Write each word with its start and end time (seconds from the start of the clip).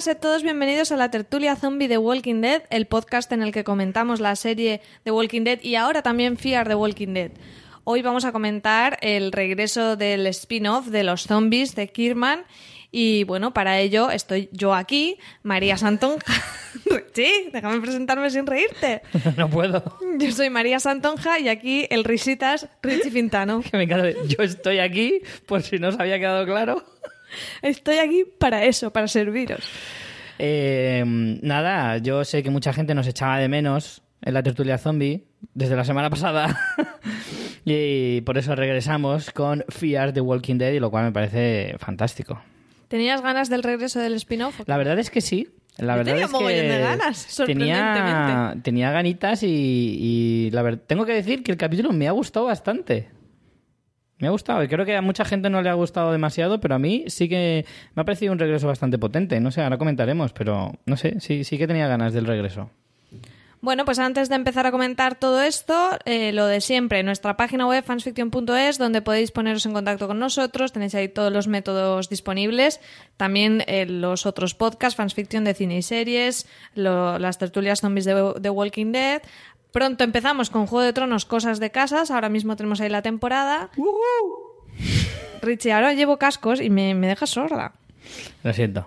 Hola, 0.00 0.14
sed 0.14 0.16
todos 0.16 0.42
bienvenidos 0.42 0.92
a 0.92 0.96
la 0.96 1.10
tertulia 1.10 1.56
zombie 1.56 1.86
de 1.86 1.98
Walking 1.98 2.40
Dead, 2.40 2.62
el 2.70 2.86
podcast 2.86 3.30
en 3.32 3.42
el 3.42 3.52
que 3.52 3.64
comentamos 3.64 4.18
la 4.18 4.34
serie 4.34 4.80
de 5.04 5.10
Walking 5.10 5.42
Dead 5.42 5.60
y 5.60 5.74
ahora 5.74 6.00
también 6.00 6.38
Fear 6.38 6.66
the 6.68 6.74
Walking 6.74 7.12
Dead. 7.12 7.32
Hoy 7.84 8.00
vamos 8.00 8.24
a 8.24 8.32
comentar 8.32 8.96
el 9.02 9.30
regreso 9.30 9.96
del 9.96 10.26
spin-off 10.28 10.86
de 10.86 11.04
los 11.04 11.24
zombies 11.24 11.74
de 11.74 11.88
Kirman 11.88 12.46
y 12.90 13.24
bueno, 13.24 13.52
para 13.52 13.78
ello 13.78 14.10
estoy 14.10 14.48
yo 14.52 14.74
aquí, 14.74 15.18
María 15.42 15.76
Santonja. 15.76 16.32
sí, 17.12 17.50
déjame 17.52 17.82
presentarme 17.82 18.30
sin 18.30 18.46
reírte. 18.46 19.02
No 19.36 19.50
puedo. 19.50 19.98
Yo 20.18 20.32
soy 20.32 20.48
María 20.48 20.80
Santonja 20.80 21.38
y 21.40 21.50
aquí 21.50 21.86
el 21.90 22.04
risitas 22.04 22.68
Richie 22.80 23.10
Fintano. 23.10 23.60
Que 23.70 23.76
me 23.76 23.82
encanta. 23.82 24.12
Yo 24.26 24.42
estoy 24.42 24.78
aquí, 24.78 25.20
por 25.44 25.60
si 25.60 25.78
no 25.78 25.88
os 25.88 26.00
había 26.00 26.18
quedado 26.18 26.46
claro. 26.46 26.82
Estoy 27.62 27.98
aquí 27.98 28.24
para 28.38 28.64
eso, 28.64 28.92
para 28.92 29.08
serviros. 29.08 29.64
Eh, 30.38 31.04
nada, 31.42 31.98
yo 31.98 32.24
sé 32.24 32.42
que 32.42 32.50
mucha 32.50 32.72
gente 32.72 32.94
nos 32.94 33.06
echaba 33.06 33.38
de 33.38 33.48
menos 33.48 34.02
en 34.22 34.34
la 34.34 34.42
tertulia 34.42 34.78
zombie 34.78 35.24
desde 35.54 35.76
la 35.76 35.84
semana 35.84 36.10
pasada. 36.10 36.58
y 37.64 38.22
por 38.22 38.38
eso 38.38 38.54
regresamos 38.54 39.30
con 39.30 39.64
Fear 39.68 40.12
the 40.12 40.20
Walking 40.20 40.56
Dead, 40.56 40.72
y 40.72 40.80
lo 40.80 40.90
cual 40.90 41.04
me 41.04 41.12
parece 41.12 41.76
fantástico. 41.78 42.40
¿Tenías 42.88 43.22
ganas 43.22 43.48
del 43.48 43.62
regreso 43.62 44.00
del 44.00 44.14
spin-off? 44.14 44.60
La 44.66 44.76
verdad 44.76 44.98
es 44.98 45.10
que 45.10 45.20
sí. 45.20 45.48
La 45.76 45.96
verdad 45.96 46.12
tenía 46.12 46.26
es 46.26 46.30
mogollón 46.30 46.60
que 46.60 46.68
de 46.68 46.80
ganas, 46.80 47.26
tenía, 47.46 47.76
sorprendentemente. 47.76 48.62
tenía 48.62 48.90
ganitas 48.90 49.42
y, 49.42 49.46
y 49.48 50.50
la 50.50 50.62
verdad 50.62 50.82
tengo 50.86 51.06
que 51.06 51.12
decir 51.12 51.42
que 51.42 51.52
el 51.52 51.58
capítulo 51.58 51.92
me 51.92 52.08
ha 52.08 52.10
gustado 52.10 52.46
bastante. 52.46 53.08
Me 54.20 54.28
ha 54.28 54.30
gustado 54.30 54.62
y 54.62 54.68
creo 54.68 54.84
que 54.84 54.94
a 54.96 55.02
mucha 55.02 55.24
gente 55.24 55.50
no 55.50 55.62
le 55.62 55.70
ha 55.70 55.74
gustado 55.74 56.12
demasiado, 56.12 56.60
pero 56.60 56.74
a 56.74 56.78
mí 56.78 57.04
sí 57.08 57.28
que 57.28 57.64
me 57.94 58.02
ha 58.02 58.04
parecido 58.04 58.32
un 58.32 58.38
regreso 58.38 58.66
bastante 58.66 58.98
potente. 58.98 59.40
No 59.40 59.50
sé, 59.50 59.62
ahora 59.62 59.78
comentaremos, 59.78 60.32
pero 60.32 60.72
no 60.86 60.96
sé, 60.96 61.18
sí, 61.20 61.42
sí 61.42 61.56
que 61.58 61.66
tenía 61.66 61.88
ganas 61.88 62.12
del 62.12 62.26
regreso. 62.26 62.70
Bueno, 63.62 63.84
pues 63.84 63.98
antes 63.98 64.30
de 64.30 64.36
empezar 64.36 64.66
a 64.66 64.70
comentar 64.70 65.16
todo 65.16 65.42
esto, 65.42 65.74
eh, 66.06 66.32
lo 66.32 66.46
de 66.46 66.62
siempre, 66.62 67.02
nuestra 67.02 67.36
página 67.36 67.66
web 67.66 67.84
fansfiction.es, 67.84 68.78
donde 68.78 69.02
podéis 69.02 69.32
poneros 69.32 69.66
en 69.66 69.74
contacto 69.74 70.06
con 70.06 70.18
nosotros, 70.18 70.72
tenéis 70.72 70.94
ahí 70.94 71.08
todos 71.10 71.30
los 71.30 71.46
métodos 71.46 72.08
disponibles, 72.08 72.80
también 73.18 73.62
eh, 73.66 73.84
los 73.84 74.24
otros 74.24 74.54
podcasts, 74.54 74.96
fansfiction 74.96 75.44
de 75.44 75.52
cine 75.52 75.76
y 75.76 75.82
series, 75.82 76.46
lo- 76.74 77.18
las 77.18 77.36
tertulias 77.36 77.80
zombies 77.82 78.06
de, 78.06 78.32
de 78.40 78.48
Walking 78.48 78.92
Dead. 78.92 79.20
Pronto 79.72 80.04
empezamos 80.04 80.50
con 80.50 80.66
Juego 80.66 80.84
de 80.84 80.92
Tronos, 80.92 81.24
cosas 81.24 81.60
de 81.60 81.70
casas, 81.70 82.10
ahora 82.10 82.28
mismo 82.28 82.56
tenemos 82.56 82.80
ahí 82.80 82.88
la 82.88 83.02
temporada. 83.02 83.70
Richie, 85.42 85.72
ahora 85.72 85.94
llevo 85.94 86.18
cascos 86.18 86.60
y 86.60 86.70
me, 86.70 86.94
me 86.94 87.06
dejas 87.06 87.30
sorda. 87.30 87.72
Lo 88.42 88.52
siento. 88.52 88.86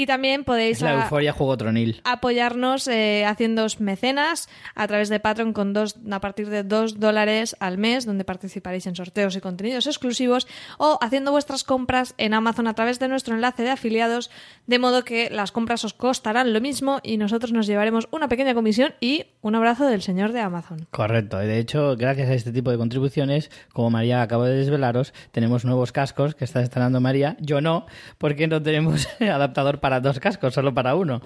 Y 0.00 0.06
también 0.06 0.44
podéis... 0.44 0.80
La 0.80 0.92
a- 0.92 1.02
euforia 1.02 1.32
juego 1.34 1.58
tronil. 1.58 2.00
apoyarnos 2.04 2.88
eh, 2.88 3.26
haciéndoos 3.26 3.80
mecenas 3.80 4.48
a 4.74 4.88
través 4.88 5.10
de 5.10 5.20
Patreon 5.20 5.52
con 5.52 5.74
dos, 5.74 5.96
a 6.10 6.20
partir 6.22 6.48
de 6.48 6.62
dos 6.62 6.98
dólares 6.98 7.54
al 7.60 7.76
mes, 7.76 8.06
donde 8.06 8.24
participaréis 8.24 8.86
en 8.86 8.96
sorteos 8.96 9.36
y 9.36 9.42
contenidos 9.42 9.86
exclusivos, 9.86 10.48
o 10.78 10.98
haciendo 11.02 11.32
vuestras 11.32 11.64
compras 11.64 12.14
en 12.16 12.32
Amazon 12.32 12.66
a 12.66 12.72
través 12.72 12.98
de 12.98 13.08
nuestro 13.08 13.34
enlace 13.34 13.62
de 13.62 13.68
afiliados, 13.72 14.30
de 14.66 14.78
modo 14.78 15.04
que 15.04 15.28
las 15.28 15.52
compras 15.52 15.84
os 15.84 15.92
costarán 15.92 16.54
lo 16.54 16.62
mismo 16.62 17.00
y 17.02 17.18
nosotros 17.18 17.52
nos 17.52 17.66
llevaremos 17.66 18.08
una 18.10 18.28
pequeña 18.28 18.54
comisión 18.54 18.94
y 19.00 19.26
un 19.42 19.54
abrazo 19.54 19.84
del 19.86 20.00
señor 20.00 20.32
de 20.32 20.40
Amazon. 20.40 20.86
Correcto. 20.90 21.42
Y 21.42 21.46
de 21.46 21.58
hecho, 21.58 21.94
gracias 21.98 22.30
a 22.30 22.34
este 22.34 22.52
tipo 22.52 22.70
de 22.70 22.78
contribuciones, 22.78 23.50
como 23.74 23.90
María 23.90 24.22
acaba 24.22 24.48
de 24.48 24.56
desvelaros, 24.56 25.12
tenemos 25.30 25.66
nuevos 25.66 25.92
cascos 25.92 26.34
que 26.34 26.46
está 26.46 26.62
estrenando 26.62 27.02
María. 27.02 27.36
Yo 27.40 27.60
no, 27.60 27.84
porque 28.16 28.46
no 28.46 28.62
tenemos 28.62 29.06
adaptador 29.20 29.80
para 29.80 29.89
dos 29.98 30.20
cascos, 30.20 30.54
solo 30.54 30.72
para 30.72 30.94
uno. 30.94 31.20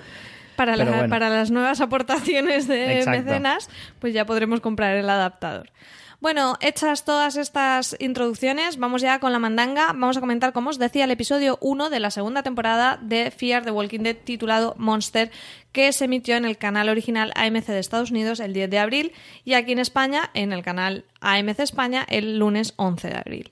Para, 0.57 0.77
la- 0.77 0.85
Pero 0.85 0.97
bueno. 0.97 1.11
para 1.11 1.29
las 1.29 1.51
nuevas 1.51 1.81
aportaciones 1.83 2.67
de 2.69 2.99
Exacto. 3.01 3.25
mecenas, 3.25 3.69
pues 3.99 4.15
ya 4.15 4.25
podremos 4.25 4.61
comprar 4.61 4.97
el 4.97 5.11
adaptador. 5.11 5.69
Bueno, 6.21 6.57
hechas 6.63 7.05
todas 7.05 7.37
estas 7.37 7.97
introducciones, 7.99 8.79
vamos 8.79 9.03
ya 9.03 9.19
con 9.19 9.33
la 9.33 9.39
mandanga. 9.39 9.89
Vamos 9.89 10.17
a 10.17 10.21
comentar, 10.21 10.55
como 10.55 10.71
os 10.71 10.79
decía, 10.79 11.05
el 11.05 11.11
episodio 11.11 11.59
1 11.61 11.91
de 11.91 12.01
la 12.01 12.11
segunda 12.11 12.43
temporada 12.43 12.99
de 13.03 13.31
Fear 13.31 13.65
the 13.65 13.71
Walking 13.73 14.01
Dead 14.01 14.17
titulado 14.25 14.75
Monster, 14.79 15.31
que 15.73 15.93
se 15.93 16.07
emitió 16.07 16.37
en 16.37 16.47
el 16.47 16.57
canal 16.57 16.89
original 16.89 17.31
AMC 17.35 17.67
de 17.67 17.79
Estados 17.79 18.11
Unidos 18.11 18.41
el 18.41 18.55
10 18.55 18.71
de 18.71 18.79
abril 18.79 19.13
y 19.45 19.53
aquí 19.53 19.73
en 19.73 19.81
España 19.81 20.31
en 20.33 20.55
el 20.55 20.63
canal 20.63 21.05
AMC 21.21 21.61
España 21.61 22.07
el 22.09 22.39
lunes 22.39 22.73
11 22.77 23.09
de 23.09 23.17
abril. 23.17 23.51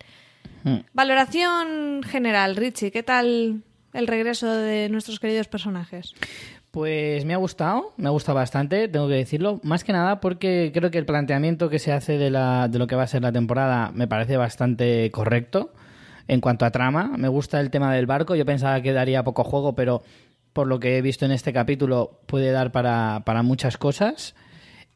Hmm. 0.65 0.79
Valoración 0.95 2.03
general, 2.05 2.57
Richie, 2.57 2.91
¿qué 2.91 3.03
tal 3.03 3.61
el 3.93 4.07
regreso 4.07 4.51
de 4.53 4.89
nuestros 4.89 5.21
queridos 5.21 5.49
personajes? 5.49 6.15
Pues 6.71 7.25
me 7.25 7.35
ha 7.35 7.37
gustado, 7.37 7.93
me 7.99 8.09
ha 8.09 8.11
gustado 8.11 8.37
bastante, 8.37 8.89
tengo 8.89 9.09
que 9.09 9.15
decirlo. 9.15 9.61
Más 9.63 9.85
que 9.85 9.93
nada 9.93 10.21
porque 10.21 10.71
creo 10.73 10.91
que 10.91 10.99
el 10.99 11.05
planteamiento 11.05 11.69
que 11.69 11.79
se 11.79 11.93
hace 11.93 12.17
de, 12.17 12.31
la, 12.31 12.69
de 12.69 12.79
lo 12.79 12.87
que 12.87 12.97
va 12.97 13.03
a 13.03 13.07
ser 13.07 13.23
la 13.23 13.33
temporada 13.33 13.91
me 13.95 14.09
parece 14.09 14.37
bastante 14.37 15.11
correcto. 15.11 15.73
En 16.29 16.41
cuanto 16.41 16.65
a 16.65 16.71
trama, 16.71 17.13
me 17.19 17.29
gusta 17.29 17.61
el 17.61 17.71
tema 17.71 17.93
del 17.93 18.07
barco. 18.07 18.35
Yo 18.35 18.47
pensaba 18.47 18.81
que 18.81 18.93
daría 18.93 19.25
poco 19.25 19.45
juego, 19.45 19.75
pero 19.75 20.03
por 20.53 20.67
lo 20.67 20.81
que 20.81 20.97
he 20.97 21.03
visto 21.03 21.27
en 21.27 21.33
este 21.33 21.53
capítulo 21.53 22.21
puede 22.27 22.53
dar 22.53 22.73
para, 22.73 23.23
para 23.27 23.43
muchas 23.43 23.77
cosas. 23.77 24.35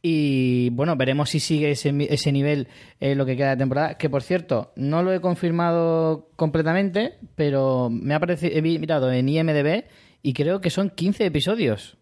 Y 0.09 0.71
bueno, 0.71 0.95
veremos 0.95 1.31
si 1.31 1.41
sigue 1.41 1.73
ese, 1.73 1.93
ese 2.09 2.31
nivel 2.31 2.69
eh, 3.01 3.17
lo 3.17 3.27
que 3.27 3.37
queda 3.37 3.51
de 3.51 3.57
temporada. 3.57 3.99
Que 3.99 4.09
por 4.09 4.23
cierto, 4.23 4.73
no 4.77 5.03
lo 5.03 5.13
he 5.13 5.21
confirmado 5.21 6.31
completamente, 6.37 7.15
pero 7.35 7.91
me 7.91 8.15
ha 8.15 8.21
parecido, 8.21 8.53
he 8.55 8.63
mirado 8.63 9.11
en 9.11 9.29
IMDB 9.29 9.83
y 10.23 10.33
creo 10.33 10.61
que 10.61 10.71
son 10.71 10.91
15 10.91 11.27
episodios 11.27 11.99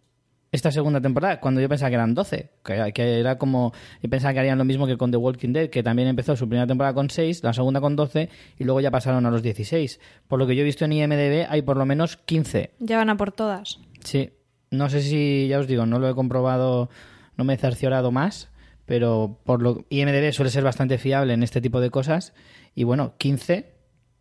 esta 0.53 0.71
segunda 0.71 1.01
temporada, 1.01 1.41
cuando 1.41 1.63
yo 1.63 1.69
pensaba 1.71 1.89
que 1.89 1.95
eran 1.95 2.13
12. 2.13 2.51
Que, 2.63 2.93
que 2.93 3.21
era 3.21 3.39
como. 3.39 3.73
Yo 4.03 4.11
pensaba 4.11 4.35
que 4.35 4.41
harían 4.41 4.59
lo 4.59 4.67
mismo 4.67 4.87
que 4.87 4.99
con 4.99 5.11
The 5.11 5.17
Walking 5.17 5.55
Dead, 5.55 5.71
que 5.71 5.83
también 5.83 6.07
empezó 6.07 6.37
su 6.37 6.47
primera 6.47 6.67
temporada 6.67 6.93
con 6.93 7.09
6, 7.09 7.43
la 7.43 7.55
segunda 7.55 7.81
con 7.81 7.97
12 7.97 8.29
y 8.59 8.65
luego 8.65 8.83
ya 8.83 8.91
pasaron 8.91 9.25
a 9.25 9.31
los 9.31 9.43
16. 9.43 9.99
Por 10.29 10.39
lo 10.39 10.47
que 10.47 10.55
yo 10.55 10.61
he 10.61 10.65
visto 10.67 10.85
en 10.85 10.93
IMDB, 10.93 11.47
hay 11.49 11.63
por 11.63 11.79
lo 11.79 11.87
menos 11.87 12.19
15. 12.19 12.73
Ya 12.81 12.99
van 12.99 13.09
a 13.09 13.17
por 13.17 13.33
todas. 13.33 13.79
Sí, 14.05 14.29
no 14.71 14.91
sé 14.91 15.01
si, 15.01 15.49
ya 15.49 15.59
os 15.59 15.67
digo, 15.67 15.87
no 15.87 15.99
lo 15.99 16.11
he 16.11 16.15
comprobado, 16.15 16.91
no 17.37 17.45
me 17.45 17.55
he 17.55 17.57
cerciorado 17.57 18.11
más, 18.11 18.51
pero 18.87 19.39
por 19.45 19.63
lo 19.63 19.85
IMDB 19.89 20.33
suele 20.33 20.51
ser 20.51 20.65
bastante 20.65 20.99
fiable 20.99 21.33
en 21.35 21.43
este 21.43 21.61
tipo 21.61 21.81
de 21.81 21.91
cosas 21.91 22.35
y 22.75 22.85
bueno, 22.85 23.15
15 23.19 23.73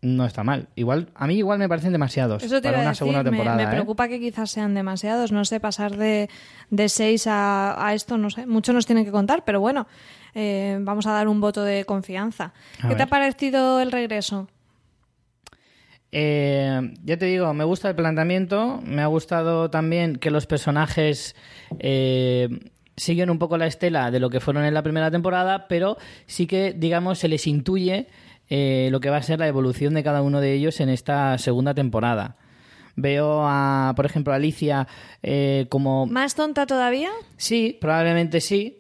no 0.02 0.26
está 0.26 0.44
mal. 0.44 0.68
Igual 0.76 1.10
a 1.16 1.28
mí 1.28 1.36
igual 1.36 1.60
me 1.60 1.70
parecen 1.70 1.94
demasiados 1.94 2.44
Eso 2.44 2.56
te 2.62 2.68
para 2.68 2.80
una 2.80 2.90
decir, 2.90 2.98
segunda 3.00 3.24
temporada. 3.24 3.56
me, 3.58 3.64
¿eh? 3.64 3.68
preocupa 3.68 4.08
que 4.10 4.20
quizás 4.20 4.52
sean 4.52 4.74
demasiados, 4.74 5.32
no 5.32 5.46
sé, 5.46 5.60
pasar 5.62 5.96
de, 5.96 6.30
de 6.70 6.90
seis 6.90 7.26
a, 7.26 7.88
a 7.88 7.94
esto, 7.94 8.18
no 8.18 8.30
sé, 8.30 8.46
mucho 8.46 8.74
nos 8.74 8.86
tienen 8.86 9.06
que 9.06 9.12
contar, 9.12 9.46
pero 9.46 9.62
bueno, 9.62 9.88
eh, 10.36 10.78
vamos 10.82 11.08
a 11.08 11.14
dar 11.14 11.30
un 11.30 11.40
voto 11.40 11.64
de 11.64 11.86
confianza. 11.86 12.54
A 12.82 12.90
¿Qué 12.90 12.96
te 12.96 13.04
ha 13.04 13.08
parecido 13.08 13.80
el 13.80 13.92
regreso? 13.94 14.50
Eh, 16.12 16.94
ya 17.04 17.18
te 17.18 17.26
digo, 17.26 17.54
me 17.54 17.64
gusta 17.64 17.90
el 17.90 17.96
planteamiento, 17.96 18.82
me 18.86 19.02
ha 19.02 19.08
gustado 19.08 19.72
también 19.72 20.18
que 20.18 20.30
los 20.30 20.46
personajes 20.46 21.36
eh, 21.80 22.50
siguen 22.98 23.30
un 23.30 23.40
poco 23.40 23.58
la 23.58 23.68
estela 23.68 24.12
de 24.12 24.20
lo 24.20 24.30
que 24.30 24.40
fueron 24.40 24.66
en 24.66 24.74
la 24.74 24.84
primera 24.84 25.10
temporada, 25.12 25.68
pero 25.68 25.98
sí 26.26 26.48
que, 26.48 26.74
digamos, 26.74 27.20
se 27.20 27.28
les 27.28 27.48
intuye 27.48 28.08
eh, 28.50 28.90
lo 28.92 29.00
que 29.00 29.10
va 29.10 29.18
a 29.18 29.24
ser 29.24 29.40
la 29.40 29.48
evolución 29.48 29.94
de 29.94 30.04
cada 30.04 30.22
uno 30.22 30.42
de 30.42 30.54
ellos 30.54 30.80
en 30.80 30.90
esta 30.90 31.38
segunda 31.38 31.74
temporada. 31.74 32.38
Veo 32.96 33.42
a, 33.44 33.94
por 33.96 34.06
ejemplo, 34.06 34.34
a 34.34 34.36
Alicia 34.36 34.88
eh, 35.24 35.66
como... 35.70 36.06
¿Más 36.06 36.36
tonta 36.36 36.68
todavía? 36.68 37.10
Sí, 37.38 37.78
probablemente 37.82 38.40
sí. 38.42 38.80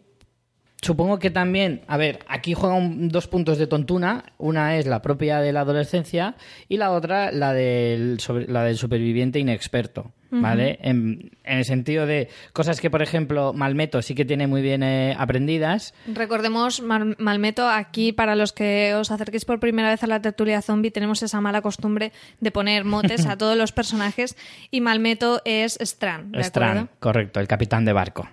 Supongo 0.83 1.17
que 1.17 1.31
también, 1.31 1.81
a 1.87 1.95
ver, 1.95 2.19
aquí 2.27 2.53
juegan 2.53 3.07
dos 3.07 3.27
puntos 3.27 3.57
de 3.57 3.67
tontuna. 3.67 4.33
Una 4.37 4.77
es 4.77 4.85
la 4.85 5.01
propia 5.01 5.39
de 5.39 5.53
la 5.53 5.61
adolescencia 5.61 6.35
y 6.67 6.75
la 6.77 6.91
otra 6.91 7.31
la 7.31 7.53
del, 7.53 8.19
sobre- 8.19 8.47
la 8.47 8.65
del 8.65 8.77
superviviente 8.77 9.39
inexperto. 9.39 10.11
¿Vale? 10.41 10.79
en, 10.81 11.31
en 11.43 11.57
el 11.57 11.65
sentido 11.65 12.05
de 12.05 12.29
cosas 12.53 12.81
que, 12.81 12.89
por 12.89 13.01
ejemplo, 13.01 13.53
Malmeto 13.53 14.01
sí 14.01 14.15
que 14.15 14.25
tiene 14.25 14.47
muy 14.47 14.61
bien 14.61 14.81
eh, 14.83 15.15
aprendidas. 15.17 15.93
Recordemos, 16.07 16.81
Mal- 16.81 17.15
Malmeto, 17.19 17.69
aquí 17.69 18.11
para 18.13 18.35
los 18.35 18.53
que 18.53 18.93
os 18.95 19.11
acerquéis 19.11 19.45
por 19.45 19.59
primera 19.59 19.89
vez 19.89 20.03
a 20.03 20.07
la 20.07 20.21
tertulia 20.21 20.61
zombie, 20.61 20.91
tenemos 20.91 21.21
esa 21.23 21.41
mala 21.41 21.61
costumbre 21.61 22.11
de 22.39 22.51
poner 22.51 22.83
motes 22.85 23.25
a 23.25 23.37
todos 23.37 23.57
los 23.57 23.71
personajes 23.71 24.35
y 24.71 24.81
Malmeto 24.81 25.41
es 25.45 25.77
Stran, 25.81 26.31
¿de 26.31 26.41
Strand, 26.41 26.77
acuerdo? 26.79 26.95
correcto, 26.99 27.39
el 27.39 27.47
capitán 27.47 27.85
de 27.85 27.93
barco 27.93 28.27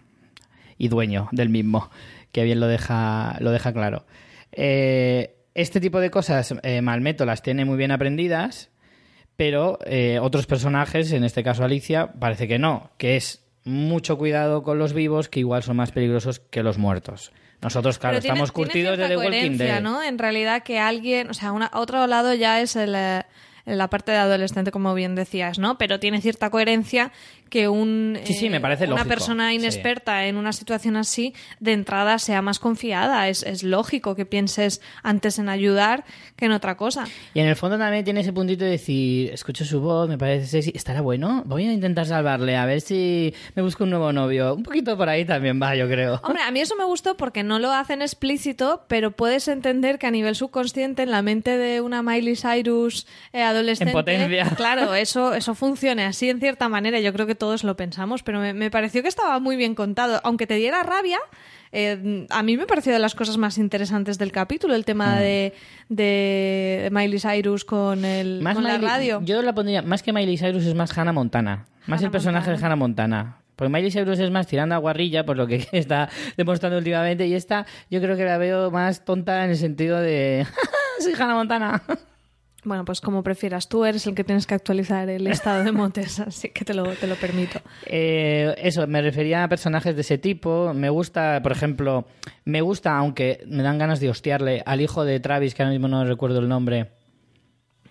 y 0.78 0.88
dueño 0.88 1.28
del 1.32 1.48
mismo, 1.50 1.90
que 2.32 2.44
bien 2.44 2.60
lo 2.60 2.66
deja, 2.66 3.36
lo 3.40 3.50
deja 3.50 3.72
claro. 3.72 4.06
Eh, 4.52 5.36
este 5.54 5.80
tipo 5.80 6.00
de 6.00 6.10
cosas 6.10 6.54
eh, 6.62 6.80
Malmeto 6.80 7.24
las 7.26 7.42
tiene 7.42 7.64
muy 7.64 7.76
bien 7.76 7.90
aprendidas, 7.90 8.70
pero 9.40 9.78
eh, 9.86 10.18
otros 10.20 10.44
personajes, 10.44 11.12
en 11.12 11.24
este 11.24 11.42
caso 11.42 11.64
Alicia, 11.64 12.12
parece 12.12 12.46
que 12.46 12.58
no, 12.58 12.90
que 12.98 13.16
es 13.16 13.42
mucho 13.64 14.18
cuidado 14.18 14.62
con 14.62 14.78
los 14.78 14.92
vivos, 14.92 15.30
que 15.30 15.40
igual 15.40 15.62
son 15.62 15.76
más 15.78 15.92
peligrosos 15.92 16.40
que 16.40 16.62
los 16.62 16.76
muertos. 16.76 17.32
Nosotros, 17.62 17.98
claro, 17.98 18.18
Pero 18.18 18.34
estamos 18.34 18.52
tiene 18.52 18.66
curtidos 18.66 18.98
de 18.98 19.08
The 19.08 19.16
Walking 19.16 19.30
coherencia, 19.30 19.64
Dead. 19.64 19.80
¿no? 19.80 20.02
En 20.02 20.18
realidad 20.18 20.62
que 20.62 20.78
alguien, 20.78 21.30
o 21.30 21.32
sea, 21.32 21.52
una, 21.52 21.70
otro 21.72 22.06
lado 22.06 22.34
ya 22.34 22.60
es 22.60 22.76
el, 22.76 22.94
eh, 22.94 23.22
la 23.64 23.88
parte 23.88 24.12
de 24.12 24.18
adolescente, 24.18 24.70
como 24.72 24.92
bien 24.92 25.14
decías, 25.14 25.58
¿no? 25.58 25.78
Pero 25.78 25.98
tiene 25.98 26.20
cierta 26.20 26.50
coherencia 26.50 27.10
que 27.50 27.68
un, 27.68 28.18
Sí, 28.24 28.32
sí, 28.32 28.48
me 28.48 28.60
parece 28.60 28.86
una 28.86 29.04
persona 29.04 29.50
sí. 29.50 29.56
inexperta 29.56 30.26
en 30.26 30.36
una 30.36 30.52
situación 30.52 30.96
así, 30.96 31.34
de 31.58 31.72
entrada 31.72 32.18
sea 32.18 32.40
más 32.42 32.58
confiada. 32.58 33.28
Es, 33.28 33.42
es 33.42 33.62
lógico 33.62 34.14
que 34.14 34.24
pienses 34.24 34.80
antes 35.02 35.38
en 35.38 35.48
ayudar 35.48 36.04
que 36.36 36.46
en 36.46 36.52
otra 36.52 36.76
cosa. 36.76 37.04
Y 37.34 37.40
en 37.40 37.46
el 37.46 37.56
fondo 37.56 37.76
también 37.76 38.04
tiene 38.04 38.20
ese 38.20 38.32
puntito 38.32 38.64
de 38.64 38.70
decir, 38.70 39.32
escucho 39.32 39.64
su 39.64 39.80
voz, 39.80 40.08
me 40.08 40.16
parece 40.16 40.46
sexy, 40.46 40.72
estará 40.74 41.00
bueno, 41.02 41.42
voy 41.44 41.66
a 41.66 41.72
intentar 41.72 42.06
salvarle, 42.06 42.56
a 42.56 42.64
ver 42.64 42.80
si 42.80 43.34
me 43.54 43.62
busco 43.62 43.84
un 43.84 43.90
nuevo 43.90 44.12
novio. 44.12 44.54
Un 44.54 44.62
poquito 44.62 44.96
por 44.96 45.08
ahí 45.08 45.24
también 45.24 45.60
va, 45.60 45.74
yo 45.74 45.88
creo. 45.88 46.20
Hombre, 46.22 46.42
a 46.42 46.50
mí 46.50 46.60
eso 46.60 46.76
me 46.76 46.84
gustó 46.84 47.16
porque 47.16 47.42
no 47.42 47.58
lo 47.58 47.72
hacen 47.72 48.00
explícito, 48.00 48.84
pero 48.88 49.10
puedes 49.10 49.48
entender 49.48 49.98
que 49.98 50.06
a 50.06 50.10
nivel 50.10 50.36
subconsciente, 50.36 51.02
en 51.02 51.10
la 51.10 51.22
mente 51.22 51.58
de 51.58 51.80
una 51.80 52.02
Miley 52.02 52.36
Cyrus 52.36 53.06
eh, 53.32 53.42
adolescente, 53.42 53.90
En 53.90 53.96
potencia. 53.96 54.50
claro, 54.56 54.94
eso, 54.94 55.34
eso 55.34 55.54
funcione 55.54 56.04
así 56.04 56.30
en 56.30 56.38
cierta 56.40 56.68
manera. 56.68 57.00
Yo 57.00 57.12
creo 57.12 57.26
que 57.26 57.34
todos 57.40 57.64
lo 57.64 57.74
pensamos, 57.76 58.22
pero 58.22 58.38
me, 58.38 58.54
me 58.54 58.70
pareció 58.70 59.02
que 59.02 59.08
estaba 59.08 59.40
muy 59.40 59.56
bien 59.56 59.74
contado. 59.74 60.20
Aunque 60.22 60.46
te 60.46 60.54
diera 60.54 60.84
rabia, 60.84 61.18
eh, 61.72 62.26
a 62.30 62.42
mí 62.44 62.56
me 62.56 62.66
pareció 62.66 62.92
de 62.92 63.00
las 63.00 63.16
cosas 63.16 63.36
más 63.36 63.58
interesantes 63.58 64.16
del 64.18 64.30
capítulo, 64.30 64.76
el 64.76 64.84
tema 64.84 65.18
de, 65.18 65.52
de 65.88 66.88
Miley 66.92 67.18
Cyrus 67.18 67.64
con, 67.64 68.04
el, 68.04 68.40
con 68.44 68.62
Miley- 68.62 68.62
la 68.62 68.78
radio. 68.78 69.20
Yo 69.24 69.42
la 69.42 69.52
pondría, 69.54 69.82
más 69.82 70.04
que 70.04 70.12
Miley 70.12 70.38
Cyrus 70.38 70.64
es 70.64 70.74
más 70.76 70.96
Hannah 70.96 71.12
Montana. 71.12 71.66
Más 71.88 72.02
el 72.02 72.10
personaje 72.12 72.50
Montana. 72.50 72.58
de 72.60 72.64
Hannah 72.66 72.76
Montana. 72.76 73.36
Porque 73.56 73.72
Miley 73.72 73.90
Cyrus 73.90 74.18
es 74.18 74.30
más 74.30 74.46
tirando 74.46 74.74
a 74.74 74.78
guarrilla, 74.78 75.26
por 75.26 75.36
lo 75.36 75.46
que 75.46 75.66
está 75.72 76.08
demostrando 76.36 76.78
últimamente. 76.78 77.26
Y 77.26 77.34
esta, 77.34 77.66
yo 77.90 78.00
creo 78.00 78.16
que 78.16 78.24
la 78.24 78.38
veo 78.38 78.70
más 78.70 79.04
tonta 79.04 79.44
en 79.44 79.50
el 79.50 79.56
sentido 79.56 79.98
de. 80.00 80.46
¡Soy 81.00 81.12
Hannah 81.14 81.34
Montana! 81.34 81.82
Bueno, 82.64 82.84
pues 82.84 83.00
como 83.00 83.22
prefieras, 83.22 83.68
tú 83.68 83.84
eres 83.84 84.06
el 84.06 84.14
que 84.14 84.22
tienes 84.24 84.46
que 84.46 84.54
actualizar 84.54 85.08
el 85.08 85.26
estado 85.26 85.64
de 85.64 85.72
motes, 85.72 86.20
así 86.20 86.50
que 86.50 86.64
te 86.64 86.74
lo, 86.74 86.84
te 86.94 87.06
lo 87.06 87.14
permito. 87.16 87.60
Eh, 87.86 88.54
eso, 88.58 88.86
me 88.86 89.00
refería 89.00 89.42
a 89.44 89.48
personajes 89.48 89.94
de 89.94 90.02
ese 90.02 90.18
tipo. 90.18 90.72
Me 90.74 90.90
gusta, 90.90 91.40
por 91.42 91.52
ejemplo, 91.52 92.06
me 92.44 92.60
gusta, 92.60 92.96
aunque 92.96 93.42
me 93.46 93.62
dan 93.62 93.78
ganas 93.78 93.98
de 94.00 94.10
hostiarle, 94.10 94.62
al 94.66 94.80
hijo 94.80 95.04
de 95.04 95.20
Travis, 95.20 95.54
que 95.54 95.62
ahora 95.62 95.72
mismo 95.72 95.88
no 95.88 96.04
recuerdo 96.04 96.38
el 96.40 96.48
nombre. 96.48 96.90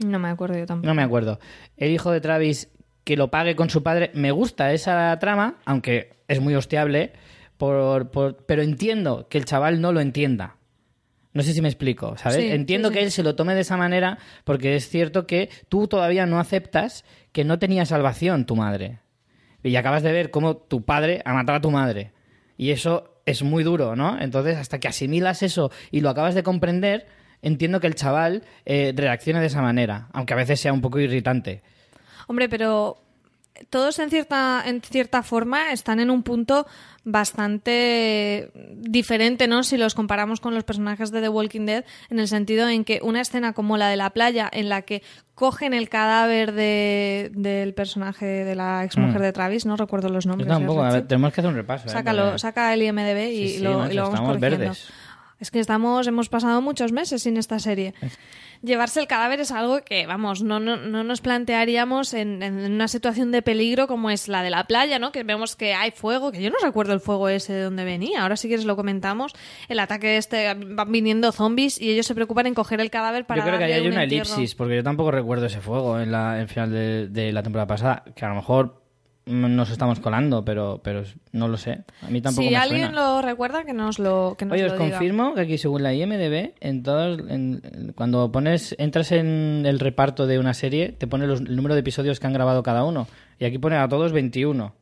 No 0.05 0.19
me 0.19 0.29
acuerdo 0.29 0.57
yo 0.57 0.65
tampoco. 0.65 0.87
No 0.87 0.93
me 0.93 1.03
acuerdo. 1.03 1.39
El 1.75 1.91
hijo 1.91 2.11
de 2.11 2.21
Travis 2.21 2.69
que 3.03 3.17
lo 3.17 3.29
pague 3.31 3.55
con 3.55 3.69
su 3.71 3.81
padre. 3.81 4.11
Me 4.13 4.31
gusta 4.31 4.71
esa 4.71 5.17
trama, 5.19 5.55
aunque 5.65 6.11
es 6.27 6.39
muy 6.39 6.53
hostiable, 6.53 7.11
por, 7.57 8.11
por- 8.11 8.37
pero 8.45 8.61
entiendo 8.61 9.27
que 9.29 9.39
el 9.39 9.45
chaval 9.45 9.81
no 9.81 9.91
lo 9.91 9.99
entienda. 9.99 10.55
No 11.33 11.43
sé 11.43 11.53
si 11.53 11.61
me 11.61 11.67
explico, 11.67 12.17
¿sabes? 12.17 12.37
Sí, 12.37 12.49
entiendo 12.49 12.89
sí, 12.89 12.95
que 12.95 13.03
él 13.03 13.11
se 13.11 13.23
lo 13.23 13.35
tome 13.35 13.53
de 13.53 13.61
esa 13.61 13.77
manera 13.77 14.17
porque 14.43 14.75
es 14.75 14.89
cierto 14.89 15.27
que 15.27 15.49
tú 15.69 15.87
todavía 15.87 16.25
no 16.25 16.39
aceptas 16.39 17.05
que 17.31 17.43
no 17.43 17.59
tenía 17.59 17.85
salvación 17.85 18.45
tu 18.45 18.55
madre. 18.55 18.99
Y 19.63 19.75
acabas 19.75 20.03
de 20.03 20.11
ver 20.11 20.31
cómo 20.31 20.57
tu 20.57 20.83
padre 20.85 21.21
ha 21.25 21.33
matado 21.33 21.57
a 21.57 21.61
tu 21.61 21.71
madre. 21.71 22.13
Y 22.57 22.71
eso 22.71 23.21
es 23.25 23.43
muy 23.43 23.63
duro, 23.63 23.95
¿no? 23.95 24.19
Entonces, 24.19 24.57
hasta 24.57 24.79
que 24.79 24.87
asimilas 24.87 25.43
eso 25.43 25.71
y 25.91 26.01
lo 26.01 26.09
acabas 26.09 26.33
de 26.33 26.43
comprender, 26.43 27.07
entiendo 27.41 27.79
que 27.79 27.87
el 27.87 27.95
chaval 27.95 28.43
eh, 28.65 28.93
reaccione 28.95 29.39
de 29.39 29.47
esa 29.47 29.61
manera, 29.61 30.07
aunque 30.13 30.33
a 30.33 30.37
veces 30.37 30.59
sea 30.59 30.73
un 30.73 30.81
poco 30.81 30.99
irritante. 30.99 31.61
Hombre, 32.27 32.49
pero 32.49 32.97
todos 33.69 33.99
en 33.99 34.09
cierta, 34.09 34.63
en 34.65 34.81
cierta 34.81 35.21
forma 35.23 35.71
están 35.73 35.99
en 35.99 36.09
un 36.11 36.23
punto 36.23 36.65
bastante 37.03 38.51
diferente, 38.75 39.47
¿no? 39.47 39.63
Si 39.63 39.77
los 39.77 39.95
comparamos 39.95 40.39
con 40.39 40.53
los 40.55 40.63
personajes 40.63 41.11
de 41.11 41.21
The 41.21 41.29
Walking 41.29 41.65
Dead, 41.65 41.83
en 42.09 42.19
el 42.19 42.27
sentido 42.27 42.67
en 42.69 42.83
que 42.83 42.99
una 43.03 43.21
escena 43.21 43.53
como 43.53 43.77
la 43.77 43.89
de 43.89 43.97
la 43.97 44.09
playa, 44.11 44.49
en 44.51 44.69
la 44.69 44.81
que 44.83 45.03
cogen 45.35 45.73
el 45.73 45.89
cadáver 45.89 46.51
de, 46.53 47.31
del 47.33 47.73
personaje 47.73 48.25
de 48.25 48.55
la 48.55 48.83
exmujer 48.83 49.19
Mm. 49.19 49.23
de 49.23 49.33
Travis, 49.33 49.65
no 49.65 49.75
recuerdo 49.77 50.09
los 50.09 50.25
Yo 50.25 50.29
nombres. 50.29 50.49
tampoco, 50.49 50.81
a 50.81 50.85
Richie. 50.87 50.99
ver, 50.99 51.07
tenemos 51.07 51.33
que 51.33 51.41
hacer 51.41 51.49
un 51.49 51.55
repaso. 51.57 51.87
¿eh? 51.87 51.89
Sácalo, 51.91 52.37
saca 52.37 52.73
el 52.73 52.83
IMDB 52.83 53.29
y, 53.31 53.47
Sí, 53.49 53.55
sí, 53.57 53.63
lo, 53.63 53.89
y 53.89 53.93
lo 53.95 54.03
vamos 54.03 54.13
estamos 54.15 54.19
corrigiendo. 54.37 54.57
verdes. 54.59 54.89
Es 55.39 55.51
que 55.51 55.59
estamos, 55.61 56.05
hemos 56.07 56.27
pasado 56.27 56.61
muchos 56.61 56.91
meses 56.91 57.23
sin 57.23 57.37
esta 57.37 57.59
serie. 57.59 57.93
Llevarse 58.61 58.99
el 58.99 59.07
cadáver 59.07 59.39
es 59.39 59.51
algo 59.51 59.79
que, 59.85 60.05
vamos, 60.05 60.43
no, 60.43 60.59
no, 60.59 60.75
no 60.75 61.03
nos 61.05 61.21
plantearíamos 61.21 62.13
en, 62.13 62.43
en 62.43 62.71
una 62.73 62.89
situación 62.89 63.31
de 63.31 63.41
peligro 63.41 63.87
como 63.87 64.09
es 64.09 64.27
la 64.27 64.43
de 64.43 64.49
la 64.49 64.65
playa, 64.65 64.99
¿no? 64.99 65.11
Que 65.13 65.23
vemos 65.23 65.55
que 65.55 65.73
hay 65.73 65.91
fuego, 65.91 66.31
que 66.31 66.41
yo 66.41 66.49
no 66.49 66.57
recuerdo 66.61 66.93
el 66.93 66.99
fuego 66.99 67.29
ese 67.29 67.53
de 67.53 67.61
dónde 67.63 67.85
venía. 67.85 68.21
Ahora 68.23 68.35
si 68.35 68.47
quieres 68.49 68.65
lo 68.65 68.75
comentamos. 68.75 69.33
El 69.69 69.79
ataque 69.79 70.17
este, 70.17 70.53
van 70.53 70.91
viniendo 70.91 71.31
zombies 71.31 71.79
y 71.79 71.89
ellos 71.91 72.05
se 72.05 72.15
preocupan 72.15 72.47
en 72.47 72.53
coger 72.53 72.81
el 72.81 72.89
cadáver 72.89 73.25
para 73.25 73.41
Yo 73.41 73.47
creo 73.47 73.59
que 73.59 73.65
ahí 73.65 73.71
hay 73.73 73.87
un 73.87 73.93
una 73.93 74.03
entierro. 74.03 74.25
elipsis, 74.35 74.55
porque 74.55 74.75
yo 74.75 74.83
tampoco 74.83 75.11
recuerdo 75.11 75.45
ese 75.45 75.61
fuego 75.61 75.99
en 75.99 76.11
la 76.11 76.41
en 76.41 76.47
final 76.49 76.71
de, 76.71 77.07
de 77.07 77.31
la 77.31 77.43
temporada 77.43 77.67
pasada, 77.67 78.03
que 78.15 78.25
a 78.25 78.29
lo 78.29 78.35
mejor 78.35 78.81
nos 79.29 79.69
estamos 79.69 79.99
colando, 79.99 80.43
pero, 80.43 80.81
pero 80.83 81.03
no 81.31 81.47
lo 81.47 81.57
sé. 81.57 81.83
A 82.01 82.09
mí 82.09 82.21
tampoco 82.21 82.43
Si 82.43 82.49
me 82.49 82.57
alguien 82.57 82.93
lo 82.95 83.21
recuerda, 83.21 83.63
que 83.63 83.73
nos 83.73 83.99
lo, 83.99 84.35
que 84.37 84.45
nos 84.45 84.53
Oye, 84.55 84.63
lo 84.67 84.73
os 84.73 84.79
diga. 84.79 84.89
confirmo 84.91 85.33
que 85.35 85.41
aquí 85.41 85.57
según 85.57 85.83
la 85.83 85.93
IMDB, 85.93 86.53
en 86.59 86.83
todos, 86.83 87.19
en- 87.29 87.93
cuando 87.95 88.31
pones, 88.31 88.75
entras 88.79 89.11
en 89.11 89.63
el 89.65 89.79
reparto 89.79 90.25
de 90.27 90.39
una 90.39 90.53
serie, 90.53 90.89
te 90.91 91.07
pone 91.07 91.27
los- 91.27 91.41
el 91.41 91.55
número 91.55 91.75
de 91.75 91.81
episodios 91.81 92.19
que 92.19 92.27
han 92.27 92.33
grabado 92.33 92.63
cada 92.63 92.83
uno. 92.83 93.07
Y 93.39 93.45
aquí 93.45 93.57
pone 93.57 93.75
a 93.77 93.87
todos 93.87 94.11
21. 94.11 94.73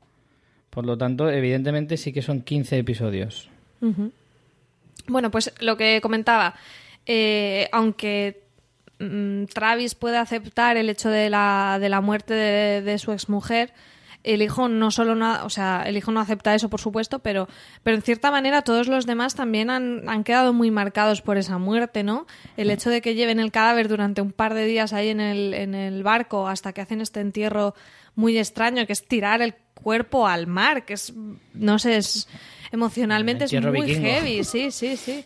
Por 0.70 0.86
lo 0.86 0.98
tanto, 0.98 1.30
evidentemente 1.30 1.98
sí 1.98 2.14
que 2.14 2.22
son 2.22 2.42
15 2.42 2.78
episodios. 2.78 3.50
Bueno, 5.08 5.32
pues 5.32 5.54
lo 5.60 5.78
que 5.78 6.00
comentaba, 6.02 6.56
eh, 7.06 7.70
aunque 7.72 8.42
mm, 9.00 9.46
Travis 9.46 9.96
puede 9.96 10.18
aceptar 10.18 10.78
el 10.78 10.90
hecho 10.90 11.10
de 11.10 11.30
la, 11.30 11.78
de 11.80 11.90
la 11.90 12.02
muerte 12.02 12.34
de, 12.34 12.82
de 12.82 12.98
su 12.98 13.12
exmujer, 13.12 13.72
el 14.34 14.42
hijo 14.42 14.68
no 14.70 14.92
solo 14.92 15.16
no, 15.16 15.44
o 15.46 15.50
sea, 15.50 15.84
el 15.86 15.98
hijo 15.98 16.12
no 16.12 16.20
acepta 16.20 16.54
eso, 16.56 16.70
por 16.70 16.80
supuesto, 16.82 17.20
pero, 17.20 17.48
pero 17.84 17.96
en 17.98 18.02
cierta 18.04 18.30
manera 18.32 18.62
todos 18.62 18.88
los 18.88 19.06
demás 19.06 19.36
también 19.36 19.70
han, 19.70 20.08
han 20.10 20.24
quedado 20.24 20.54
muy 20.54 20.70
marcados 20.72 21.22
por 21.22 21.38
esa 21.38 21.58
muerte, 21.58 22.04
¿no? 22.04 22.28
El 22.58 22.70
hecho 22.72 22.90
de 22.90 23.02
que 23.02 23.16
lleven 23.16 23.40
el 23.40 23.52
cadáver 23.52 23.88
durante 23.88 24.22
un 24.22 24.32
par 24.32 24.54
de 24.54 24.66
días 24.66 24.94
ahí 24.94 25.10
en 25.10 25.20
el, 25.22 25.54
en 25.54 25.76
el 25.76 26.04
barco 26.04 26.48
hasta 26.48 26.74
que 26.74 26.82
hacen 26.82 27.02
este 27.02 27.20
entierro 27.22 27.74
muy 28.16 28.38
extraño, 28.38 28.86
que 28.86 28.94
es 28.94 29.08
tirar 29.08 29.42
el 29.42 29.56
cuerpo 29.76 30.28
al 30.28 30.48
mar, 30.48 30.86
que 30.86 30.94
es, 30.96 31.14
no 31.54 31.78
sé, 31.80 31.98
es 31.98 32.28
emocionalmente 32.72 33.46
es 33.46 33.54
muy 33.64 33.82
vikingo. 33.88 34.08
heavy, 34.08 34.44
sí, 34.44 34.72
sí, 34.72 34.98
sí. 34.98 35.24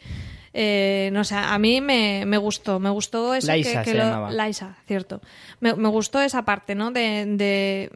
Eh, 0.54 1.10
no 1.14 1.24
sé, 1.24 1.36
a 1.36 1.58
mí 1.58 1.80
me, 1.80 2.26
me 2.26 2.38
gustó, 2.38 2.78
me 2.80 2.90
gustó 2.90 3.34
eso 3.34 3.48
Laisa 3.48 3.80
que, 3.80 3.86
que 3.86 3.92
se 3.92 3.98
lo- 3.98 4.04
llamaba. 4.04 4.32
Laisa, 4.32 4.78
cierto. 4.86 5.22
Me, 5.62 5.74
me 5.76 5.88
gustó 5.88 6.20
esa 6.22 6.44
parte, 6.44 6.76
¿no? 6.76 6.92
De, 6.92 7.26
de 7.26 7.90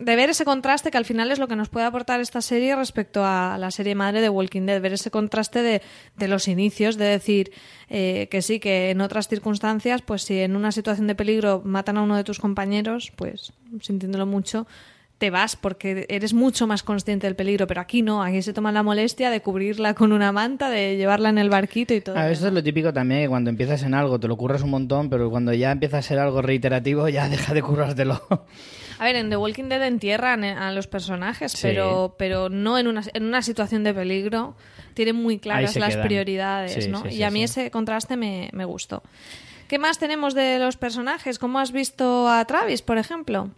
de 0.00 0.16
ver 0.16 0.30
ese 0.30 0.44
contraste 0.44 0.90
que 0.90 0.98
al 0.98 1.04
final 1.04 1.30
es 1.30 1.38
lo 1.38 1.48
que 1.48 1.56
nos 1.56 1.68
puede 1.68 1.86
aportar 1.86 2.20
esta 2.20 2.40
serie 2.40 2.74
respecto 2.76 3.24
a 3.24 3.56
la 3.58 3.70
serie 3.70 3.94
madre 3.94 4.20
de 4.20 4.28
Walking 4.28 4.66
Dead, 4.66 4.80
ver 4.80 4.94
ese 4.94 5.10
contraste 5.10 5.62
de, 5.62 5.82
de 6.16 6.28
los 6.28 6.48
inicios, 6.48 6.96
de 6.96 7.04
decir 7.04 7.52
eh, 7.88 8.28
que 8.30 8.42
sí, 8.42 8.60
que 8.60 8.90
en 8.90 9.00
otras 9.00 9.28
circunstancias, 9.28 10.02
pues 10.02 10.22
si 10.22 10.38
en 10.40 10.56
una 10.56 10.72
situación 10.72 11.06
de 11.06 11.14
peligro 11.14 11.62
matan 11.64 11.98
a 11.98 12.02
uno 12.02 12.16
de 12.16 12.24
tus 12.24 12.38
compañeros, 12.38 13.12
pues 13.16 13.52
sintiéndolo 13.80 14.26
mucho, 14.26 14.66
te 15.20 15.28
vas 15.28 15.54
porque 15.54 16.06
eres 16.08 16.32
mucho 16.32 16.66
más 16.66 16.82
consciente 16.82 17.26
del 17.26 17.36
peligro, 17.36 17.66
pero 17.66 17.82
aquí 17.82 18.00
no, 18.00 18.22
aquí 18.22 18.40
se 18.40 18.54
toma 18.54 18.72
la 18.72 18.82
molestia 18.82 19.28
de 19.28 19.42
cubrirla 19.42 19.92
con 19.92 20.12
una 20.12 20.32
manta, 20.32 20.70
de 20.70 20.96
llevarla 20.96 21.28
en 21.28 21.36
el 21.36 21.50
barquito 21.50 21.92
y 21.92 22.00
todo. 22.00 22.16
A 22.16 22.30
eso 22.30 22.48
es 22.48 22.54
lo 22.54 22.62
típico 22.62 22.90
también, 22.94 23.28
cuando 23.28 23.50
empiezas 23.50 23.82
en 23.82 23.92
algo 23.92 24.18
te 24.18 24.28
lo 24.28 24.36
curras 24.38 24.62
un 24.62 24.70
montón, 24.70 25.10
pero 25.10 25.28
cuando 25.28 25.52
ya 25.52 25.72
empieza 25.72 25.98
a 25.98 26.02
ser 26.02 26.18
algo 26.18 26.40
reiterativo 26.40 27.06
ya 27.10 27.28
deja 27.28 27.52
de 27.52 27.60
currártelo. 27.60 28.22
A 29.00 29.04
ver, 29.04 29.16
en 29.16 29.30
The 29.30 29.36
Walking 29.38 29.64
Dead 29.70 29.82
entierran 29.86 30.44
a 30.44 30.70
los 30.72 30.86
personajes, 30.86 31.52
Sí. 31.52 31.60
pero, 31.62 32.14
pero 32.18 32.48
no 32.50 32.78
en 32.78 32.86
una, 32.86 33.02
en 33.14 33.24
una 33.24 33.40
situación 33.42 33.82
de 33.82 33.94
peligro. 33.94 34.54
Tienen 34.94 35.16
muy 35.16 35.38
claras 35.38 35.74
las 35.76 35.94
quedan. 35.94 36.06
prioridades, 36.06 36.84
Sí, 36.84 36.90
¿no? 36.90 37.02
sí, 37.02 37.16
y 37.16 37.22
a 37.22 37.30
mí 37.30 37.42
ese 37.42 37.70
contraste 37.70 38.16
me, 38.16 38.50
me 38.52 38.64
gustó. 38.64 39.02
¿Qué 39.68 39.78
más 39.78 39.98
tenemos 39.98 40.34
de 40.34 40.58
los 40.58 40.76
personajes? 40.76 41.38
¿Cómo 41.38 41.58
has 41.60 41.72
visto 41.72 42.28
a 42.28 42.44
Travis, 42.44 42.82
por 42.82 42.98
ejemplo? 42.98 43.50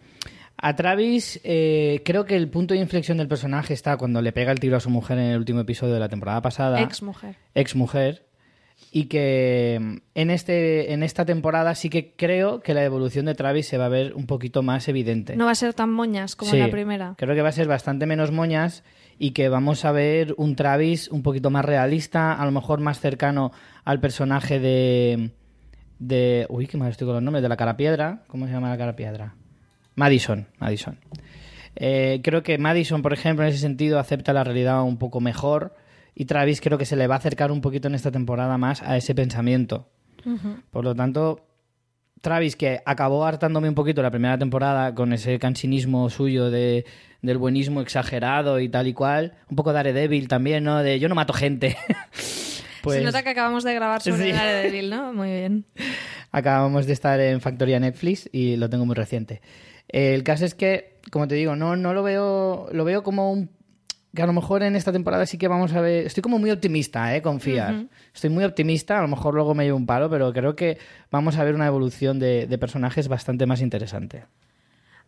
A 0.59 0.77
Travis, 0.77 1.41
eh, 1.43 2.03
creo 2.05 2.25
que 2.25 2.37
el 2.37 2.49
punto 2.49 2.75
de 2.75 2.81
inflexión 2.81 3.19
del 3.19 3.27
personaje 3.27 3.75
está 3.75 3.97
cuando 3.97 4.23
le 4.23 4.31
pega 4.31 4.53
el 4.53 4.61
tiro 4.61 4.77
a 4.77 4.81
su 4.81 4.91
mujer 4.91 5.19
en 5.19 5.25
el 5.33 5.39
último 5.39 5.59
episodio 5.61 5.95
de 5.95 6.01
la 6.01 6.09
temporada 6.09 6.41
pasada. 6.41 6.81
Ex 6.83 7.03
mujer. 7.03 7.35
ex 7.55 7.75
mujer 7.75 8.25
y 8.91 9.05
que 9.05 9.79
mm, 9.81 9.97
en 10.15 10.31
este 10.31 10.93
en 10.93 11.03
esta 11.03 11.25
temporada 11.25 11.75
sí 11.75 11.89
que 11.89 12.15
creo 12.17 12.61
que 12.61 12.75
la 12.75 12.85
evolución 12.85 13.27
de 13.27 13.35
Travis 13.35 13.67
se 13.67 13.79
va 13.79 13.87
a 13.87 13.89
ver 13.89 14.15
un 14.15 14.27
poquito 14.27 14.63
más 14.63 14.89
evidente. 14.89 15.37
No 15.37 15.47
va 15.47 15.53
a 15.53 15.57
ser 15.57 15.75
tan 15.75 15.91
moñas 15.93 16.37
como 16.37 16.51
Sí, 16.51 16.57
en 16.57 16.63
la 16.65 16.71
primera. 16.71 17.15
Creo 17.19 17.35
que 17.35 17.43
va 17.43 17.49
a 17.49 17.53
ser 17.53 17.69
bastante 17.69 18.07
menos 18.07 18.33
moñas 18.33 18.85
y 19.19 19.31
que 19.31 19.49
vamos 19.49 19.85
a 19.85 19.93
ver 19.93 20.35
un 20.37 20.57
Travis 20.57 21.09
un 21.09 21.23
poquito 21.23 21.51
más 21.51 21.65
realista, 21.65 22.33
a 22.33 22.45
lo 22.45 22.51
mejor 22.51 22.81
más 22.81 23.01
cercano 23.01 23.53
al 23.85 24.01
personaje 24.01 24.59
de 24.59 25.31
de 25.99 26.47
uy, 26.49 26.67
qué 26.67 26.77
mal 26.77 26.91
estoy 26.91 27.07
con 27.07 27.15
los 27.15 27.23
nombres 27.23 27.43
de 27.43 27.49
la 27.49 27.57
cara 27.57 27.77
piedra, 27.77 28.25
¿cómo 28.27 28.47
se 28.47 28.53
llama 28.53 28.69
la 28.71 28.77
cara 28.77 28.97
piedra? 28.97 29.37
Madison, 29.95 30.49
Madison. 30.59 30.99
Eh, 31.77 32.21
creo 32.23 32.43
que 32.43 32.59
Madison, 32.59 33.03
por 33.03 33.13
ejemplo, 33.13 33.45
en 33.45 33.51
ese 33.51 33.61
sentido 33.61 33.99
acepta 33.99 34.33
la 34.33 34.45
realidad 34.45 34.83
un 34.83 34.99
poco 34.99 35.21
mejor 35.21 35.75
y 36.15 36.25
Travis 36.27 36.61
creo 36.61 36.79
que 36.79 36.85
se 36.85 36.97
le 36.97 37.07
va 37.07 37.15
a 37.17 37.19
acercar 37.19 37.51
un 37.51 37.61
poquito 37.61 37.89
en 37.89 37.95
esta 37.95 38.11
temporada 38.11 38.59
más 38.59 38.83
a 38.83 38.97
ese 38.97 39.15
pensamiento. 39.15 39.89
Por 40.71 40.85
lo 40.85 40.95
tanto, 40.95 41.47
Travis, 42.21 42.55
que 42.55 42.81
acabó 42.87 43.25
hartándome 43.25 43.69
un 43.69 43.75
poquito 43.75 44.03
la 44.03 44.11
primera 44.11 44.39
temporada 44.39 44.95
con 44.95 45.13
ese 45.13 45.39
cansinismo 45.41 46.09
suyo 46.11 46.51
de, 46.51 46.85
del 47.23 47.39
buenismo 47.39 47.81
exagerado 47.81 48.61
y 48.61 48.69
tal 48.69 48.87
y 48.87 48.93
cual, 48.95 49.35
un 49.51 49.57
poco 49.57 49.73
Daredevil 49.73 50.29
también, 50.29 50.63
¿no? 50.65 50.83
De 50.83 51.01
yo 51.01 51.09
no 51.09 51.17
mato 51.17 51.33
gente. 51.33 51.77
pues 52.83 52.99
Se 52.99 53.05
nota 53.05 53.25
que 53.25 53.31
acabamos 53.31 53.65
de 53.65 53.75
grabar 53.75 54.01
sobre 54.03 54.25
Sí. 54.27 54.33
Daredevil, 54.33 54.91
¿no? 54.91 55.13
Muy 55.13 55.31
bien. 55.31 55.65
acabamos 56.31 56.87
de 56.87 56.93
estar 56.93 57.19
en 57.19 57.41
Factoría 57.41 57.81
Netflix 57.81 58.31
y 58.33 58.57
lo 58.57 58.71
tengo 58.71 58.87
muy 58.87 58.95
reciente. 58.95 59.43
El 59.89 60.23
caso 60.23 60.45
es 60.45 60.55
que, 60.55 61.01
como 61.11 61.27
te 61.27 61.35
digo, 61.35 61.57
no, 61.57 61.75
no 61.75 61.93
lo 61.93 62.05
veo, 62.05 62.69
lo 62.73 62.85
veo 62.85 63.03
como 63.03 63.33
un 63.33 63.51
que 64.15 64.23
a 64.23 64.27
lo 64.27 64.33
mejor 64.33 64.63
en 64.63 64.77
esta 64.77 64.93
temporada 64.93 65.27
sí 65.27 65.39
que 65.39 65.49
vamos 65.49 65.73
a 65.73 65.81
ver. 65.81 66.07
Estoy 66.07 66.23
como 66.23 66.39
muy 66.39 66.51
optimista, 66.51 67.15
¿eh? 67.17 67.23
Confiar. 67.23 67.87
Estoy 68.15 68.31
muy 68.31 68.45
optimista, 68.45 68.99
a 68.99 69.03
lo 69.03 69.09
mejor 69.09 69.35
luego 69.35 69.55
me 69.55 69.65
llevo 69.65 69.79
un 69.79 69.87
palo, 69.87 70.11
pero 70.11 70.33
creo 70.33 70.55
que 70.55 70.79
vamos 71.11 71.39
a 71.39 71.45
ver 71.45 71.55
una 71.55 71.67
evolución 71.67 72.19
de, 72.19 72.47
de 72.47 72.59
personajes 72.59 73.09
bastante 73.09 73.47
más 73.47 73.61
interesante. 73.61 74.25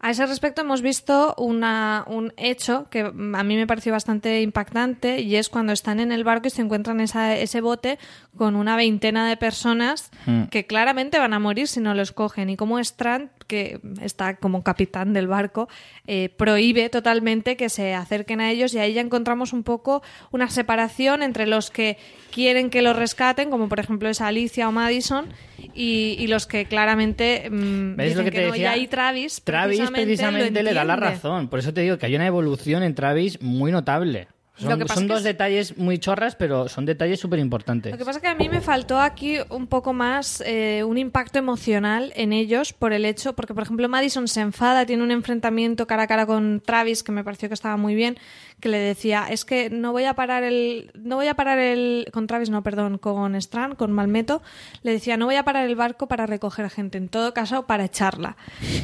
A 0.04 0.11
ese 0.11 0.26
respecto 0.26 0.61
hemos 0.61 0.82
visto 0.82 1.34
una, 1.38 2.04
un 2.06 2.34
hecho 2.37 2.88
que 2.90 3.04
mm, 3.04 3.34
a 3.37 3.42
mí 3.42 3.56
me 3.56 3.66
pareció 3.66 3.90
bastante 3.90 4.42
impactante 4.42 5.23
y 5.23 5.37
es 5.37 5.49
cuando 5.49 5.73
están 5.73 5.99
en 5.99 6.12
el 6.12 6.25
barco 6.25 6.49
y 6.49 6.50
se 6.50 6.61
encuentran 6.61 7.00
esa, 7.00 7.34
ese 7.34 7.62
bote 7.62 7.99
con 8.37 8.54
una 8.54 8.76
veintena 8.76 9.26
de 9.26 9.38
personas 9.38 10.11
Hmm. 10.26 10.44
que 10.50 10.66
claramente 10.66 11.18
van 11.18 11.32
a 11.32 11.38
morir 11.38 11.68
si 11.68 11.80
no 11.80 11.94
los 11.94 12.12
cogen 12.12 12.50
y 12.50 12.56
como 12.56 12.78
Strand, 12.78 13.30
que 13.46 13.80
está 14.00 14.37
como 14.37 14.62
capitán 14.62 15.12
del 15.12 15.26
barco, 15.26 15.68
eh, 16.06 16.28
prohíbe 16.30 16.88
totalmente 16.88 17.56
que 17.56 17.68
se 17.68 17.94
acerquen 17.94 18.40
a 18.40 18.50
ellos 18.50 18.75
y 18.75 18.78
ahí 18.78 18.92
ya 18.94 19.00
encontramos 19.00 19.52
un 19.52 19.62
poco 19.62 20.02
una 20.32 20.49
separación 20.50 21.23
entre 21.23 21.46
los 21.46 21.70
que 21.70 21.96
quieren 22.30 22.68
que 22.70 22.82
los 22.82 22.96
rescaten, 22.96 23.50
como 23.50 23.68
por 23.68 23.80
ejemplo 23.80 24.08
es 24.08 24.20
Alicia 24.20 24.68
o 24.68 24.73
Madison, 24.73 25.26
y, 25.75 26.16
y 26.18 26.26
los 26.26 26.46
que 26.46 26.64
claramente 26.66 27.49
mm, 27.50 27.96
¿Ves 27.96 28.08
dicen 28.11 28.25
lo 28.25 28.30
que 28.30 28.37
te 28.37 28.42
no. 28.42 28.49
Y 28.49 28.52
decía? 28.52 28.70
ahí 28.73 28.87
Travis, 28.87 29.42
Travis 29.42 29.90
precisamente, 30.02 30.62
le 30.62 30.74
da 30.74 30.84
la 30.84 30.96
razón. 30.96 31.48
Por 31.48 31.58
eso 31.58 31.72
te 31.72 31.80
digo 31.82 31.98
que 31.98 32.06
hay 32.06 32.14
una 32.16 32.26
evolución 32.26 32.82
en 32.82 32.94
Travis 32.94 33.40
muy 33.40 33.72
notable. 33.72 34.28
Son, 34.56 34.78
que 34.78 34.86
son 34.86 35.08
dos 35.08 35.18
es- 35.18 35.24
detalles 35.24 35.76
muy 35.78 35.98
chorras, 35.98 36.36
pero 36.36 36.68
son 36.68 36.86
detalles 36.86 37.18
súper 37.18 37.40
importantes. 37.40 37.90
Lo 37.90 37.98
que 37.98 38.04
pasa 38.04 38.18
es 38.18 38.22
que 38.22 38.28
a 38.28 38.36
mí 38.36 38.48
me 38.48 38.60
faltó 38.60 39.00
aquí 39.00 39.38
un 39.50 39.66
poco 39.66 39.92
más 39.92 40.40
eh, 40.46 40.84
un 40.86 40.96
impacto 40.96 41.40
emocional 41.40 42.12
en 42.14 42.32
ellos 42.32 42.72
por 42.72 42.92
el 42.92 43.04
hecho, 43.04 43.34
porque 43.34 43.52
por 43.52 43.64
ejemplo 43.64 43.88
Madison 43.88 44.28
se 44.28 44.42
enfada, 44.42 44.86
tiene 44.86 45.02
un 45.02 45.10
enfrentamiento 45.10 45.88
cara 45.88 46.04
a 46.04 46.06
cara 46.06 46.24
con 46.24 46.60
Travis 46.64 47.02
que 47.02 47.10
me 47.10 47.24
pareció 47.24 47.48
que 47.48 47.54
estaba 47.54 47.76
muy 47.76 47.96
bien, 47.96 48.16
que 48.61 48.68
le 48.68 48.78
decía 48.78 49.26
es 49.30 49.44
que 49.44 49.70
no 49.70 49.92
voy 49.92 50.04
a 50.04 50.14
parar 50.14 50.42
el, 50.42 50.90
no 50.94 51.16
voy 51.16 51.28
a 51.28 51.34
parar 51.34 51.58
el, 51.58 52.06
con 52.12 52.26
Travis 52.26 52.50
no, 52.50 52.62
perdón, 52.62 52.99
con 52.99 53.34
Strand, 53.34 53.76
con 53.76 53.92
Malmeto, 53.92 54.42
le 54.82 54.92
decía 54.92 55.16
no 55.16 55.26
voy 55.26 55.37
a 55.37 55.44
parar 55.44 55.66
el 55.66 55.76
barco 55.76 56.08
para 56.08 56.26
recoger 56.26 56.70
gente, 56.70 56.99
en 56.99 57.08
todo 57.08 57.34
caso 57.34 57.66
para 57.66 57.84
echarla, 57.84 58.37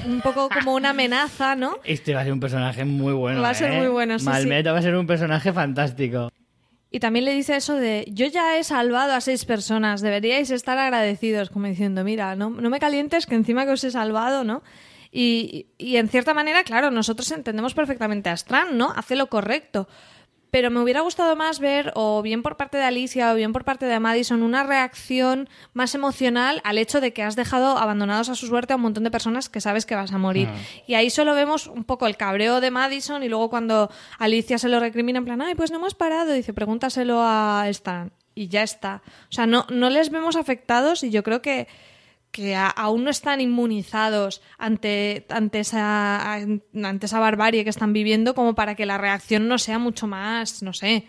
un 0.06 0.20
poco 0.20 0.48
como 0.48 0.74
una 0.74 0.90
amenaza, 0.90 1.56
¿no? 1.56 1.78
Este 1.84 2.14
va 2.14 2.20
a 2.20 2.24
ser 2.24 2.32
un 2.32 2.40
personaje 2.40 2.84
muy 2.84 3.12
bueno. 3.12 3.40
Va 3.40 3.50
a 3.50 3.54
ser 3.54 3.72
¿eh? 3.72 3.78
muy 3.78 3.88
bueno, 3.88 4.18
sí, 4.18 4.26
Malmeto 4.26 4.72
va 4.72 4.78
a 4.78 4.82
ser 4.82 4.94
un 4.96 5.06
personaje 5.06 5.52
fantástico. 5.52 6.30
Y 6.92 6.98
también 6.98 7.24
le 7.24 7.32
dice 7.32 7.56
eso 7.56 7.76
de, 7.76 8.04
yo 8.08 8.26
ya 8.26 8.58
he 8.58 8.64
salvado 8.64 9.12
a 9.12 9.20
seis 9.20 9.44
personas, 9.44 10.00
deberíais 10.00 10.50
estar 10.50 10.76
agradecidos, 10.76 11.48
como 11.48 11.66
diciendo, 11.66 12.02
mira, 12.02 12.34
no, 12.34 12.50
no 12.50 12.68
me 12.68 12.80
calientes 12.80 13.26
que 13.26 13.36
encima 13.36 13.64
que 13.64 13.72
os 13.72 13.84
he 13.84 13.92
salvado, 13.92 14.42
¿no? 14.42 14.62
Y, 15.12 15.66
y 15.76 15.96
en 15.96 16.08
cierta 16.08 16.34
manera, 16.34 16.62
claro, 16.64 16.90
nosotros 16.90 17.30
entendemos 17.32 17.74
perfectamente 17.74 18.30
a 18.30 18.34
Strand, 18.34 18.72
¿no? 18.72 18.92
Hace 18.94 19.16
lo 19.16 19.28
correcto. 19.28 19.88
Pero 20.50 20.70
me 20.70 20.80
hubiera 20.80 21.00
gustado 21.02 21.36
más 21.36 21.60
ver, 21.60 21.92
o 21.94 22.22
bien 22.22 22.42
por 22.42 22.56
parte 22.56 22.76
de 22.76 22.82
Alicia 22.82 23.32
o 23.32 23.36
bien 23.36 23.52
por 23.52 23.64
parte 23.64 23.86
de 23.86 24.00
Madison, 24.00 24.42
una 24.42 24.64
reacción 24.64 25.48
más 25.74 25.94
emocional 25.94 26.60
al 26.64 26.78
hecho 26.78 27.00
de 27.00 27.12
que 27.12 27.22
has 27.22 27.36
dejado 27.36 27.78
abandonados 27.78 28.28
a 28.30 28.34
su 28.34 28.48
suerte 28.48 28.72
a 28.72 28.76
un 28.76 28.82
montón 28.82 29.04
de 29.04 29.12
personas 29.12 29.48
que 29.48 29.60
sabes 29.60 29.86
que 29.86 29.94
vas 29.94 30.12
a 30.12 30.18
morir. 30.18 30.48
Y 30.88 30.94
ahí 30.94 31.08
solo 31.08 31.34
vemos 31.34 31.68
un 31.68 31.84
poco 31.84 32.06
el 32.06 32.16
cabreo 32.16 32.60
de 32.60 32.72
Madison 32.72 33.22
y 33.22 33.28
luego 33.28 33.48
cuando 33.48 33.90
Alicia 34.18 34.58
se 34.58 34.68
lo 34.68 34.80
recrimina 34.80 35.18
en 35.18 35.24
plan, 35.24 35.40
ay, 35.40 35.54
pues 35.54 35.70
no 35.70 35.76
hemos 35.76 35.94
parado, 35.94 36.32
dice, 36.32 36.52
pregúntaselo 36.52 37.20
a 37.22 37.64
Stan. 37.68 38.12
Y 38.34 38.48
ya 38.48 38.62
está. 38.62 39.02
O 39.28 39.32
sea, 39.32 39.46
no, 39.46 39.66
no 39.70 39.88
les 39.88 40.10
vemos 40.10 40.34
afectados 40.34 41.04
y 41.04 41.10
yo 41.10 41.22
creo 41.22 41.42
que 41.42 41.68
que 42.32 42.54
a- 42.54 42.68
aún 42.68 43.04
no 43.04 43.10
están 43.10 43.40
inmunizados 43.40 44.40
ante, 44.58 45.26
ante, 45.30 45.60
esa, 45.60 46.32
ante 46.34 47.06
esa 47.06 47.18
barbarie 47.20 47.64
que 47.64 47.70
están 47.70 47.92
viviendo 47.92 48.34
como 48.34 48.54
para 48.54 48.75
que 48.75 48.87
la 48.87 48.99
reacción 48.99 49.49
no 49.49 49.58
sea 49.58 49.78
mucho 49.78 50.06
más, 50.06 50.62
no 50.62 50.72
sé, 50.72 51.06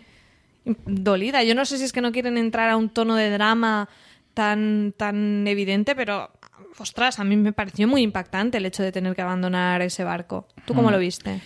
dolida. 0.64 1.42
Yo 1.42 1.54
no 1.54 1.64
sé 1.64 1.78
si 1.78 1.84
es 1.84 1.92
que 1.92 2.00
no 2.00 2.12
quieren 2.12 2.38
entrar 2.38 2.70
a 2.70 2.76
un 2.76 2.88
tono 2.88 3.14
de 3.16 3.30
drama 3.30 3.88
tan, 4.34 4.94
tan 4.96 5.46
evidente, 5.46 5.94
pero, 5.94 6.30
ostras, 6.78 7.18
a 7.18 7.24
mí 7.24 7.36
me 7.36 7.52
pareció 7.52 7.86
muy 7.88 8.02
impactante 8.02 8.58
el 8.58 8.66
hecho 8.66 8.82
de 8.82 8.92
tener 8.92 9.14
que 9.14 9.22
abandonar 9.22 9.82
ese 9.82 10.04
barco. 10.04 10.48
¿Tú 10.64 10.74
cómo 10.74 10.90
lo 10.90 10.98
viste? 10.98 11.40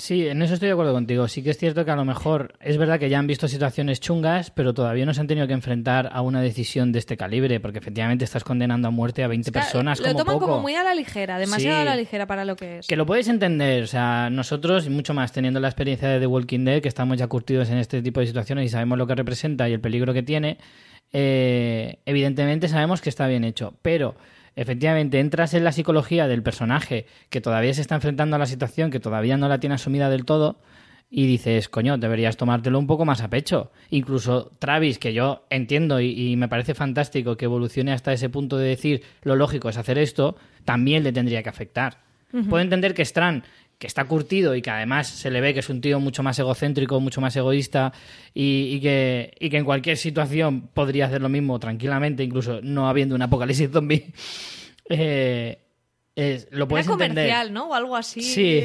Sí, 0.00 0.26
en 0.26 0.40
eso 0.40 0.54
estoy 0.54 0.68
de 0.68 0.72
acuerdo 0.72 0.94
contigo. 0.94 1.28
Sí 1.28 1.42
que 1.42 1.50
es 1.50 1.58
cierto 1.58 1.84
que 1.84 1.90
a 1.90 1.96
lo 1.96 2.06
mejor 2.06 2.54
es 2.60 2.78
verdad 2.78 2.98
que 2.98 3.10
ya 3.10 3.18
han 3.18 3.26
visto 3.26 3.46
situaciones 3.48 4.00
chungas, 4.00 4.50
pero 4.50 4.72
todavía 4.72 5.04
no 5.04 5.12
se 5.12 5.20
han 5.20 5.26
tenido 5.26 5.46
que 5.46 5.52
enfrentar 5.52 6.08
a 6.12 6.22
una 6.22 6.40
decisión 6.40 6.90
de 6.90 6.98
este 7.00 7.18
calibre, 7.18 7.60
porque 7.60 7.78
efectivamente 7.80 8.24
estás 8.24 8.42
condenando 8.42 8.88
a 8.88 8.90
muerte 8.90 9.22
a 9.22 9.28
20 9.28 9.52
personas 9.52 9.98
lo 10.00 10.06
como 10.06 10.18
toman 10.18 10.34
poco. 10.36 10.46
como 10.46 10.62
muy 10.62 10.74
a 10.74 10.82
la 10.82 10.94
ligera, 10.94 11.38
demasiado 11.38 11.76
Sí. 11.76 11.82
a 11.82 11.84
la 11.84 11.96
ligera 11.96 12.26
para 12.26 12.46
lo 12.46 12.56
que 12.56 12.78
es. 12.78 12.86
Que 12.86 12.96
lo 12.96 13.04
puedes 13.04 13.28
entender, 13.28 13.82
o 13.82 13.86
sea, 13.86 14.30
nosotros, 14.30 14.86
y 14.86 14.90
mucho 14.90 15.12
más 15.12 15.32
teniendo 15.32 15.60
la 15.60 15.68
experiencia 15.68 16.08
de 16.08 16.18
The 16.18 16.26
Walking 16.26 16.64
Dead, 16.64 16.80
que 16.80 16.88
estamos 16.88 17.18
ya 17.18 17.26
curtidos 17.26 17.68
en 17.68 17.76
este 17.76 18.00
tipo 18.00 18.20
de 18.20 18.26
situaciones 18.26 18.64
y 18.64 18.68
sabemos 18.70 18.96
lo 18.96 19.06
que 19.06 19.14
representa 19.14 19.68
y 19.68 19.74
el 19.74 19.80
peligro 19.80 20.14
que 20.14 20.22
tiene, 20.22 20.56
eh, 21.12 21.98
evidentemente 22.06 22.68
sabemos 22.68 23.00
que 23.00 23.08
está 23.10 23.26
bien 23.26 23.44
hecho, 23.44 23.74
pero 23.82 24.14
efectivamente 24.56 25.20
entras 25.20 25.54
en 25.54 25.64
la 25.64 25.72
psicología 25.72 26.28
del 26.28 26.42
personaje 26.42 27.06
que 27.28 27.40
todavía 27.40 27.74
se 27.74 27.80
está 27.80 27.94
enfrentando 27.94 28.36
a 28.36 28.38
la 28.38 28.46
situación, 28.46 28.90
que 28.90 29.00
todavía 29.00 29.36
no 29.36 29.48
la 29.48 29.60
tiene 29.60 29.74
asumida 29.74 30.10
del 30.10 30.24
todo, 30.24 30.58
y 31.12 31.26
dices, 31.26 31.68
coño, 31.68 31.98
deberías 31.98 32.36
tomártelo 32.36 32.78
un 32.78 32.86
poco 32.86 33.04
más 33.04 33.20
a 33.20 33.28
pecho. 33.28 33.72
Incluso 33.90 34.52
Travis, 34.60 34.98
que 34.98 35.12
yo 35.12 35.44
entiendo 35.50 36.00
y, 36.00 36.32
y 36.32 36.36
me 36.36 36.48
parece 36.48 36.74
fantástico 36.74 37.36
que 37.36 37.46
evolucione 37.46 37.92
hasta 37.92 38.12
ese 38.12 38.28
punto 38.28 38.56
de 38.56 38.68
decir 38.68 39.02
lo 39.22 39.34
lógico 39.34 39.68
es 39.68 39.76
hacer 39.76 39.98
esto, 39.98 40.36
también 40.64 41.02
le 41.02 41.12
tendría 41.12 41.42
que 41.42 41.48
afectar. 41.48 41.98
Puedo 42.48 42.62
entender 42.62 42.94
que 42.94 43.02
Strand, 43.02 43.42
que 43.80 43.86
está 43.88 44.04
curtido 44.04 44.54
y 44.54 44.60
que 44.62 44.70
además 44.70 45.08
se 45.08 45.30
le 45.30 45.40
ve 45.40 45.54
que 45.54 45.60
es 45.60 45.68
un 45.70 45.80
tío 45.80 45.98
mucho 45.98 46.22
más 46.22 46.38
egocéntrico, 46.38 47.00
mucho 47.00 47.20
más 47.22 47.34
egoísta 47.34 47.92
y, 48.34 48.74
y 48.74 48.80
que, 48.80 49.34
y 49.40 49.48
que 49.48 49.56
en 49.56 49.64
cualquier 49.64 49.96
situación 49.96 50.68
podría 50.72 51.06
hacer 51.06 51.22
lo 51.22 51.30
mismo 51.30 51.58
tranquilamente, 51.58 52.22
incluso 52.22 52.60
no 52.62 52.88
habiendo 52.90 53.14
un 53.14 53.22
apocalipsis 53.22 53.70
zombie, 53.72 54.12
eh, 54.90 55.58
es- 56.14 56.46
lo 56.50 56.68
puedes 56.68 56.84
Era 56.86 56.92
entender. 56.92 57.24
comercial, 57.24 57.52
¿no? 57.54 57.68
O 57.70 57.74
algo 57.74 57.96
así. 57.96 58.20
Sí. 58.20 58.62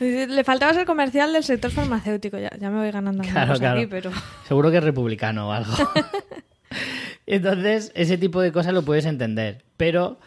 Le 0.00 0.42
faltaba 0.44 0.74
ser 0.74 0.84
comercial 0.84 1.32
del 1.32 1.44
sector 1.44 1.70
farmacéutico. 1.70 2.38
Ya, 2.38 2.50
ya 2.58 2.70
me 2.70 2.78
voy 2.80 2.90
ganando 2.90 3.22
Claro, 3.22 3.54
claro. 3.58 3.78
aquí, 3.80 3.86
pero... 3.88 4.10
Seguro 4.46 4.70
que 4.70 4.78
es 4.78 4.84
republicano 4.84 5.48
o 5.48 5.52
algo. 5.52 5.72
Entonces, 7.26 7.92
ese 7.94 8.16
tipo 8.18 8.40
de 8.40 8.52
cosas 8.52 8.72
lo 8.74 8.82
puedes 8.82 9.04
entender. 9.06 9.64
Pero 9.76 10.18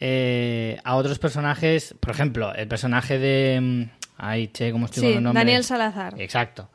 eh, 0.00 0.78
a 0.84 0.96
otros 0.96 1.18
personajes, 1.18 1.94
por 2.00 2.10
ejemplo, 2.10 2.54
el 2.54 2.68
personaje 2.68 3.18
de. 3.18 3.60
mm, 3.60 3.82
Ay, 4.20 4.48
che, 4.48 4.72
¿cómo 4.72 4.86
estoy 4.86 5.00
Sí, 5.00 5.06
con 5.06 5.14
los 5.14 5.22
nombres? 5.22 5.44
Daniel 5.46 5.64
Salazar. 5.64 6.14
Exacto. 6.20 6.68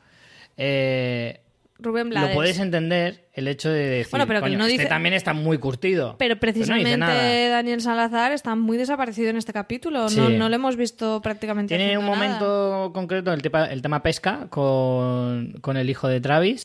Eh, 0.56 1.40
Rubén 1.78 2.04
lo 2.08 2.10
Blades. 2.12 2.34
puedes 2.34 2.58
entender 2.58 3.26
el 3.34 3.48
hecho 3.48 3.68
de 3.68 3.84
decir. 3.86 4.10
Bueno, 4.12 4.26
pero 4.26 4.38
que 4.40 4.44
"Coño, 4.46 4.58
no 4.58 4.66
este 4.66 4.86
también 4.86 5.12
está 5.14 5.34
muy 5.34 5.58
curtido. 5.58 6.16
Pero 6.18 6.36
no 6.36 6.40
precisamente 6.40 6.84
dice 6.86 6.96
nada. 6.96 7.48
Daniel 7.50 7.80
Salazar 7.80 8.32
está 8.32 8.54
muy 8.54 8.78
desaparecido 8.78 9.28
en 9.28 9.36
este 9.36 9.52
capítulo. 9.52 10.08
Sí. 10.08 10.18
No, 10.20 10.30
no 10.30 10.48
lo 10.48 10.54
hemos 10.54 10.76
visto 10.76 11.20
prácticamente. 11.20 11.76
Tiene 11.76 11.98
un 11.98 12.04
nada. 12.06 12.16
momento 12.16 12.90
concreto 12.94 13.32
el 13.32 13.42
tema, 13.42 13.66
el 13.66 13.82
tema 13.82 14.02
pesca 14.02 14.46
con, 14.50 15.52
con 15.60 15.76
el 15.76 15.90
hijo 15.90 16.08
de 16.08 16.20
Travis, 16.20 16.62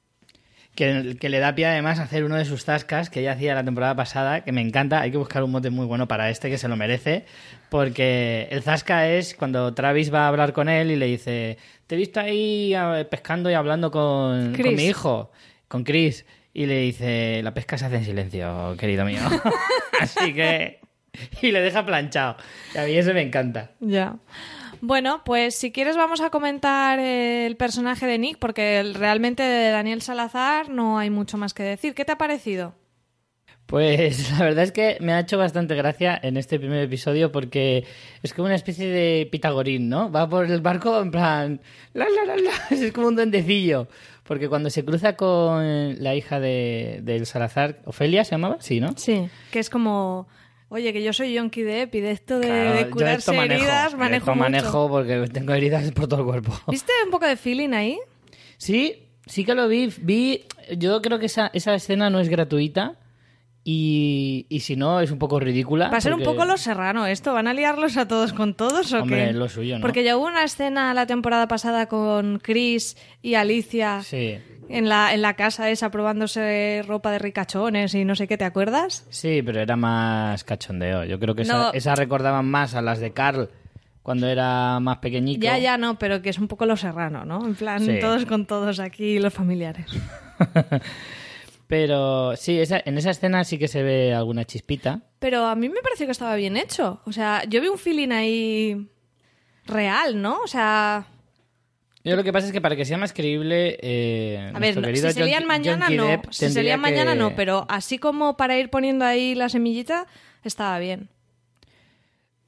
que, 0.79 1.17
que 1.19 1.27
le 1.27 1.39
da 1.39 1.55
pie 1.55 1.65
además 1.65 2.00
a 2.00 2.03
hacer 2.03 2.24
uno 2.24 2.38
de 2.38 2.45
sus 2.45 2.63
tascas 2.63 3.09
que 3.09 3.21
ya 3.21 3.33
hacía 3.33 3.53
la 3.53 3.65
temporada 3.65 3.98
pasada, 3.98 4.45
que 4.45 4.53
me 4.53 4.62
encanta. 4.62 5.01
Hay 5.01 5.12
que 5.12 5.17
buscar 5.17 5.43
un 5.43 5.51
mote 5.51 5.69
muy 5.71 5.86
bueno 5.86 6.07
para 6.07 6.29
este, 6.29 6.50
que 6.50 6.57
se 6.57 6.69
lo 6.69 6.77
merece, 6.77 7.25
porque 7.67 8.48
el 8.50 8.63
zasca 8.63 9.09
es 9.09 9.36
cuando 9.36 9.74
Travis 9.74 10.13
va 10.13 10.24
a 10.24 10.27
hablar 10.29 10.53
con 10.53 10.69
él 10.69 10.89
y 10.91 10.95
le 10.95 11.07
dice, 11.07 11.57
te 11.86 11.95
he 11.95 11.98
visto 11.98 12.21
ahí 12.21 12.74
ah, 12.75 13.05
pescando 13.12 13.51
y 13.51 13.55
hablando 13.55 13.91
con 13.91 14.53
mi 14.53 14.86
hijo, 14.86 15.31
con 15.67 15.83
Chris. 15.83 16.25
Y 16.53 16.65
le 16.65 16.79
dice, 16.79 17.41
la 17.43 17.53
pesca 17.53 17.77
se 17.77 17.86
hace 17.86 17.98
en 17.98 18.05
silencio, 18.05 18.75
querido 18.79 19.03
mío. 19.03 19.19
Así 20.00 20.33
que... 20.33 20.79
Y 21.41 21.51
le 21.51 21.59
deja 21.59 21.86
planchado. 21.86 22.38
Y 22.74 22.77
a 22.77 22.86
mí 22.86 22.93
eso 22.93 23.13
me 23.13 23.21
encanta. 23.21 23.71
Ya. 23.81 24.15
Bueno, 24.81 25.21
pues 25.25 25.55
si 25.55 25.71
quieres 25.71 25.98
vamos 25.98 26.21
a 26.21 26.29
comentar 26.29 27.00
el 27.00 27.57
personaje 27.57 28.05
de 28.05 28.17
Nick, 28.17 28.38
porque 28.39 28.83
realmente 28.93 29.43
de 29.43 29.71
Daniel 29.71 30.01
Salazar 30.01 30.69
no 30.69 30.98
hay 30.98 31.09
mucho 31.09 31.38
más 31.38 31.53
que 31.53 31.63
decir. 31.63 31.93
¿Qué 31.93 32.05
te 32.05 32.13
ha 32.13 32.17
parecido? 32.17 32.75
Pues 33.65 34.31
la 34.39 34.45
verdad 34.45 34.63
es 34.63 34.71
que 34.71 34.98
me 35.00 35.13
ha 35.13 35.19
hecho 35.19 35.38
bastante 35.38 35.75
gracia 35.75 36.19
en 36.21 36.38
este 36.38 36.59
primer 36.59 36.81
episodio 36.81 37.31
porque 37.31 37.86
es 38.24 38.33
como 38.33 38.48
una 38.48 38.55
especie 38.55 38.88
de 38.88 39.27
pitagorín, 39.31 39.89
¿no? 39.89 40.12
Va 40.12 40.27
por 40.27 40.45
el 40.45 40.62
barco 40.62 41.00
en 41.00 41.12
plan... 41.12 41.62
La, 41.93 42.05
la, 42.09 42.25
la, 42.25 42.36
la. 42.38 42.51
Es 42.71 42.91
como 42.91 43.07
un 43.07 43.15
duendecillo. 43.15 43.88
Porque 44.24 44.48
cuando 44.48 44.69
se 44.69 44.86
cruza 44.86 45.15
con 45.15 46.03
la 46.03 46.15
hija 46.15 46.39
de, 46.39 47.00
del 47.03 47.25
Salazar, 47.25 47.79
Ofelia 47.86 48.24
se 48.24 48.31
llamaba, 48.31 48.57
sí, 48.59 48.79
¿no? 48.79 48.93
Sí. 48.95 49.27
Que 49.51 49.57
es 49.57 49.71
como, 49.71 50.27
oye, 50.70 50.94
que 50.94 51.04
yo 51.04 51.12
soy 51.14 51.34
Yonki 51.34 51.62
Depp 51.64 51.96
y 51.96 52.00
de 52.02 52.12
esto 52.12 52.40
de, 52.40 52.48
Claro, 52.48 52.74
de 52.76 52.90
curarse 52.90 53.18
esto 53.20 53.34
manejo, 53.34 53.62
heridas 53.64 53.96
manejo 53.96 54.18
esto 54.24 54.32
mucho. 54.36 54.44
manejo 54.44 54.90
porque 54.90 55.28
tengo 55.34 55.54
heridas 55.54 55.92
por 55.92 56.08
todo 56.08 56.22
el 56.22 56.26
cuerpo. 56.28 56.54
¿Viste 56.68 56.92
un 57.04 57.12
poco 57.12 57.26
de 57.26 57.36
feeling 57.36 57.74
ahí? 57.74 57.98
Sí, 58.58 59.08
sí 59.26 59.44
que 59.46 59.56
lo 59.56 59.68
vi. 59.68 59.92
Vi, 60.02 60.46
yo 60.78 61.02
creo 61.02 61.18
que 61.20 61.26
esa, 61.26 61.50
esa 61.54 61.74
escena 61.74 62.10
no 62.10 62.20
es 62.20 62.30
gratuita 62.30 62.99
y, 63.72 64.48
y 64.50 64.62
si 64.62 64.76
no 64.76 65.00
es 65.00 65.12
un 65.12 65.20
poco 65.20 65.40
ridícula. 65.40 65.90
Va 65.90 65.98
a 65.98 66.02
ser 66.02 66.14
un 66.16 66.24
poco 66.24 66.44
los 66.46 66.60
serrano 66.60 67.06
esto. 67.06 67.34
¿Van 67.34 67.48
a 67.48 67.54
liarlos 67.54 67.98
a 67.98 68.08
todos 68.08 68.34
con 68.34 68.56
todos 68.56 68.92
o 68.94 69.02
Hombre, 69.04 69.28
qué? 69.28 69.34
lo 69.34 69.48
suyo, 69.48 69.76
¿no? 69.76 69.82
Porque 69.82 70.04
ya 70.04 70.18
hubo 70.18 70.26
una 70.26 70.44
escena 70.44 70.92
la 70.96 71.06
temporada 71.06 71.48
pasada 71.48 71.86
con 71.88 72.40
Chris 72.40 72.98
y 73.22 73.36
Alicia 73.36 74.02
Sí. 74.02 74.40
en, 74.70 74.90
la, 74.90 75.14
en 75.14 75.22
la 75.22 75.36
casa 75.36 75.70
esa 75.70 75.92
probándose 75.92 76.84
ropa 76.88 77.12
de 77.12 77.20
ricachones 77.20 77.94
y 77.94 78.06
no 78.06 78.16
sé 78.16 78.28
qué, 78.28 78.38
¿te 78.40 78.46
acuerdas? 78.46 79.06
Sí, 79.10 79.44
pero 79.46 79.60
era 79.62 79.76
más 79.76 80.44
cachondeo. 80.44 81.04
Yo 81.04 81.20
creo 81.20 81.36
que 81.36 81.44
esa, 81.44 81.54
No. 81.58 81.74
esa 81.74 81.94
recordaban 81.94 82.48
más 82.50 82.74
a 82.74 82.82
las 82.82 83.00
de 83.00 83.12
Carl 83.14 83.50
cuando 84.02 84.28
era 84.28 84.80
más 84.80 84.98
pequeñico. 84.98 85.44
Ya, 85.44 85.60
ya 85.60 85.78
no, 85.78 86.00
pero 86.00 86.24
que 86.24 86.32
es 86.32 86.40
un 86.40 86.48
poco 86.48 86.66
lo 86.66 86.76
serrano, 86.76 87.24
¿no? 87.26 87.46
En 87.46 87.54
plan, 87.54 87.86
Sí. 87.86 88.00
todos 88.02 88.26
con 88.26 88.48
todos 88.48 88.80
aquí, 88.80 89.20
los 89.20 89.32
familiares. 89.32 89.86
Pero 91.70 92.36
sí, 92.36 92.60
esa, 92.60 92.82
en 92.84 92.98
esa 92.98 93.12
escena 93.12 93.44
sí 93.44 93.60
que 93.60 93.68
se 93.68 93.84
ve 93.84 94.12
alguna 94.12 94.44
chispita. 94.44 95.02
Pero 95.20 95.46
a 95.46 95.54
mí 95.56 95.70
me 95.70 95.82
pareció 95.84 96.08
que 96.08 96.14
estaba 96.14 96.36
bien 96.36 96.58
hecho. 96.58 97.00
O 97.06 97.12
sea, 97.12 97.44
yo 97.48 97.62
vi 97.62 97.68
un 97.68 97.78
feeling 97.78 98.10
ahí 98.10 98.90
real, 99.68 100.20
¿no? 100.20 100.40
O 100.42 100.48
sea, 100.48 101.06
Yo 102.04 102.16
lo 102.16 102.24
que 102.24 102.34
pasa 102.34 102.48
es 102.48 102.54
que 102.54 102.60
para 102.60 102.76
que 102.76 102.86
sea 102.86 102.98
más 102.98 103.14
creíble, 103.14 103.78
eh, 103.84 104.52
a 104.52 104.58
ver, 104.58 104.78
no- 104.78 104.88
si 104.88 104.98
se 105.14 105.24
lían 105.25 105.42
John- 105.42 105.48
mañana 105.48 105.86
John 105.90 105.96
no. 105.98 106.22
Si 106.32 106.50
se 106.50 106.64
lían 106.64 106.79
mañana 106.82 107.12
que- 107.14 107.20
no, 107.20 107.36
pero 107.36 107.68
así 107.70 108.00
como 108.00 108.36
para 108.36 108.58
ir 108.58 108.72
poniendo 108.72 109.05
ahí 109.05 109.36
la 109.36 109.48
semillita, 109.48 110.08
estaba 110.44 110.79
bien. 110.79 111.10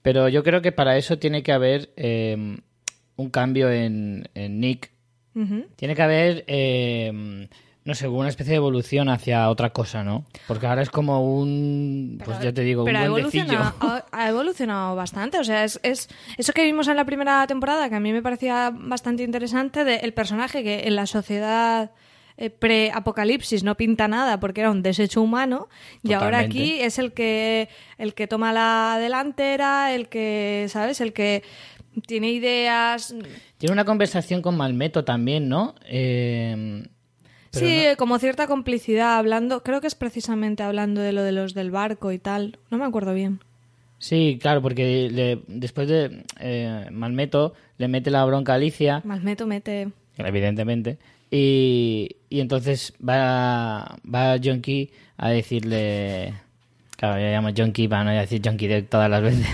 Pero 0.02 0.30
yo 0.30 0.44
creo 0.44 0.64
que 0.64 0.72
para 0.72 0.98
eso 0.98 1.20
tiene 1.20 1.44
que 1.44 1.52
haber 1.52 1.92
eh, 1.96 2.58
un 3.18 3.30
cambio 3.30 3.72
en, 3.72 4.28
en 4.34 4.60
Nick. 4.60 4.90
Tiene 5.76 5.96
que 5.96 6.02
haber, 6.02 6.44
eh, 6.48 7.48
no 7.84 7.96
sé, 7.96 8.08
una 8.08 8.30
especie 8.30 8.52
de 8.52 8.58
evolución 8.58 9.10
hacia 9.10 9.50
otra 9.50 9.72
cosa, 9.72 10.04
¿no? 10.04 10.26
Porque 10.48 10.67
ahora 10.67 10.84
es 10.84 10.89
como 10.91 11.36
un, 11.36 12.22
pues 12.24 12.39
ya 12.39 12.54
te 12.54 12.62
digo, 12.62 12.86
Pero 12.86 13.00
ha 13.00 13.02
un 13.04 13.08
duendecillo. 13.10 13.44
evolucionado, 13.54 13.76
ha, 13.80 14.06
ha 14.12 14.30
evolucionado 14.30 14.96
bastante. 14.96 15.39
O 15.39 15.44
sea, 15.44 15.63
es, 15.63 15.80
es 15.82 16.08
eso 16.38 16.54
que 16.54 16.63
vimos 16.63 16.88
en 16.88 16.96
la 16.96 17.06
primera 17.06 17.46
temporada, 17.48 17.89
que 17.89 17.96
a 17.96 18.00
mí 18.00 18.13
me 18.13 18.22
parecía 18.22 18.72
bastante 18.72 19.24
interesante, 19.24 19.84
de 19.84 19.96
el 19.96 20.13
personaje 20.13 20.63
que 20.63 20.88
en 20.88 20.96
la 20.96 21.08
sociedad 21.08 21.91
eh, 22.38 22.50
pre-apocalipsis 22.52 23.63
no 23.63 23.76
pinta 23.76 24.08
nada 24.08 24.39
porque 24.39 24.62
era 24.62 24.72
un 24.72 24.82
desecho 24.84 25.22
humano 25.22 25.67
y 26.02 26.13
ahora 26.13 26.39
aquí 26.39 26.80
es 26.80 26.98
el 26.98 27.13
que 27.13 27.67
el 27.98 28.13
que 28.13 28.28
toma 28.28 28.54
la 28.54 28.98
delantera, 29.00 29.94
el 29.94 30.08
que, 30.08 30.67
¿sabes? 30.70 31.02
El 31.02 31.13
que 31.13 31.44
tiene 32.08 32.32
ideas. 32.32 33.13
Tiene 33.58 33.74
una 33.74 33.86
conversación 33.86 34.41
con 34.41 34.56
Malmeto 34.56 35.04
también, 35.04 35.50
¿no? 35.50 35.76
Eh, 35.86 36.86
pero 37.52 37.66
sí, 37.66 37.84
no- 37.90 37.98
como 37.98 38.18
cierta 38.20 38.48
complicidad 38.48 39.18
hablando, 39.18 39.62
creo 39.64 39.82
que 39.82 39.88
es 39.88 39.96
precisamente 39.96 40.64
hablando 40.64 41.02
de 41.02 41.12
lo 41.12 41.24
de 41.24 41.32
los 41.32 41.54
del 41.54 41.72
barco 41.72 42.12
y 42.12 42.20
tal. 42.20 42.58
No 42.70 42.78
me 42.78 42.86
acuerdo 42.86 43.14
bien. 43.14 43.40
Sí, 44.00 44.40
claro, 44.42 44.62
porque 44.62 45.10
le- 45.12 45.42
después 45.48 45.88
de 45.88 46.24
eh, 46.40 46.88
Malmeto 46.92 47.54
le 47.78 47.88
mete 47.88 48.10
la 48.10 48.26
bronca 48.26 48.54
a 48.54 48.56
Alicia, 48.56 49.02
Malmeto 49.06 49.46
mete 49.46 49.90
evidentemente, 50.18 50.98
y, 51.30 52.16
y 52.30 52.40
entonces 52.42 52.94
va, 53.08 53.98
va 54.04 54.38
John 54.44 54.62
Key 54.62 54.90
a 55.18 55.30
decirle... 55.30 56.34
Claro, 56.98 57.20
yo 57.20 57.28
llamo 57.28 57.50
John 57.58 57.72
Key 57.72 57.88
para 57.88 58.04
no 58.04 58.12
decir 58.12 58.42
John 58.44 58.58
Key 58.58 58.68
de 58.68 58.82
todas 58.84 59.10
las 59.10 59.22
veces. 59.24 59.48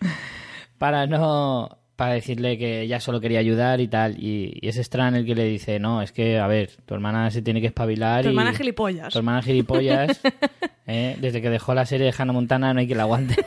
para 0.78 1.06
no... 1.06 1.76
Para 2.00 2.14
decirle 2.14 2.56
que 2.56 2.80
ella 2.80 2.98
solo 2.98 3.20
quería 3.20 3.40
ayudar 3.40 3.78
y 3.78 3.86
tal. 3.86 4.16
Y, 4.18 4.58
y 4.62 4.68
es 4.68 4.76
Stran 4.76 5.14
el 5.16 5.26
que 5.26 5.34
le 5.34 5.44
dice, 5.44 5.78
no, 5.78 6.00
es 6.00 6.12
que, 6.12 6.38
a 6.38 6.46
ver, 6.46 6.70
tu 6.86 6.94
hermana 6.94 7.30
se 7.30 7.42
tiene 7.42 7.60
que 7.60 7.66
espabilar. 7.66 8.22
Tu 8.22 8.28
y- 8.28 8.30
hermana 8.30 8.54
gilipollas. 8.54 9.12
Tu 9.12 9.18
hermana 9.18 9.42
gilipollas. 9.42 10.18
¿eh? 10.86 11.16
Desde 11.20 11.42
que 11.42 11.50
dejó 11.50 11.74
la 11.74 11.84
serie 11.84 12.06
de 12.06 12.14
Hannah 12.16 12.32
Montana 12.32 12.72
no 12.72 12.80
hay 12.80 12.88
que 12.88 12.94
la 12.94 13.02
aguante. 13.02 13.36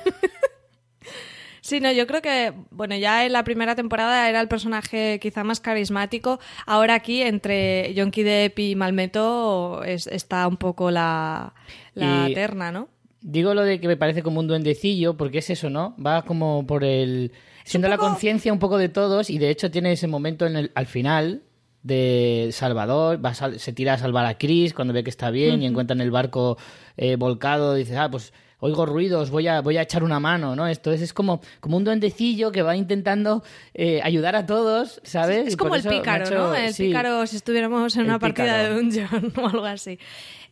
Sí, 1.62 1.80
no, 1.80 1.90
yo 1.94 2.06
creo 2.08 2.22
que, 2.22 2.52
bueno, 2.72 2.94
ya 2.98 3.26
en 3.26 3.32
la 3.32 3.46
primera 3.46 3.74
temporada 3.74 4.28
era 4.30 4.42
el 4.42 4.50
personaje 4.50 5.18
quizá 5.22 5.46
más 5.46 5.62
carismático. 5.62 6.40
Ahora 6.66 6.94
aquí, 6.96 7.22
entre 7.22 7.94
Yonki 7.94 8.22
Depp 8.22 8.60
y 8.60 8.76
Malmeto, 8.76 9.82
es- 9.86 10.08
está 10.08 10.46
un 10.46 10.58
poco 10.58 10.92
la, 10.92 11.54
la 11.96 12.30
Y- 12.30 12.34
terna, 12.34 12.74
¿no? 12.74 12.90
Digo 13.22 13.54
lo 13.54 13.62
de 13.62 13.80
que 13.80 13.88
me 13.88 13.96
parece 13.96 14.22
como 14.22 14.42
un 14.42 14.48
duendecillo, 14.48 15.16
porque 15.16 15.38
es 15.38 15.50
eso, 15.50 15.70
¿no? 15.70 15.96
Va 16.06 16.24
como 16.24 16.68
por 16.68 16.84
el... 16.84 17.32
Siendo 17.64 17.88
la 17.88 17.98
conciencia 17.98 18.52
un 18.54 18.60
poco 18.60 18.78
de 18.78 18.90
todos 18.90 19.30
y 19.30 19.38
de 19.38 19.50
hecho 19.50 19.72
tiene 19.72 19.92
ese 19.94 20.08
momento 20.08 20.46
en 20.46 20.56
el, 20.58 20.72
al 20.76 20.86
final 20.86 21.44
de 21.82 22.50
Salvador, 22.52 23.24
va 23.24 23.30
a 23.30 23.34
sal- 23.34 23.60
se 23.60 23.74
tira 23.74 23.94
a 23.94 23.98
salvar 23.98 24.26
a 24.26 24.38
Chris 24.38 24.74
cuando 24.74 24.94
ve 24.94 25.04
que 25.04 25.10
está 25.10 25.30
bien 25.32 25.62
y 25.62 25.66
encuentra 25.66 25.94
en 25.94 26.02
el 26.02 26.12
barco 26.12 26.58
eh, 26.98 27.16
volcado, 27.18 27.74
dice, 27.76 27.98
ah, 27.98 28.10
pues 28.10 28.34
oigo 28.60 28.86
ruidos, 28.86 29.30
voy 29.30 29.48
a, 29.50 29.60
voy 29.60 29.76
a 29.76 29.82
echar 29.82 30.06
una 30.06 30.22
mano, 30.22 30.56
¿no? 30.56 30.66
Entonces 30.66 31.02
es 31.02 31.14
como, 31.14 31.42
como 31.60 31.76
un 31.76 31.84
duendecillo 31.84 32.54
que 32.54 32.62
va 32.62 32.78
intentando 32.78 33.44
eh, 33.74 34.00
ayudar 34.04 34.38
a 34.38 34.46
todos, 34.46 35.02
¿sabes? 35.04 35.48
Es 35.48 35.54
Y 35.56 35.58
como 35.58 35.76
el 35.76 35.84
pícaro, 35.84 36.24
hecho- 36.26 36.36
¿no? 36.36 36.56
El 36.56 36.74
sí. 36.74 36.86
pícaro 36.88 37.28
si 37.28 37.36
estuviéramos 37.36 37.94
en 37.98 38.04
una 38.06 38.20
partida 38.20 38.46
pícaro. 38.62 38.76
de 38.76 38.82
Dungeon 38.82 39.34
o 39.44 39.48
algo 39.48 39.66
así. 39.66 40.00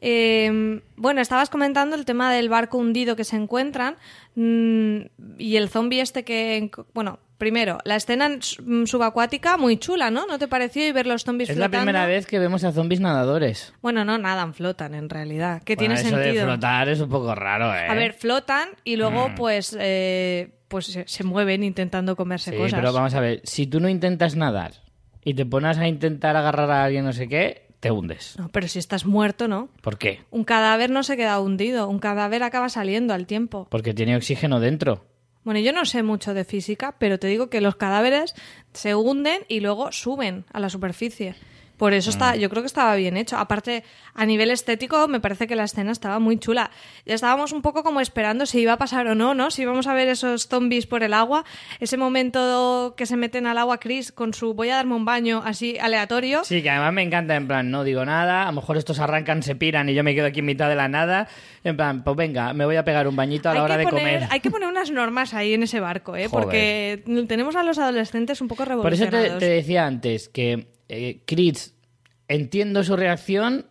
Eh, 0.03 0.81
bueno, 0.95 1.21
estabas 1.21 1.49
comentando 1.49 1.95
el 1.95 2.05
tema 2.05 2.33
del 2.33 2.49
barco 2.49 2.77
hundido 2.79 3.15
que 3.15 3.23
se 3.23 3.35
encuentran 3.35 3.95
mm, 4.35 4.97
y 5.37 5.55
el 5.57 5.69
zombie 5.69 6.01
este 6.01 6.23
que... 6.23 6.71
Bueno, 6.93 7.19
primero, 7.37 7.77
la 7.85 7.95
escena 7.95 8.29
mm, 8.29 8.85
subacuática 8.85 9.57
muy 9.57 9.77
chula, 9.77 10.09
¿no? 10.09 10.25
¿No 10.25 10.39
te 10.39 10.47
pareció? 10.47 10.87
Y 10.87 10.91
ver 10.91 11.05
los 11.05 11.23
zombies 11.23 11.49
Es 11.51 11.57
la 11.57 11.65
flotando. 11.65 11.85
primera 11.85 12.05
vez 12.07 12.25
que 12.25 12.39
vemos 12.39 12.63
a 12.63 12.71
zombies 12.71 12.99
nadadores. 12.99 13.73
Bueno, 13.81 14.03
no, 14.03 14.17
nadan, 14.17 14.53
flotan 14.55 14.95
en 14.95 15.07
realidad. 15.09 15.61
Que 15.63 15.75
Bueno, 15.75 15.93
tiene 15.95 16.07
eso 16.07 16.17
de 16.17 16.23
sentido. 16.23 16.45
flotar 16.45 16.89
es 16.89 16.99
un 16.99 17.09
poco 17.09 17.35
raro, 17.35 17.73
¿eh? 17.73 17.87
A 17.87 17.93
ver, 17.93 18.13
flotan 18.13 18.69
y 18.83 18.95
luego 18.95 19.29
pues 19.35 19.75
eh, 19.79 20.49
pues 20.67 20.87
se, 20.87 21.07
se 21.07 21.23
mueven 21.23 21.63
intentando 21.63 22.15
comerse 22.15 22.51
Sí, 22.51 22.57
cosas. 22.57 22.79
pero 22.79 22.91
vamos 22.91 23.13
a 23.13 23.19
ver, 23.19 23.41
si 23.43 23.67
tú 23.67 23.79
no 23.79 23.87
intentas 23.89 24.35
nadar 24.35 24.71
y 25.23 25.33
te 25.35 25.45
pones 25.45 25.77
a 25.77 25.87
intentar 25.87 26.35
agarrar 26.35 26.71
a 26.71 26.83
alguien 26.85 27.05
no 27.05 27.13
sé 27.13 27.27
qué, 27.27 27.67
te 27.81 27.91
hundes. 27.91 28.35
No, 28.37 28.47
pero 28.49 28.67
si 28.69 28.79
estás 28.79 29.05
muerto, 29.05 29.49
¿no? 29.49 29.67
¿Por 29.81 29.97
qué? 29.97 30.21
Un 30.29 30.45
cadáver 30.45 30.91
no 30.91 31.03
se 31.03 31.17
queda 31.17 31.41
hundido, 31.41 31.89
un 31.89 31.99
cadáver 31.99 32.43
acaba 32.43 32.69
saliendo 32.69 33.13
al 33.13 33.25
tiempo. 33.25 33.67
Porque 33.69 33.93
tiene 33.93 34.15
oxígeno 34.15 34.59
dentro. 34.61 35.03
Bueno, 35.43 35.59
yo 35.59 35.73
no 35.73 35.85
sé 35.85 36.03
mucho 36.03 36.35
de 36.35 36.45
física, 36.45 36.95
pero 36.99 37.17
te 37.17 37.25
digo 37.25 37.49
que 37.49 37.59
los 37.59 37.75
cadáveres 37.75 38.35
se 38.73 38.93
hunden 38.93 39.41
y 39.47 39.59
luego 39.59 39.91
suben 39.91 40.45
a 40.53 40.59
la 40.59 40.69
superficie. 40.69 41.35
Por 41.81 41.95
eso 41.95 42.11
está, 42.11 42.35
yo 42.35 42.47
creo 42.51 42.61
que 42.61 42.67
estaba 42.67 42.93
bien 42.95 43.17
hecho. 43.17 43.37
Aparte, 43.39 43.83
a 44.13 44.23
nivel 44.27 44.51
estético, 44.51 45.07
me 45.07 45.19
parece 45.19 45.47
que 45.47 45.55
la 45.55 45.63
escena 45.63 45.91
estaba 45.91 46.19
muy 46.19 46.37
chula. 46.37 46.69
Ya 47.07 47.15
estábamos 47.15 47.53
un 47.53 47.63
poco 47.63 47.81
como 47.81 48.01
esperando 48.01 48.45
si 48.45 48.59
iba 48.59 48.73
a 48.73 48.77
pasar 48.77 49.07
o 49.07 49.15
no, 49.15 49.33
¿no? 49.33 49.49
Si 49.49 49.63
íbamos 49.63 49.87
a 49.87 49.95
ver 49.95 50.07
esos 50.07 50.47
zombies 50.47 50.85
por 50.85 51.01
el 51.01 51.11
agua. 51.11 51.43
Ese 51.79 51.97
momento 51.97 52.93
que 52.95 53.07
se 53.07 53.17
meten 53.17 53.47
al 53.47 53.57
agua 53.57 53.79
Chris 53.79 54.11
con 54.11 54.35
su 54.35 54.53
voy 54.53 54.69
a 54.69 54.75
darme 54.75 54.93
un 54.93 55.05
baño 55.05 55.41
así 55.43 55.79
aleatorio. 55.79 56.43
Sí, 56.43 56.61
que 56.61 56.69
además 56.69 56.93
me 56.93 57.01
encanta, 57.01 57.35
en 57.35 57.47
plan, 57.47 57.71
no 57.71 57.83
digo 57.83 58.05
nada, 58.05 58.43
a 58.43 58.45
lo 58.45 58.51
mejor 58.61 58.77
estos 58.77 58.99
arrancan, 58.99 59.41
se 59.41 59.55
piran 59.55 59.89
y 59.89 59.95
yo 59.95 60.03
me 60.03 60.13
quedo 60.13 60.27
aquí 60.27 60.41
en 60.41 60.45
mitad 60.45 60.69
de 60.69 60.75
la 60.75 60.87
nada. 60.87 61.27
En 61.63 61.75
plan, 61.77 62.03
pues 62.03 62.15
venga, 62.15 62.53
me 62.53 62.65
voy 62.65 62.75
a 62.75 62.83
pegar 62.85 63.07
un 63.07 63.15
bañito 63.15 63.49
a 63.49 63.53
la 63.55 63.59
Hay 63.61 63.65
hora 63.65 63.77
de 63.77 63.85
poner- 63.85 63.99
comer. 64.19 64.27
Hay 64.29 64.39
que 64.39 64.51
poner 64.51 64.69
unas 64.69 64.91
normas 64.91 65.33
ahí 65.33 65.55
en 65.55 65.63
ese 65.63 65.79
barco, 65.79 66.15
¿eh? 66.15 66.27
Joder. 66.27 66.43
Porque 66.45 67.25
tenemos 67.27 67.55
a 67.55 67.63
los 67.63 67.79
adolescentes 67.79 68.39
un 68.39 68.47
poco 68.47 68.65
Por 68.65 68.93
eso 68.93 69.05
te, 69.05 69.09
revolucionados. 69.09 69.39
te 69.39 69.49
decía 69.49 69.87
antes 69.87 70.29
que 70.29 70.67
eh, 70.91 71.21
entiendo 72.27 72.83
su 72.83 72.95
reacción, 72.95 73.65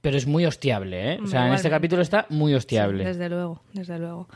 pero 0.00 0.16
es 0.16 0.26
muy 0.26 0.44
hostiable, 0.44 1.14
¿eh? 1.14 1.18
O 1.22 1.26
sea, 1.26 1.46
en 1.48 1.54
este 1.54 1.70
capítulo 1.70 2.02
está 2.02 2.26
muy 2.28 2.54
hostiable. 2.54 3.04
Desde 3.04 3.28
luego, 3.28 3.62
desde 3.72 3.98
luego. 3.98 4.28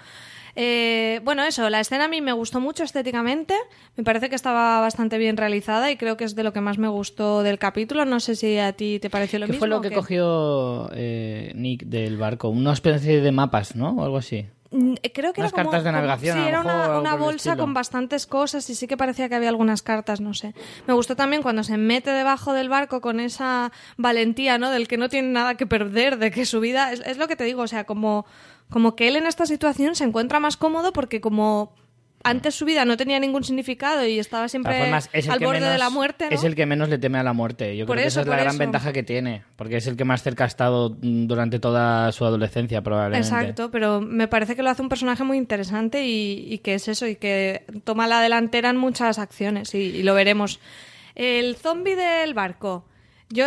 Eh, 0.61 1.21
bueno, 1.23 1.45
eso, 1.45 1.71
la 1.71 1.79
escena 1.79 2.07
a 2.07 2.09
mí 2.09 2.21
me 2.21 2.33
gustó 2.33 2.61
mucho 2.61 2.83
estéticamente, 2.83 3.55
me 3.97 4.03
parece 4.03 4.29
que 4.29 4.35
estaba 4.35 4.81
bastante 4.81 5.17
bien 5.17 5.37
realizada 5.37 5.91
y 5.91 5.97
creo 5.97 6.17
que 6.17 6.25
es 6.25 6.35
de 6.35 6.43
lo 6.43 6.53
que 6.53 6.61
más 6.61 6.79
me 6.79 6.89
gustó 6.89 7.45
del 7.45 7.59
capítulo. 7.59 8.05
No 8.05 8.19
sé 8.19 8.35
si 8.35 8.59
a 8.59 8.73
ti 8.73 8.99
te 8.99 9.09
pareció 9.09 9.39
lo 9.39 9.47
¿Qué 9.47 9.53
mismo. 9.53 9.61
fue 9.61 9.69
lo 9.69 9.81
que 9.81 9.91
qué. 9.91 9.95
cogió 9.95 10.91
eh, 10.95 11.53
Nick 11.55 11.85
del 11.85 12.17
barco? 12.17 12.49
Una 12.49 12.73
especie 12.73 13.21
de 13.21 13.31
mapas, 13.31 13.77
¿no? 13.77 13.91
O 13.91 14.05
algo 14.05 14.17
así. 14.17 14.47
Mm, 14.71 14.95
Creo 15.15 15.33
que 15.33 15.41
Unas 15.41 15.53
era 15.53 15.63
como, 15.63 15.71
cartas 15.71 15.85
de 15.85 15.91
como- 15.91 15.97
navegación, 16.03 16.39
sí, 16.39 16.45
era 16.47 16.61
una, 16.61 16.99
una 16.99 17.15
bolsa 17.15 17.57
con 17.57 17.73
bastantes 17.73 18.27
cosas 18.27 18.69
y 18.69 18.75
sí 18.75 18.87
que 18.87 18.97
parecía 18.99 19.29
que 19.29 19.35
había 19.35 19.49
algunas 19.49 19.81
cartas, 19.83 20.21
no 20.21 20.35
sé. 20.35 20.55
Me 20.87 20.93
gustó 20.95 21.17
también 21.17 21.43
cuando 21.43 21.63
se 21.65 21.79
mete 21.79 22.11
debajo 22.11 22.53
del 22.53 22.69
barco 22.69 23.01
con 23.01 23.19
esa 23.21 23.73
valentía, 23.97 24.59
¿no? 24.59 24.71
Del 24.71 24.87
que 24.87 24.99
no 24.99 25.09
tiene 25.09 25.29
nada 25.29 25.55
que 25.57 25.67
perder, 25.67 26.19
de 26.19 26.31
que 26.31 26.45
su 26.45 26.61
vida 26.61 26.93
es, 26.93 27.01
es 27.01 27.17
lo 27.17 27.29
que 27.29 27.37
te 27.37 27.45
digo, 27.45 27.63
o 27.63 27.69
sea, 27.69 27.85
como 27.85 28.27
como 28.71 28.95
que 28.97 29.09
él 29.09 29.17
en 29.17 29.27
esta 29.27 29.47
situación 29.47 29.95
se 29.95 30.05
encuentra 30.05 30.41
más 30.41 30.59
cómodo 30.59 30.93
porque 30.93 31.23
como 31.23 31.73
antes 32.29 32.55
su 32.55 32.65
vida 32.65 32.85
no 32.85 32.97
tenía 32.97 33.19
ningún 33.21 33.45
significado 33.45 34.07
y 34.07 34.19
estaba 34.19 34.49
siempre 34.49 34.79
formas, 34.81 35.09
es 35.13 35.29
al 35.29 35.39
borde 35.39 35.61
menos, 35.61 35.73
de 35.73 35.79
la 35.79 35.91
muerte, 35.91 36.27
¿no? 36.29 36.35
Es 36.35 36.45
el 36.45 36.55
que 36.55 36.67
menos 36.67 36.89
le 36.89 36.99
teme 36.99 37.19
a 37.19 37.23
la 37.23 37.33
muerte. 37.33 37.77
Yo 37.77 37.87
Por 37.87 37.97
creo 37.97 38.05
que 38.05 38.09
esa 38.09 38.21
es 38.23 38.27
la 38.27 38.37
gran 38.37 38.49
eso. 38.49 38.59
ventaja 38.59 38.93
que 38.93 39.03
tiene. 39.03 39.43
Porque 39.57 39.77
es 39.77 39.87
el 39.87 39.97
que 39.97 40.05
más 40.05 40.23
cerca 40.23 40.45
ha 40.45 40.47
estado 40.47 40.91
durante 40.91 41.59
toda 41.59 42.11
su 42.13 42.25
adolescencia, 42.25 42.83
probablemente. 42.83 43.27
Exacto, 43.29 43.71
pero 43.71 44.01
me 44.01 44.29
parece 44.29 44.57
que 44.57 44.63
lo 44.63 44.71
hace 44.71 44.83
un 44.83 44.89
personaje 44.89 45.25
muy 45.25 45.37
interesante 45.39 46.07
y, 46.07 46.47
y 46.53 46.59
que 46.59 46.75
es 46.75 46.89
eso, 46.89 47.07
y 47.07 47.17
que 47.17 47.65
toma 47.85 48.07
la 48.07 48.21
delantera 48.21 48.71
en 48.71 48.77
muchas 48.77 49.19
acciones, 49.19 49.75
y, 49.75 49.79
y 49.79 50.03
lo 50.03 50.15
veremos. 50.15 50.61
El 51.15 51.57
zombie 51.57 51.97
del 51.97 52.35
barco. 52.35 52.85
Yo 53.31 53.45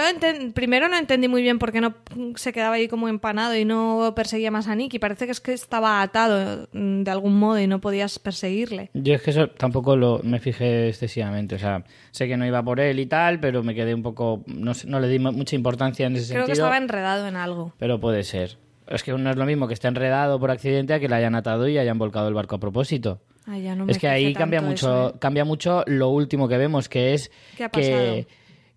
primero 0.54 0.88
no 0.89 0.96
entendí 0.98 1.28
muy 1.28 1.41
bien 1.41 1.58
por 1.58 1.72
qué 1.72 1.82
no 1.82 1.96
se 2.36 2.54
quedaba 2.54 2.76
ahí 2.76 2.88
como 2.88 3.08
empanado 3.08 3.56
y 3.56 3.65
no 3.65 4.13
perseguía 4.15 4.52
más 4.52 4.67
a 4.67 4.76
Nick, 4.76 4.94
y 4.94 5.00
parece 5.00 5.26
que 5.26 5.32
es 5.32 5.39
que 5.41 5.54
estaba 5.54 6.02
atado 6.04 6.67
mm, 6.72 7.02
de 7.02 7.10
algún 7.12 7.39
modo 7.39 7.60
y 7.60 7.65
no 7.65 7.82
podías 7.82 8.20
perseguirle. 8.20 8.91
Yo 8.94 9.15
es 9.15 9.22
que 9.24 9.32
eso 9.32 9.48
tampoco 9.48 9.96
lo, 9.96 10.20
me 10.24 10.39
fijé 10.39 10.89
excesivamente. 10.89 11.56
O 11.56 11.60
sea, 11.60 11.84
sé 12.12 12.28
que 12.28 12.38
no 12.38 12.46
iba 12.46 12.62
por 12.63 12.80
él 12.80 13.00
y 13.00 13.08
tal, 13.08 13.39
pero 13.39 13.63
me 13.63 13.74
quedé 13.74 13.96
un 13.96 14.04
poco. 14.04 14.44
No, 14.46 14.74
no 14.86 15.00
le 15.00 15.08
di 15.08 15.17
mu- 15.17 15.32
mucha 15.32 15.56
importancia 15.56 16.06
en 16.06 16.15
ese 16.15 16.34
Creo 16.34 16.46
que 16.46 16.54
sentido. 16.56 16.65
estaba 16.67 16.78
enredado 16.78 17.28
en 17.28 17.36
algo. 17.36 17.74
Pero 17.80 18.00
puede 18.00 18.24
ser. 18.24 18.58
Es 18.88 19.02
que 19.04 19.13
no 19.13 19.30
es 19.32 19.36
lo 19.36 19.46
mismo 19.46 19.67
que 19.67 19.74
esté 19.74 19.88
enredado 19.88 20.39
por 20.39 20.52
accidente 20.52 20.94
a 20.94 21.00
que 21.00 21.08
le 21.10 21.15
hayan 21.15 21.34
atado 21.34 21.67
y 21.67 21.78
hayan 21.80 21.98
volcado 21.98 22.28
el 22.28 22.34
barco 22.36 22.58
a 22.58 22.60
propósito. 22.60 23.20
Ay, 23.48 23.63
ya 23.63 23.76
no 23.76 23.86
me 23.86 23.94
es 23.94 23.98
que 23.98 24.08
ahí 24.08 24.34
cambia 24.34 24.62
mucho, 24.62 25.08
eso, 25.08 25.15
¿eh? 25.15 25.20
cambia 25.20 25.44
mucho 25.44 25.84
lo 25.88 26.10
último 26.10 26.48
que 26.48 26.58
vemos, 26.58 26.88
que 26.88 27.13
es 27.15 27.32
¿Qué 27.58 27.63
ha 27.63 27.70
que, 27.70 28.28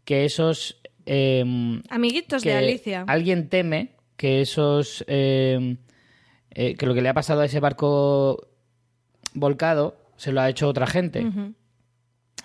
que 0.07 0.25
esos 0.25 0.81
em, 1.07 1.83
Amiguitos 1.91 2.43
de 2.43 2.55
Alicia. 2.55 3.05
alguien 3.07 3.49
teme 3.49 3.91
que 4.17 4.41
esos 4.41 5.05
em, 5.09 5.79
eh, 6.51 6.75
que 6.77 6.87
lo 6.87 6.95
que 6.95 7.03
le 7.03 7.09
ha 7.09 7.15
pasado 7.15 7.41
a 7.41 7.47
ese 7.47 7.61
barco 7.61 8.49
volcado 9.35 9.97
se 10.17 10.33
lo 10.33 10.41
ha 10.41 10.49
hecho 10.49 10.69
otra 10.69 10.87
gente 10.87 11.27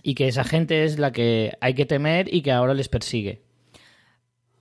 y 0.04 0.16
que 0.16 0.28
esa 0.28 0.44
gente 0.44 0.84
es 0.84 1.00
la 1.00 1.12
que 1.12 1.54
hay 1.62 1.74
que 1.74 1.86
temer 1.86 2.34
y 2.34 2.42
que 2.42 2.52
ahora 2.52 2.74
les 2.74 2.90
persigue. 2.90 3.42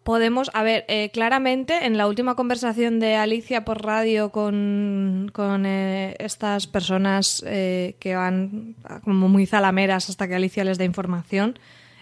Podemos, 0.02 0.50
a 0.54 0.62
ver, 0.62 0.86
eh, 0.88 1.10
claramente 1.12 1.84
en 1.84 1.98
la 1.98 2.06
última 2.06 2.34
conversación 2.34 2.98
de 2.98 3.16
Alicia 3.16 3.66
por 3.66 3.84
radio 3.84 4.30
con, 4.30 5.30
con 5.34 5.66
eh, 5.66 6.16
estas 6.18 6.66
personas 6.66 7.44
eh, 7.46 7.96
que 8.00 8.14
van 8.14 8.74
como 9.04 9.28
muy 9.28 9.44
zalameras 9.44 10.08
hasta 10.08 10.26
que 10.26 10.34
Alicia 10.34 10.64
les 10.64 10.78
da 10.78 10.84
información, 10.84 11.58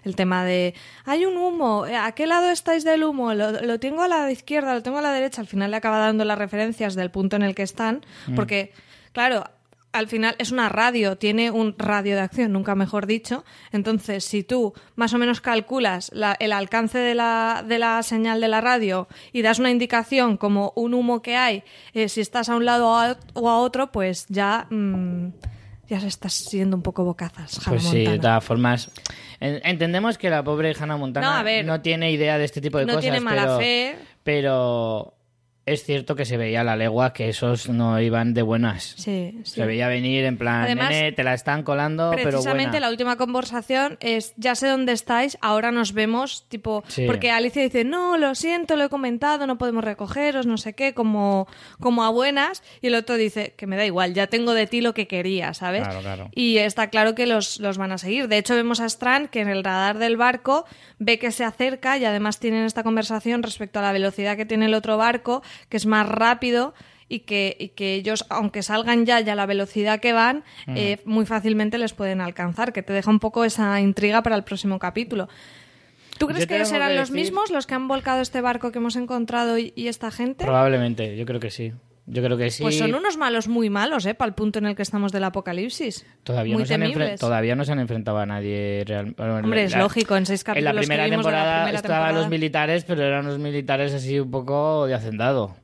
el 0.07 0.17
tema 0.17 0.45
de, 0.45 0.75
hay 1.05 1.27
un 1.27 1.37
humo, 1.37 1.85
eh, 1.87 1.97
¿a 1.97 2.13
qué 2.13 2.27
lado 2.27 2.49
estáis 2.51 2.85
del 2.85 3.05
humo? 3.05 3.35
Lo, 3.35 3.51
lo 3.61 3.79
tengo 3.81 4.03
a 4.03 4.09
la 4.09 4.31
izquierda, 4.31 4.73
lo 4.73 4.83
tengo 4.83 4.99
a 4.99 5.03
la 5.03 5.13
derecha, 5.13 5.41
al 5.43 5.47
final 5.49 5.71
le 5.71 5.77
acaba 5.77 5.99
dando 5.99 6.25
las 6.25 6.39
referencias 6.39 6.95
del 6.95 7.11
punto 7.11 7.37
en 7.37 7.43
el 7.43 7.55
que 7.55 7.63
están, 7.65 8.05
porque, 8.35 8.73
claro, 9.13 9.45
al 9.93 10.09
final 10.09 10.37
es 10.39 10.53
una 10.53 10.69
radio, 10.69 11.17
tiene 11.17 11.51
un 11.51 11.75
radio 11.79 12.17
de 12.17 12.21
acción, 12.21 12.53
nunca 12.53 12.75
mejor 12.75 13.07
dicho. 13.07 13.45
Entonces, 13.73 14.25
si 14.25 14.43
tú 14.43 14.75
más 14.95 15.15
o 15.15 15.19
menos 15.19 15.41
calculas 15.41 16.11
la- 16.13 16.37
el 16.39 16.53
alcance 16.53 16.99
de 16.99 17.15
la, 17.15 17.65
de 17.67 17.79
la 17.79 18.03
señal 18.03 18.43
de 18.43 18.49
la 18.49 18.61
radio 18.61 19.09
y 19.33 19.41
das 19.41 19.59
una 19.59 19.71
indicación 19.71 20.37
como 20.37 20.73
un 20.77 20.93
humo 20.93 21.23
que 21.23 21.37
hay, 21.37 21.65
eh, 21.95 22.11
si 22.11 22.21
estás 22.21 22.51
a 22.51 22.57
un 22.57 22.67
lado 22.67 22.89
o 22.91 22.97
a, 22.97 23.17
o 23.33 23.49
a 23.49 23.59
otro, 23.59 23.91
pues 23.91 24.27
ya, 24.29 24.67
mm, 24.69 25.29
ya 25.89 26.01
se 26.01 26.09
estás 26.09 26.33
siendo 26.33 26.77
un 26.77 26.83
poco 26.83 27.05
bocazas. 27.05 27.59
Hannah 27.67 27.79
Pues 27.79 27.89
sí, 27.91 28.05
de 28.05 28.19
todas 28.19 28.45
formas. 28.45 28.91
en- 29.41 29.61
Entendemos 29.65 30.19
que 30.19 30.31
la 30.31 30.43
pobre 30.43 30.75
Hannah 30.79 30.97
Montana 30.97 31.27
No, 31.31 31.33
a 31.39 31.43
ver, 31.43 31.65
no 31.65 31.81
tiene 31.81 32.11
idea 32.11 32.39
de 32.39 32.45
este 32.45 32.61
tipo 32.61 32.79
de 32.79 32.87
no 32.87 32.95
cosas. 32.95 33.03
tiene 33.03 33.21
mala 33.21 33.43
pero, 33.43 33.59
fe. 33.59 33.97
Pero 34.25 35.15
es 35.67 35.83
cierto 35.85 36.15
que 36.15 36.25
se 36.25 36.37
veía 36.37 36.61
a 36.61 36.65
la 36.65 36.77
legua 36.77 37.13
que 37.13 37.29
esos 37.29 37.69
no 37.69 38.01
iban 38.01 38.35
de 38.35 38.43
buenas. 38.43 38.95
Sí, 38.97 39.41
sí. 39.43 39.51
Se 39.55 39.67
veía 39.67 39.89
venir 39.89 40.25
en 40.25 40.39
plan, 40.39 40.63
Además, 40.63 40.91
nene, 40.91 41.11
te 41.13 41.25
la 41.25 41.35
están 41.35 41.65
colando, 41.65 42.13
pero 42.15 42.31
Precisamente 42.31 42.71
buena. 42.71 42.87
la 42.87 42.91
última 42.91 43.17
conversación 43.17 43.97
es, 44.01 44.33
ya 44.37 44.55
sé 44.55 44.69
dónde 44.69 44.93
estáis, 44.93 45.37
ahora 45.41 45.73
nos 45.73 45.93
vemos, 45.93 46.47
tipo, 46.49 46.85
Sí. 46.87 47.05
porque 47.07 47.33
Alicia 47.33 47.63
dice, 47.63 47.83
no, 47.85 48.17
lo 48.17 48.35
siento, 48.37 48.77
lo 48.77 48.85
he 48.85 48.89
comentado, 48.89 49.47
no 49.49 49.59
podemos 49.59 49.83
recogeros, 49.85 50.47
no 50.47 50.57
sé 50.57 50.75
qué, 50.75 50.95
como, 50.95 51.49
como 51.81 52.05
a 52.05 52.11
buenas, 52.11 52.63
y 52.81 52.87
el 52.87 52.95
otro 52.95 53.17
dice, 53.17 53.55
que 53.57 53.67
me 53.67 53.77
da 53.77 53.85
igual, 53.85 54.15
ya 54.15 54.29
tengo 54.29 54.55
de 54.55 54.69
ti 54.69 54.81
lo 54.81 54.95
que 54.95 55.09
quería, 55.09 55.53
¿sabes? 55.53 55.83
Claro, 55.83 56.01
claro. 56.01 56.29
Y 56.33 56.59
está 56.59 56.91
claro 56.91 57.17
que 57.17 57.27
los, 57.27 57.59
los 57.59 57.77
van 57.77 57.91
a 57.91 57.99
seguir. 57.99 58.29
De 58.29 58.39
hecho, 58.39 58.55
vemos 58.55 58.79
a 58.81 58.87
Strand 58.87 59.31
que 59.31 59.41
en 59.41 59.49
el 59.49 59.65
radar 59.65 59.99
del 59.99 60.17
barco 60.17 60.65
ve 61.01 61.19
que 61.19 61.33
se 61.33 61.43
acerca 61.45 61.99
y 61.99 62.05
además 62.05 62.39
tienen 62.39 62.65
esta 62.65 62.85
conversación 62.85 63.43
respecto 63.43 63.81
a 63.81 63.83
la 63.83 63.91
velocidad 63.93 64.37
que 64.37 64.47
tiene 64.47 64.67
el 64.67 64.75
otro 64.75 64.97
barco, 64.97 65.43
que 65.69 65.77
es 65.77 65.87
más 65.87 66.09
rápido 66.09 66.75
y 67.09 67.21
que, 67.21 67.57
y 67.59 67.69
que 67.69 67.95
ellos, 67.95 68.27
aunque 68.29 68.63
salgan 68.63 69.07
ya 69.07 69.21
ya 69.21 69.33
a 69.35 69.37
la 69.37 69.47
velocidad 69.47 70.01
que 70.01 70.13
van, 70.13 70.45
eh, 70.67 70.99
muy 71.05 71.27
fácilmente 71.27 71.79
les 71.79 71.93
pueden 71.93 72.21
alcanzar, 72.21 72.73
que 72.73 72.83
te 72.83 72.93
deja 72.93 73.11
un 73.11 73.21
poco 73.21 73.45
esa 73.45 73.81
intriga 73.81 74.23
para 74.23 74.37
el 74.37 74.45
próximo 74.45 74.79
capítulo. 74.79 75.29
¿Tú 76.19 76.27
crees 76.27 76.47
Yo 76.47 76.49
que 76.49 76.65
serán 76.65 76.91
que 76.91 76.97
los 76.97 77.11
mismos 77.11 77.51
los 77.51 77.67
que 77.67 77.75
han 77.75 77.89
volcado 77.89 78.23
este 78.23 78.41
barco 78.41 78.73
que 78.73 78.79
hemos 78.79 78.97
encontrado 78.97 79.59
y, 79.59 79.73
y 79.77 79.89
esta 79.89 80.11
gente? 80.11 80.45
Probablemente, 80.45 81.17
yo 81.17 81.27
creo 81.27 81.41
que 81.41 81.51
sí. 81.51 81.73
Yo 82.09 82.23
creo 82.23 82.37
que 82.37 82.51
sí. 82.51 82.63
Pues 82.63 82.79
son 82.79 82.95
unos 82.95 83.17
malos 83.17 83.49
muy 83.49 83.69
malos, 83.69 84.07
¿eh? 84.07 84.15
Para 84.15 84.29
el 84.29 84.35
punto 84.35 84.61
en 84.61 84.67
el 84.67 84.77
que 84.77 84.83
estamos 84.83 85.11
del 85.11 85.25
apocalipsis. 85.25 86.07
Todavía 86.23 86.55
muy 86.55 86.63
no, 86.63 86.67
se 86.67 86.75
han 86.75 86.83
enfre- 86.83 86.93
temibles. 86.93 87.21
todavía 87.21 87.57
no 87.57 87.65
se 87.65 87.73
han 87.73 87.81
enfrentado 87.81 88.19
a 88.19 88.27
nadie 88.27 88.85
realmente. 88.87 89.21
Hombre, 89.23 89.65
es 89.65 89.77
lógico, 89.77 90.17
en 90.17 90.25
seis 90.25 90.45
En 90.47 90.47
la 90.47 90.71
capítulos 90.71 90.81
primera 90.87 91.03
la 91.09 91.11
temporada 91.17 91.63
primera 91.65 91.77
estaban 91.79 92.15
los 92.15 92.29
militares, 92.29 92.85
pero 92.85 93.03
eran 93.03 93.27
los 93.27 93.39
militares 93.41 93.93
así 93.93 94.21
un 94.21 94.31
poco 94.31 94.87
de 94.87 94.95
hacendado. 94.95 95.57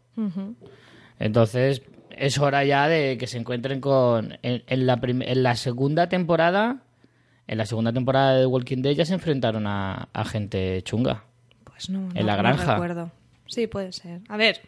Entonces, 1.18 1.82
es 2.10 2.38
hora 2.38 2.64
ya 2.64 2.88
de 2.88 3.16
que 3.18 3.26
se 3.26 3.38
encuentren 3.38 3.80
con. 3.80 4.38
En, 4.42 4.62
en 4.66 4.86
la, 4.86 4.98
en 5.02 5.42
la 5.42 5.54
segunda 5.56 6.08
temporada. 6.08 6.82
En 7.48 7.58
la 7.58 7.66
segunda 7.66 7.92
temporada 7.92 8.36
de 8.38 8.46
Walking 8.46 8.82
Dead 8.82 8.92
ya 8.92 9.04
se 9.04 9.14
enfrentaron 9.14 9.66
a, 9.66 10.08
a 10.12 10.24
gente 10.24 10.80
chunga. 10.82 11.24
Pues 11.64 11.90
no, 11.90 12.08
En 12.14 12.14
no- 12.14 12.22
la 12.26 12.36
no 12.36 12.42
granja. 12.42 12.72
recuerdo. 12.74 13.10
Sí, 13.46 13.66
puede 13.66 13.92
ser. 13.92 14.20
A 14.28 14.36
ver, 14.36 14.60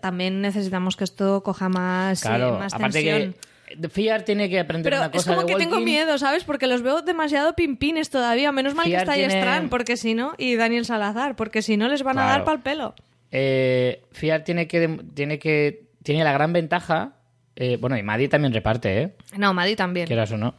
también 0.00 0.40
necesitamos 0.40 0.96
que 0.96 1.04
esto 1.04 1.42
coja 1.42 1.68
más, 1.68 2.22
eh, 2.22 2.26
Claro, 2.26 2.58
más 2.58 2.72
aparte 2.74 3.02
tensión. 3.02 3.32
que. 3.32 3.88
Fiar 3.88 4.22
tiene 4.22 4.48
que 4.50 4.60
aprender 4.60 4.90
Pero 4.92 4.98
una 4.98 5.06
es 5.06 5.12
cosa 5.12 5.34
como 5.34 5.46
de 5.46 5.52
que 5.52 5.58
tengo 5.58 5.80
miedo, 5.80 6.16
¿sabes? 6.18 6.44
Porque 6.44 6.66
los 6.66 6.82
veo 6.82 7.02
demasiado 7.02 7.54
pimpines 7.56 8.10
todavía. 8.10 8.52
Menos 8.52 8.74
mal 8.74 8.84
que 8.84 8.90
Fiar 8.90 9.02
está 9.02 9.12
ahí 9.12 9.20
tiene- 9.20 9.38
Strand, 9.40 9.70
porque 9.70 9.96
si 9.96 10.14
no, 10.14 10.34
y 10.38 10.54
Daniel 10.56 10.84
Salazar, 10.84 11.34
porque 11.34 11.62
si 11.62 11.76
no 11.76 11.88
les 11.88 12.02
van 12.02 12.18
a 12.18 12.26
dar 12.26 12.44
pal 12.44 12.62
pelo. 12.62 12.94
Eh, 13.32 14.02
Fiar 14.12 14.44
tiene 14.44 14.68
que, 14.68 15.00
tiene 15.14 15.38
que. 15.38 15.88
Tiene 16.02 16.22
la 16.24 16.32
gran 16.32 16.52
ventaja. 16.52 17.14
eh, 17.56 17.78
bueno, 17.80 17.96
y 17.96 18.02
Maddie 18.02 18.28
también 18.28 18.52
reparte, 18.52 19.00
¿eh? 19.00 19.14
No, 19.38 19.54
Maddy 19.54 19.76
también. 19.76 20.06
Quieras 20.06 20.30
o 20.32 20.36
no. 20.36 20.54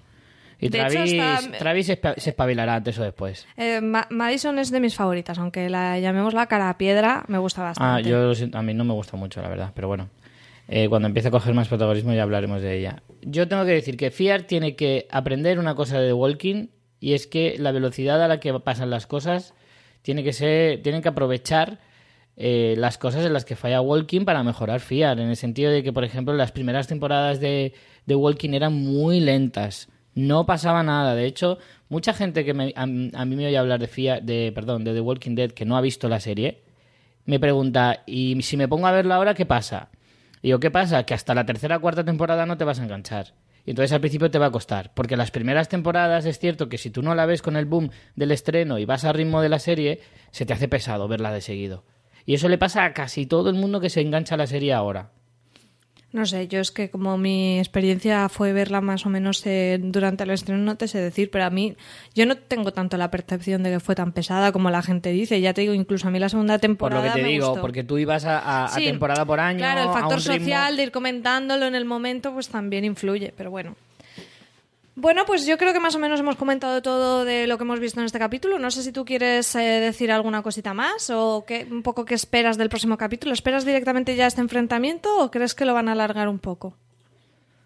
Y 0.59 0.69
De 0.69 0.79
hecho, 0.79 0.87
Travis, 0.89 1.51
Travis 1.59 1.85
se 1.87 2.01
espa- 2.01 2.15
se 2.17 2.29
espabilará 2.29 2.75
antes 2.75 2.97
o 2.97 3.03
después. 3.03 3.45
Eh, 3.57 3.81
Ma- 3.81 4.07
Madison 4.09 4.57
es 4.59 4.71
de 4.71 4.79
mis 4.79 4.95
favoritas, 4.95 5.37
aunque 5.37 5.69
la 5.69 5.99
llamemos 5.99 6.33
la 6.33 6.47
cara 6.47 6.69
a 6.69 6.77
piedra, 6.77 7.25
me 7.27 7.37
gusta 7.37 7.61
Ah, 7.61 7.65
bastante. 7.65 8.09
yo 8.09 8.19
lo 8.25 8.35
siento, 8.35 8.57
a 8.57 8.61
mí 8.61 8.73
no 8.73 8.83
me 8.85 8.93
gusta 8.93 9.17
mucho, 9.17 9.41
la 9.41 9.49
verdad, 9.49 9.71
pero 9.75 9.87
bueno. 9.87 10.09
Eh, 10.67 10.87
cuando 10.89 11.07
empiece 11.07 11.27
a 11.27 11.31
coger 11.31 11.53
más 11.53 11.67
protagonismo 11.67 12.13
ya 12.13 12.23
hablaremos 12.23 12.59
de 12.61 12.77
ella. 12.79 13.03
Yo 13.21 13.47
tengo 13.47 13.65
que 13.65 13.71
decir 13.71 13.97
que 13.97 14.09
Fiar 14.09 14.43
tiene 14.43 14.75
que 14.75 15.07
aprender 15.11 15.59
una 15.59 15.75
cosa 15.75 15.99
de 15.99 16.07
The 16.07 16.13
Walking 16.13 16.67
y 16.99 17.13
es 17.13 17.27
que 17.27 17.55
la 17.59 17.71
velocidad 17.71 18.23
a 18.23 18.27
la 18.27 18.39
que 18.39 18.51
pasan 18.59 18.89
las 18.89 19.05
cosas 19.05 19.53
tiene 20.01 20.23
que 20.23 20.33
ser, 20.33 20.81
tienen 20.81 21.03
que 21.03 21.09
aprovechar 21.09 21.77
eh, 22.37 22.73
las 22.77 22.97
cosas 22.97 23.25
en 23.25 23.33
las 23.33 23.45
que 23.45 23.55
falla 23.55 23.79
Walking 23.79 24.25
para 24.25 24.41
mejorar 24.43 24.79
Fiar, 24.79 25.19
en 25.19 25.29
el 25.29 25.35
sentido 25.35 25.71
de 25.71 25.83
que, 25.83 25.93
por 25.93 26.03
ejemplo, 26.03 26.33
las 26.33 26.51
primeras 26.51 26.87
temporadas 26.87 27.39
de, 27.39 27.73
de 28.07 28.15
Walking 28.15 28.51
eran 28.53 28.73
muy 28.73 29.19
lentas, 29.19 29.87
no 30.15 30.45
pasaba 30.45 30.81
nada. 30.83 31.13
De 31.13 31.25
hecho, 31.25 31.59
mucha 31.89 32.13
gente 32.13 32.43
que 32.43 32.53
me- 32.53 32.73
a, 32.75 32.85
mí 32.85 33.35
me 33.35 33.45
oye 33.47 33.57
hablar 33.57 33.79
de 33.79 34.21
de, 34.23 34.51
perdón, 34.53 34.83
de 34.83 34.93
The 34.93 35.01
Walking 35.01 35.35
Dead 35.35 35.51
que 35.51 35.65
no 35.65 35.77
ha 35.77 35.81
visto 35.81 36.09
la 36.09 36.19
serie, 36.19 36.63
me 37.25 37.39
pregunta, 37.39 38.03
¿y 38.05 38.41
si 38.41 38.57
me 38.57 38.67
pongo 38.67 38.87
a 38.87 38.91
verla 38.91 39.15
ahora 39.15 39.33
qué 39.33 39.45
pasa? 39.45 39.89
Y 40.41 40.49
yo, 40.49 40.59
¿qué 40.59 40.71
pasa? 40.71 41.03
Que 41.05 41.13
hasta 41.13 41.33
la 41.33 41.45
tercera 41.45 41.77
o 41.77 41.81
cuarta 41.81 42.03
temporada 42.03 42.45
no 42.45 42.57
te 42.57 42.63
vas 42.65 42.79
a 42.79 42.83
enganchar. 42.83 43.33
Y 43.65 43.71
entonces 43.71 43.91
al 43.93 43.99
principio 43.99 44.29
te 44.29 44.37
va 44.37 44.45
a 44.47 44.51
costar. 44.51 44.93
Porque 44.93 45.17
las 45.17 45.31
primeras 45.31 45.69
temporadas 45.69 46.25
es 46.25 46.37
cierto 46.37 46.69
que 46.69 46.77
si 46.77 46.91
tú 46.91 47.01
no 47.01 47.15
la 47.15 47.25
ves 47.25 47.41
con 47.41 47.55
el 47.57 47.65
boom 47.65 47.89
del 48.15 48.31
estreno 48.31 48.77
y 48.77 48.85
vas 48.85 49.05
al 49.05 49.15
ritmo 49.15 49.41
de 49.41 49.49
la 49.49 49.57
serie, 49.57 50.01
se 50.29 50.45
te 50.45 50.53
hace 50.53 50.67
pesado 50.67 51.07
verla 51.07 51.31
de 51.33 51.41
seguido. 51.41 51.83
Y 52.27 52.35
eso 52.35 52.47
le 52.47 52.59
pasa 52.59 52.85
a 52.85 52.93
casi 52.93 53.25
todo 53.25 53.49
el 53.49 53.55
mundo 53.55 53.79
que 53.79 53.89
se 53.89 54.01
engancha 54.01 54.35
a 54.35 54.37
la 54.37 54.45
serie 54.45 54.71
ahora. 54.73 55.09
No 56.15 56.25
sé, 56.25 56.47
yo 56.47 56.61
es 56.61 56.71
que 56.71 56.89
como 56.89 57.17
mi 57.17 57.59
experiencia 57.59 58.29
fue 58.29 58.53
verla 58.53 58.79
más 58.79 59.05
o 59.05 59.09
menos 59.09 59.45
eh, 59.45 59.77
durante 59.81 60.23
el 60.23 60.29
estreno, 60.29 60.63
no 60.63 60.77
te 60.77 60.87
sé 60.87 60.99
decir, 60.99 61.29
pero 61.29 61.43
a 61.43 61.49
mí 61.49 61.75
yo 62.13 62.25
no 62.25 62.37
tengo 62.37 62.71
tanto 62.71 62.95
la 62.95 63.11
percepción 63.11 63.63
de 63.63 63.71
que 63.71 63.79
fue 63.81 63.95
tan 63.95 64.13
pesada 64.13 64.53
como 64.53 64.69
la 64.71 64.81
gente 64.81 65.11
dice. 65.11 65.41
Ya 65.41 65.53
te 65.53 65.59
digo, 65.61 65.73
incluso 65.73 66.07
a 66.07 66.11
mí 66.11 66.19
la 66.19 66.29
segunda 66.29 66.53
Por 66.53 66.61
temporada 66.61 67.01
lo 67.01 67.11
que 67.13 67.17
te 67.19 67.23
me 67.23 67.29
digo, 67.33 67.47
gustó. 67.49 67.61
porque 67.61 67.83
tú 67.83 67.97
ibas 67.97 68.23
a, 68.23 68.39
a- 68.39 68.65
a 68.65 68.69
Sí, 68.69 68.85
temporada 68.85 69.25
por 69.25 69.41
año. 69.41 69.57
Claro, 69.59 69.81
el 69.81 69.89
a 69.89 69.91
factor 69.93 70.19
ritmo- 70.19 70.33
social 70.39 70.77
de 70.77 70.83
ir 70.83 70.91
comentándolo 70.91 71.65
en 71.65 71.75
el 71.75 71.83
momento, 71.83 72.31
pues 72.33 72.47
también 72.47 72.85
influye, 72.85 73.33
pero 73.35 73.51
bueno. 73.51 73.75
Bueno, 74.97 75.25
pues 75.25 75.45
yo 75.45 75.57
creo 75.57 75.73
que 75.73 75.81
más 75.81 75.93
o 75.95 75.99
menos 75.99 76.21
hemos 76.21 76.37
comentado 76.37 76.81
todo 76.81 77.25
de 77.25 77.47
lo 77.47 77.57
que 77.57 77.63
hemos 77.65 77.81
visto 77.81 77.99
en 77.99 78.05
este 78.05 78.17
capítulo. 78.17 78.59
No 78.59 78.71
sé 78.71 78.81
si 78.81 78.93
tú 78.93 79.03
quieres 79.03 79.53
eh, 79.55 79.59
decir 79.81 80.09
alguna 80.09 80.41
cosita 80.41 80.73
más 80.73 81.09
o 81.09 81.43
qué, 81.45 81.67
un 81.69 81.83
poco 81.83 82.05
qué 82.05 82.13
esperas 82.15 82.57
del 82.57 82.69
próximo 82.69 82.97
capítulo. 82.97 83.33
¿Esperas 83.33 83.65
directamente 83.65 84.15
ya 84.15 84.25
este 84.25 84.39
enfrentamiento 84.39 85.17
o 85.19 85.31
crees 85.31 85.53
que 85.53 85.65
lo 85.65 85.73
van 85.73 85.89
a 85.89 85.91
alargar 85.91 86.29
un 86.29 86.39
poco? 86.39 86.77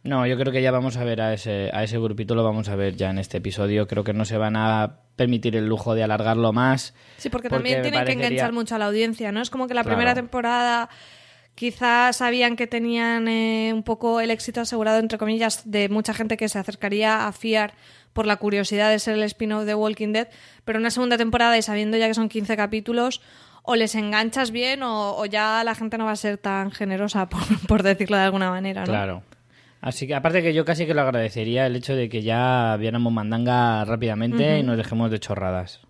No, 0.02 0.26
yo 0.26 0.38
creo 0.40 0.52
que 0.52 0.62
ya 0.64 0.72
vamos 0.72 0.98
a 0.98 1.04
ver 1.04 1.22
a 1.22 1.34
ese, 1.34 1.70
a 1.72 1.84
ese 1.84 2.00
grupito, 2.00 2.34
lo 2.34 2.44
vamos 2.44 2.68
a 2.70 2.76
ver 2.76 2.96
ya 2.96 3.12
en 3.12 3.20
este 3.20 3.38
episodio. 3.38 3.86
Creo 3.86 4.04
que 4.04 4.14
no 4.14 4.26
se 4.26 4.38
van 4.38 4.56
a 4.56 5.02
permitir 5.16 5.56
el 5.56 5.68
lujo 5.68 5.94
de 5.94 6.04
alargarlo 6.04 6.52
más. 6.52 6.96
Sí, 7.18 7.30
porque, 7.30 7.50
Porque 7.50 7.58
también 7.74 7.82
tienen 7.84 8.06
que 8.06 8.14
enganchar 8.14 8.54
mucho 8.54 8.74
a 8.74 8.80
la 8.80 8.86
audiencia, 8.88 9.32
¿no? 9.32 9.42
Es 9.42 9.52
como 9.52 9.68
que 9.68 9.76
la 9.76 9.84
Claro. 9.84 9.98
primera 9.98 10.16
temporada 10.16 10.90
quizás 11.60 12.16
sabían 12.16 12.56
que 12.56 12.68
tenían 12.68 13.28
eh, 13.28 13.72
un 13.74 13.84
poco 13.84 14.22
el 14.22 14.32
éxito 14.32 14.62
asegurado, 14.62 14.98
entre 15.00 15.18
comillas, 15.18 15.70
de 15.70 15.90
mucha 15.90 16.14
gente 16.14 16.38
que 16.38 16.48
se 16.48 16.58
acercaría 16.58 17.28
a 17.28 17.34
fiar 17.34 17.74
por 18.14 18.26
la 18.26 18.38
curiosidad 18.38 18.90
de 18.90 18.98
ser 18.98 19.16
el 19.16 19.24
spin-off 19.24 19.66
de 19.66 19.76
Walking 19.76 20.14
Dead, 20.14 20.30
pero 20.64 20.80
una 20.80 20.90
segunda 20.90 21.18
temporada 21.18 21.58
y 21.58 21.62
sabiendo 21.62 21.98
ya 21.98 22.08
que 22.08 22.14
son 22.14 22.30
15 22.30 22.56
capítulos, 22.56 23.20
o 23.64 23.76
les 23.76 23.94
enganchas 23.96 24.52
bien 24.52 24.84
o, 24.84 25.18
o 25.18 25.26
ya 25.26 25.62
la 25.66 25.76
gente 25.76 25.98
no 25.98 26.06
va 26.06 26.12
a 26.12 26.16
ser 26.16 26.38
tan 26.38 26.72
generosa, 26.72 27.28
por, 27.30 27.42
por 27.68 27.84
decirlo 27.84 28.16
de 28.16 28.24
alguna 28.24 28.52
manera, 28.52 28.86
¿no? 28.86 28.88
Claro. 28.88 29.24
Así 29.82 30.08
que 30.08 30.16
aparte 30.16 30.42
que 30.42 30.54
yo 30.54 30.64
casi 30.64 30.86
que 30.86 30.94
lo 30.94 31.02
agradecería 31.02 31.66
el 31.66 31.76
hecho 31.76 31.94
de 31.94 32.08
que 32.08 32.22
ya 32.22 32.78
viéramos 32.80 33.12
mandanga 33.12 33.84
rápidamente 33.84 34.60
y 34.60 34.64
nos 34.64 34.78
dejemos 34.78 35.12
de 35.12 35.20
chorradas. 35.20 35.82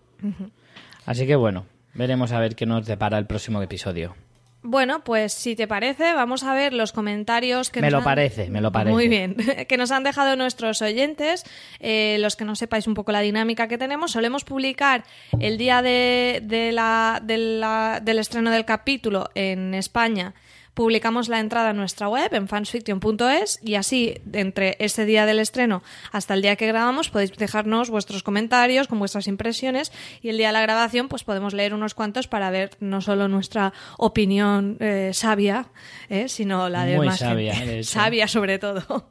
Así 1.06 1.28
que 1.28 1.36
bueno, 1.36 1.66
veremos 1.94 2.32
a 2.32 2.40
ver 2.40 2.56
qué 2.56 2.66
nos 2.66 2.86
depara 2.86 3.18
el 3.18 3.26
próximo 3.26 3.62
episodio. 3.62 4.16
Bueno, 4.62 5.02
pues 5.04 5.32
si 5.32 5.56
te 5.56 5.66
parece, 5.66 6.12
vamos 6.12 6.42
a 6.44 6.52
ver 6.52 6.74
los 6.74 6.92
comentarios 6.92 7.70
que 7.70 7.80
Me 7.80 7.86
nos 7.86 7.92
lo 7.92 7.98
han- 7.98 8.04
parece, 8.04 8.50
me 8.50 8.60
lo 8.60 8.70
parece. 8.70 8.92
Muy 8.92 9.08
bien, 9.08 9.34
que 9.68 9.76
nos 9.78 9.90
han 9.90 10.02
dejado 10.04 10.36
nuestros 10.36 10.82
oyentes. 10.82 11.44
Eh, 11.78 12.18
los 12.20 12.36
que 12.36 12.44
no 12.44 12.54
sepáis 12.54 12.86
un 12.86 12.92
poco 12.94 13.10
la 13.10 13.20
dinámica 13.20 13.68
que 13.68 13.78
tenemos, 13.78 14.12
solemos 14.12 14.44
publicar 14.44 15.04
el 15.38 15.56
día 15.56 15.80
de, 15.80 16.40
de 16.44 16.72
la- 16.72 17.20
de 17.24 17.38
la- 17.38 18.00
del 18.02 18.18
estreno 18.18 18.50
del 18.50 18.66
capítulo 18.66 19.30
en 19.34 19.72
España. 19.72 20.34
Publicamos 20.74 21.28
la 21.28 21.40
entrada 21.40 21.70
en 21.70 21.76
nuestra 21.76 22.08
web, 22.08 22.32
en 22.32 22.48
fansfiction.es, 22.48 23.60
y 23.62 23.74
así, 23.74 24.20
entre 24.32 24.76
ese 24.78 25.04
día 25.04 25.26
del 25.26 25.38
estreno 25.38 25.82
hasta 26.12 26.34
el 26.34 26.42
día 26.42 26.56
que 26.56 26.66
grabamos, 26.66 27.10
podéis 27.10 27.32
dejarnos 27.36 27.90
vuestros 27.90 28.22
comentarios 28.22 28.88
con 28.88 28.98
vuestras 28.98 29.26
impresiones, 29.26 29.92
y 30.22 30.28
el 30.28 30.38
día 30.38 30.48
de 30.48 30.52
la 30.54 30.62
grabación, 30.62 31.08
pues 31.08 31.24
podemos 31.24 31.54
leer 31.54 31.74
unos 31.74 31.94
cuantos 31.94 32.28
para 32.28 32.50
ver 32.50 32.70
no 32.80 33.00
solo 33.00 33.28
nuestra 33.28 33.72
opinión 33.98 34.76
eh, 34.80 35.10
sabia, 35.12 35.66
eh, 36.08 36.28
sino 36.28 36.68
la 36.68 36.84
de 36.84 36.96
Muy 36.96 37.06
más 37.06 37.18
sabia, 37.18 37.54
gente. 37.54 37.84
Sabia 37.90 38.28
sobre 38.28 38.58
todo. 38.58 39.10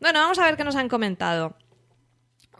Bueno, 0.00 0.20
vamos 0.20 0.38
a 0.38 0.44
ver 0.44 0.56
qué 0.56 0.64
nos 0.64 0.76
han 0.76 0.88
comentado. 0.88 1.56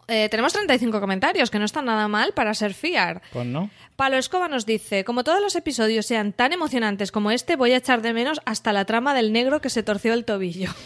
Eh, 0.09 0.29
tenemos 0.29 0.53
35 0.53 1.01
comentarios, 1.01 1.51
que 1.51 1.59
no 1.59 1.65
está 1.65 1.81
nada 1.81 2.09
mal 2.09 2.33
para 2.35 2.55
ser 2.55 2.75
fiar. 2.75 3.23
Pues 3.33 3.47
no. 3.47 3.71
Palo 3.97 4.17
Escoba 4.17 4.49
nos 4.49 4.67
dice, 4.67 5.05
como 5.05 5.23
todos 5.23 5.41
los 5.41 5.55
episodios 5.55 6.07
sean 6.07 6.33
tan 6.33 6.53
emocionantes 6.53 7.13
como 7.13 7.31
este, 7.31 7.57
voy 7.57 7.73
a 7.73 7.77
echar 7.77 8.03
de 8.03 8.13
menos 8.13 8.41
hasta 8.45 8.73
la 8.73 8.85
trama 8.85 9.15
del 9.15 9.33
negro 9.33 9.61
que 9.61 9.71
se 9.71 9.83
torció 9.83 10.15
el 10.15 10.25
tobillo. 10.25 10.71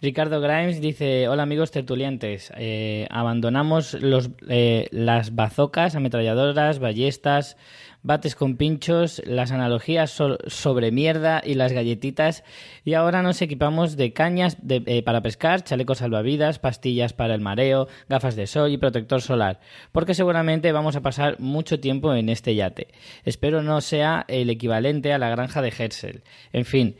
Ricardo 0.00 0.40
Grimes 0.40 0.80
dice, 0.82 1.28
hola 1.28 1.44
amigos 1.44 1.70
tertuliantes, 1.70 2.52
Eh, 2.56 3.06
abandonamos 3.10 3.94
los, 3.94 4.30
eh, 4.48 4.88
las 4.90 5.34
bazocas, 5.34 5.94
ametralladoras, 5.94 6.78
ballestas, 6.78 7.56
bates 8.04 8.36
con 8.36 8.56
pinchos, 8.56 9.20
las 9.26 9.50
analogías 9.50 10.10
so- 10.12 10.38
sobre 10.46 10.92
mierda 10.92 11.42
y 11.44 11.54
las 11.54 11.72
galletitas 11.72 12.44
y 12.84 12.94
ahora 12.94 13.22
nos 13.22 13.42
equipamos 13.42 13.96
de 13.96 14.12
cañas 14.12 14.56
de- 14.62 14.82
eh, 14.86 15.02
para 15.02 15.22
pescar, 15.22 15.64
chalecos 15.64 15.98
salvavidas, 15.98 16.60
pastillas 16.60 17.12
para 17.14 17.34
el 17.34 17.40
mareo, 17.40 17.88
gafas 18.08 18.36
de 18.36 18.46
sol 18.46 18.70
y 18.70 18.78
protector 18.78 19.20
solar, 19.22 19.58
porque 19.90 20.14
seguramente 20.14 20.70
vamos 20.70 20.94
a 20.94 21.00
pasar 21.02 21.40
mucho 21.40 21.80
tiempo 21.80 22.14
en 22.14 22.28
este 22.28 22.54
yate. 22.54 22.88
Espero 23.24 23.62
no 23.62 23.80
sea 23.80 24.24
el 24.28 24.50
equivalente 24.50 25.12
a 25.12 25.18
la 25.18 25.30
granja 25.30 25.62
de 25.62 25.72
Herzl. 25.76 26.22
En 26.52 26.64
fin, 26.66 26.96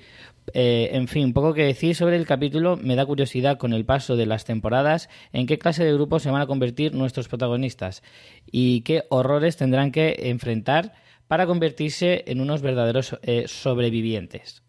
eh, 0.53 0.91
en 0.93 1.09
fin, 1.09 1.33
poco 1.33 1.55
que 1.55 1.65
decir 1.65 1.95
sobre 1.95 2.17
el 2.17 2.27
capítulo. 2.27 2.77
Me 2.77 2.97
da 2.97 3.07
curiosidad 3.07 3.59
con 3.59 3.73
el 3.73 3.85
paso 3.85 4.17
de 4.17 4.27
las 4.27 4.45
temporadas 4.45 5.09
en 5.33 5.47
qué 5.47 5.59
clase 5.59 5.85
de 5.85 5.95
grupos 5.95 6.23
se 6.23 6.31
van 6.31 6.43
a 6.43 6.47
convertir 6.47 6.95
nuestros 6.95 7.29
protagonistas 7.29 8.03
y 8.51 8.83
qué 8.83 9.05
horrores 9.09 9.57
tendrán 9.57 9.91
que 9.91 10.17
enfrentar 10.31 10.93
para 11.29 11.47
convertirse 11.47 12.25
en 12.27 12.41
unos 12.41 12.61
verdaderos 12.61 13.19
eh, 13.23 13.45
sobrevivientes. 13.47 14.63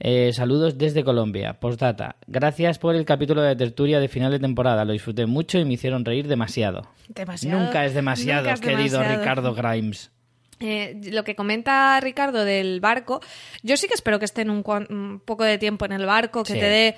Eh, 0.00 0.32
saludos 0.32 0.76
desde 0.76 1.04
Colombia. 1.04 1.54
Postdata. 1.60 2.16
Gracias 2.26 2.78
por 2.78 2.96
el 2.96 3.04
capítulo 3.04 3.42
de 3.42 3.54
tertulia 3.54 4.00
de 4.00 4.08
final 4.08 4.32
de 4.32 4.40
temporada. 4.40 4.84
Lo 4.84 4.92
disfruté 4.92 5.26
mucho 5.26 5.58
y 5.58 5.64
me 5.64 5.74
hicieron 5.74 6.04
reír 6.04 6.26
demasiado. 6.26 6.88
Demasiado. 7.08 7.60
Nunca 7.60 7.84
es 7.84 7.94
demasiado, 7.94 8.42
Nunca 8.42 8.54
es 8.54 8.60
querido 8.60 8.98
demasiado. 8.98 9.18
Ricardo 9.20 9.54
Grimes. 9.54 10.10
Eh, 10.60 11.00
lo 11.10 11.24
que 11.24 11.34
comenta 11.34 11.98
Ricardo 12.00 12.44
del 12.44 12.80
barco, 12.80 13.20
yo 13.62 13.76
sí 13.76 13.88
que 13.88 13.94
espero 13.94 14.18
que 14.20 14.24
estén 14.24 14.50
un, 14.50 14.62
poco 15.24 15.42
de 15.44 15.58
tiempo 15.58 15.84
en 15.84 15.92
el 15.92 16.06
barco, 16.06 16.44
que 16.44 16.52
Sí. 16.54 16.58
te 16.60 16.66
dé 16.66 16.96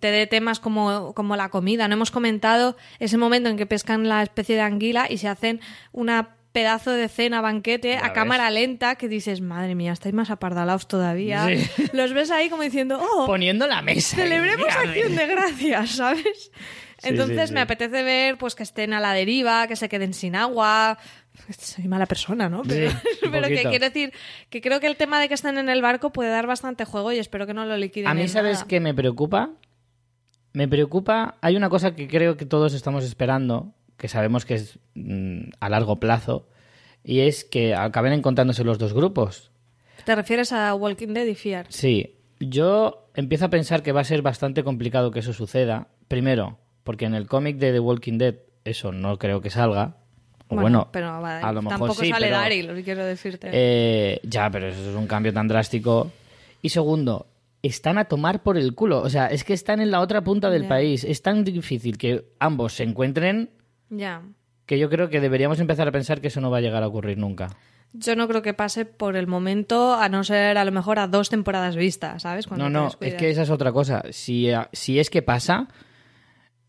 te 0.00 0.10
dé 0.10 0.26
temas 0.26 0.60
como, 0.60 1.14
como 1.14 1.34
la 1.34 1.48
comida. 1.48 1.88
No 1.88 1.94
hemos 1.94 2.10
comentado 2.10 2.76
ese 2.98 3.16
momento 3.16 3.48
en 3.48 3.56
que 3.56 3.64
pescan 3.64 4.06
la 4.08 4.22
especie 4.22 4.54
de 4.54 4.60
anguila 4.60 5.06
y 5.08 5.16
se 5.16 5.28
hacen 5.28 5.60
una 5.92 6.36
pedazo 6.52 6.90
de 6.90 7.08
cena, 7.08 7.40
banquete, 7.40 7.96
a 7.96 8.02
ves. 8.02 8.12
cámara 8.12 8.50
lenta, 8.50 8.96
que 8.96 9.08
dices, 9.08 9.40
madre 9.40 9.74
mía, 9.74 9.92
estáis 9.92 10.14
más 10.14 10.28
apardalaos 10.30 10.86
todavía. 10.86 11.46
Sí. 11.46 11.66
Los 11.94 12.12
ves 12.12 12.30
ahí 12.30 12.50
como 12.50 12.62
diciendo, 12.62 13.00
oh, 13.02 13.24
Poniendo 13.24 13.66
la 13.66 13.80
mesa. 13.80 14.16
celebremos 14.16 14.66
acción 14.68 15.16
de 15.16 15.26
gracias, 15.26 15.90
¿sabes? 15.96 16.50
Sí, 16.98 17.08
Entonces 17.08 17.48
sí, 17.48 17.54
me 17.54 17.62
apetece 17.62 18.02
ver 18.02 18.36
pues 18.36 18.54
que 18.54 18.62
estén 18.62 18.92
a 18.92 19.00
la 19.00 19.14
deriva, 19.14 19.66
que 19.66 19.76
se 19.76 19.88
queden 19.88 20.12
sin 20.12 20.36
agua. 20.36 20.98
Soy 21.58 21.88
mala 21.88 22.06
persona, 22.06 22.48
¿no? 22.48 22.62
Pero, 22.62 22.90
Sí, 22.90 22.96
un 23.24 23.30
pero 23.32 23.48
que 23.48 23.62
quiero 23.62 23.84
decir 23.86 24.12
que 24.50 24.60
creo 24.60 24.80
que 24.80 24.86
el 24.86 24.96
tema 24.96 25.20
de 25.20 25.28
que 25.28 25.34
estén 25.34 25.58
en 25.58 25.68
el 25.68 25.82
barco 25.82 26.12
puede 26.12 26.30
dar 26.30 26.46
bastante 26.46 26.84
juego 26.84 27.12
y 27.12 27.18
espero 27.18 27.46
que 27.46 27.54
no 27.54 27.64
lo 27.64 27.76
liquiden. 27.76 28.08
A 28.08 28.14
mí, 28.14 28.28
¿sabes 28.28 28.64
qué 28.64 28.80
me 28.80 28.94
preocupa? 28.94 29.50
Me 30.52 30.68
preocupa, 30.68 31.36
hay 31.40 31.56
una 31.56 31.70
cosa 31.70 31.94
que 31.94 32.08
creo 32.08 32.36
que 32.36 32.44
todos 32.44 32.74
estamos 32.74 33.04
esperando, 33.04 33.72
que 33.96 34.08
sabemos 34.08 34.44
que 34.44 34.54
es 34.54 34.78
mm, 34.94 35.50
a 35.60 35.68
largo 35.70 35.98
plazo, 35.98 36.46
y 37.04 37.20
es 37.20 37.44
que 37.44 37.74
acaben 37.74 38.12
encontrándose 38.12 38.64
los 38.64 38.78
dos 38.78 38.92
grupos. 38.92 39.50
¿Te 40.04 40.14
refieres 40.14 40.52
a 40.52 40.74
Walking 40.74 41.14
Dead 41.14 41.26
y 41.26 41.34
Fear? 41.34 41.66
Sí, 41.70 42.16
yo 42.40 43.08
empiezo 43.14 43.46
a 43.46 43.50
pensar 43.50 43.82
que 43.82 43.92
va 43.92 44.00
a 44.00 44.04
ser 44.04 44.22
bastante 44.22 44.62
complicado 44.64 45.10
que 45.10 45.20
eso 45.20 45.32
suceda. 45.32 45.88
Primero, 46.08 46.58
porque 46.84 47.06
en 47.06 47.14
el 47.14 47.26
cómic 47.26 47.56
de 47.56 47.72
The 47.72 47.80
Walking 47.80 48.18
Dead 48.18 48.34
eso 48.64 48.92
no 48.92 49.18
creo 49.18 49.40
que 49.40 49.50
salga. 49.50 49.96
O 50.58 50.60
bueno, 50.62 50.88
pero 50.92 51.08
a 51.08 51.52
lo 51.52 51.62
mejor 51.62 51.78
tampoco 51.78 52.02
sí, 52.02 52.10
sale 52.10 52.26
pero- 52.26 52.38
Daryl, 52.38 52.84
quiero 52.84 53.04
decirte. 53.04 53.50
Eh, 53.52 54.20
ya, 54.24 54.50
pero 54.50 54.68
eso 54.68 54.90
es 54.90 54.96
un 54.96 55.06
cambio 55.06 55.32
tan 55.32 55.48
drástico. 55.48 56.10
Y 56.60 56.68
segundo, 56.68 57.26
están 57.62 57.98
a 57.98 58.04
tomar 58.06 58.42
por 58.42 58.56
el 58.58 58.74
culo. 58.74 59.00
O 59.00 59.10
sea, 59.10 59.26
es 59.26 59.44
que 59.44 59.52
están 59.52 59.80
en 59.80 59.90
la 59.90 60.00
otra 60.00 60.22
punta 60.22 60.50
del 60.50 60.66
país. 60.66 61.04
Es 61.04 61.22
tan 61.22 61.44
difícil 61.44 61.98
que 61.98 62.24
ambos 62.38 62.74
se 62.74 62.84
encuentren 62.84 63.50
ya. 63.90 64.22
que 64.66 64.78
yo 64.78 64.88
creo 64.88 65.08
que 65.08 65.20
deberíamos 65.20 65.60
empezar 65.60 65.88
a 65.88 65.92
pensar 65.92 66.20
que 66.20 66.28
eso 66.28 66.40
no 66.40 66.50
va 66.50 66.58
a 66.58 66.60
llegar 66.60 66.82
a 66.82 66.88
ocurrir 66.88 67.18
nunca. 67.18 67.56
Yo 67.94 68.16
no 68.16 68.26
creo 68.26 68.40
que 68.40 68.54
pase 68.54 68.86
por 68.86 69.16
el 69.16 69.26
momento, 69.26 69.94
a 69.94 70.08
no 70.08 70.24
ser 70.24 70.56
a 70.56 70.64
lo 70.64 70.72
mejor 70.72 70.98
a 70.98 71.08
dos 71.08 71.28
temporadas 71.28 71.76
vistas, 71.76 72.22
¿sabes? 72.22 72.46
Cuando 72.46 72.70
no, 72.70 72.84
no, 72.84 72.90
es 73.00 73.14
que 73.14 73.28
esa 73.28 73.42
es 73.42 73.50
otra 73.50 73.70
cosa. 73.70 74.02
Si, 74.10 74.48
eh, 74.48 74.56
si 74.72 74.98
es 74.98 75.10
que 75.10 75.20
pasa, 75.20 75.68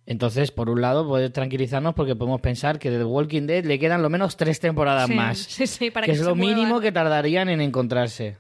entonces, 0.06 0.52
por 0.52 0.70
un 0.70 0.82
lado, 0.82 1.08
poder 1.08 1.32
tranquilizarnos 1.32 1.94
porque 1.96 2.16
podemos 2.16 2.42
pensar 2.42 2.78
que 2.80 2.92
de 2.92 2.98
The 2.98 3.06
Walking 3.06 3.48
Dead 3.48 3.64
le 3.64 3.80
quedan 3.80 4.02
lo 4.02 4.10
menos 4.10 4.36
tres 4.36 4.60
temporadas 4.60 5.08
Sí, 5.08 5.14
más. 5.16 5.38
Sí, 5.38 5.66
sí, 5.68 5.92
para 5.92 6.06
que 6.06 6.12
que, 6.12 6.18
es 6.18 6.24
lo 6.24 6.36
muevan. 6.36 6.56
mínimo 6.56 6.80
que 6.82 6.92
tardarían 6.92 7.48
en 7.50 7.62
encontrarse. 7.62 8.38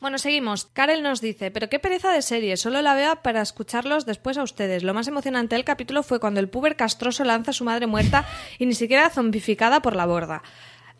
Bueno, 0.00 0.18
seguimos. 0.18 0.66
Karel 0.66 1.02
nos 1.02 1.20
dice, 1.22 1.50
pero 1.50 1.70
qué 1.70 1.78
pereza 1.78 2.12
de 2.12 2.20
serie, 2.20 2.58
solo 2.58 2.82
la 2.82 2.94
veo 2.94 3.22
para 3.22 3.40
escucharlos 3.40 4.04
después 4.04 4.36
a 4.36 4.42
ustedes. 4.42 4.82
Lo 4.82 4.92
más 4.92 5.08
emocionante 5.08 5.54
del 5.54 5.64
capítulo 5.64 6.02
fue 6.02 6.20
cuando 6.20 6.40
el 6.40 6.48
puber 6.50 6.76
castroso 6.76 7.24
lanza 7.24 7.52
a 7.52 7.54
su 7.54 7.64
madre 7.64 7.86
muerta 7.86 8.26
y 8.58 8.66
ni 8.66 8.74
siquiera 8.74 9.08
zombificada 9.08 9.80
por 9.80 9.96
la 9.96 10.04
borda. 10.04 10.42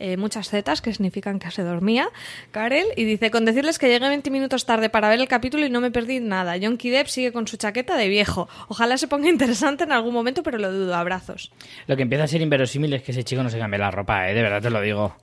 Eh, 0.00 0.16
muchas 0.16 0.48
zetas 0.48 0.82
que 0.82 0.92
significan 0.92 1.38
que 1.38 1.52
se 1.52 1.62
dormía, 1.62 2.08
Karel, 2.50 2.86
y 2.96 3.04
dice, 3.04 3.30
con 3.30 3.44
decirles 3.44 3.78
que 3.78 3.86
llegué 3.86 4.08
20 4.08 4.28
minutos 4.30 4.66
tarde 4.66 4.90
para 4.90 5.08
ver 5.08 5.20
el 5.20 5.28
capítulo 5.28 5.64
y 5.64 5.70
no 5.70 5.80
me 5.80 5.92
perdí 5.92 6.18
nada. 6.18 6.56
John 6.60 6.76
Depp 6.82 7.06
sigue 7.06 7.32
con 7.32 7.46
su 7.46 7.56
chaqueta 7.56 7.96
de 7.96 8.08
viejo. 8.08 8.48
Ojalá 8.68 8.98
se 8.98 9.06
ponga 9.06 9.28
interesante 9.28 9.84
en 9.84 9.92
algún 9.92 10.12
momento, 10.12 10.42
pero 10.42 10.58
lo 10.58 10.72
dudo. 10.72 10.96
Abrazos. 10.96 11.52
Lo 11.86 11.94
que 11.96 12.02
empieza 12.02 12.24
a 12.24 12.26
ser 12.26 12.42
inverosímil 12.42 12.92
es 12.92 13.02
que 13.02 13.12
ese 13.12 13.22
chico 13.22 13.42
no 13.44 13.50
se 13.50 13.58
cambie 13.58 13.78
la 13.78 13.92
ropa, 13.92 14.28
¿eh? 14.28 14.34
de 14.34 14.42
verdad 14.42 14.60
te 14.62 14.70
lo 14.70 14.80
digo. 14.80 15.16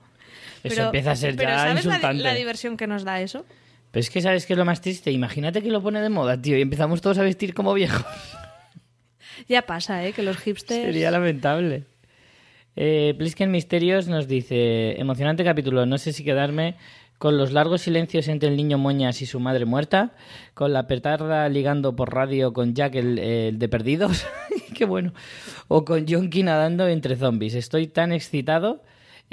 Eso 0.64 0.74
Pero- 0.76 0.84
empieza 0.86 1.10
a 1.10 1.16
ser 1.16 1.36
pero 1.36 1.50
ya 1.50 1.58
¿sabes 1.58 1.84
la, 1.84 1.94
insultante. 1.96 2.22
la 2.22 2.34
diversión 2.34 2.76
que 2.78 2.86
nos 2.86 3.04
da 3.04 3.20
eso? 3.20 3.44
Pero 3.90 4.00
es 4.00 4.08
que 4.08 4.22
sabes 4.22 4.46
qué 4.46 4.54
es 4.54 4.58
lo 4.58 4.64
más 4.64 4.80
triste. 4.80 5.10
Imagínate 5.10 5.60
que 5.62 5.68
lo 5.68 5.82
pone 5.82 6.00
de 6.00 6.08
moda, 6.08 6.40
tío, 6.40 6.56
y 6.56 6.62
empezamos 6.62 7.02
todos 7.02 7.18
a 7.18 7.22
vestir 7.22 7.52
como 7.52 7.74
viejos. 7.74 8.06
Ya 9.48 9.62
pasa, 9.62 10.06
¿eh? 10.06 10.12
Que 10.12 10.22
los 10.22 10.38
hipsters... 10.38 10.84
Sería 10.86 11.10
lamentable. 11.10 11.84
Eh, 12.76 13.14
Plisken 13.18 13.50
Misterios 13.50 14.08
nos 14.08 14.28
dice: 14.28 15.00
Emocionante 15.00 15.44
capítulo. 15.44 15.86
No 15.86 15.98
sé 15.98 16.12
si 16.12 16.24
quedarme 16.24 16.76
con 17.18 17.38
los 17.38 17.52
largos 17.52 17.82
silencios 17.82 18.26
entre 18.28 18.48
el 18.48 18.56
niño 18.56 18.78
Moñas 18.78 19.22
y 19.22 19.26
su 19.26 19.38
madre 19.38 19.64
muerta, 19.64 20.12
con 20.54 20.72
la 20.72 20.88
petarda 20.88 21.48
ligando 21.48 21.94
por 21.94 22.12
radio 22.12 22.52
con 22.52 22.74
Jack 22.74 22.96
el, 22.96 23.18
el 23.18 23.58
de 23.60 23.68
Perdidos, 23.68 24.26
qué 24.76 24.84
bueno, 24.86 25.12
o 25.68 25.84
con 25.84 26.04
Yonki 26.04 26.42
nadando 26.42 26.88
entre 26.88 27.14
zombies. 27.14 27.54
Estoy 27.54 27.86
tan 27.86 28.10
excitado 28.12 28.82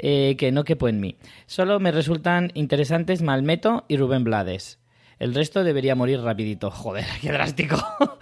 eh, 0.02 0.36
que 0.38 0.50
no 0.50 0.64
quepo 0.64 0.88
en 0.88 0.98
mí. 0.98 1.16
Solo 1.46 1.78
me 1.78 1.92
resultan 1.92 2.52
interesantes 2.54 3.20
Malmeto 3.20 3.84
y 3.86 3.98
Rubén 3.98 4.24
Blades. 4.24 4.78
El 5.18 5.34
resto 5.34 5.62
debería 5.62 5.94
morir 5.94 6.20
rapidito. 6.20 6.70
Joder, 6.70 7.04
qué 7.20 7.30
drástico. 7.30 7.76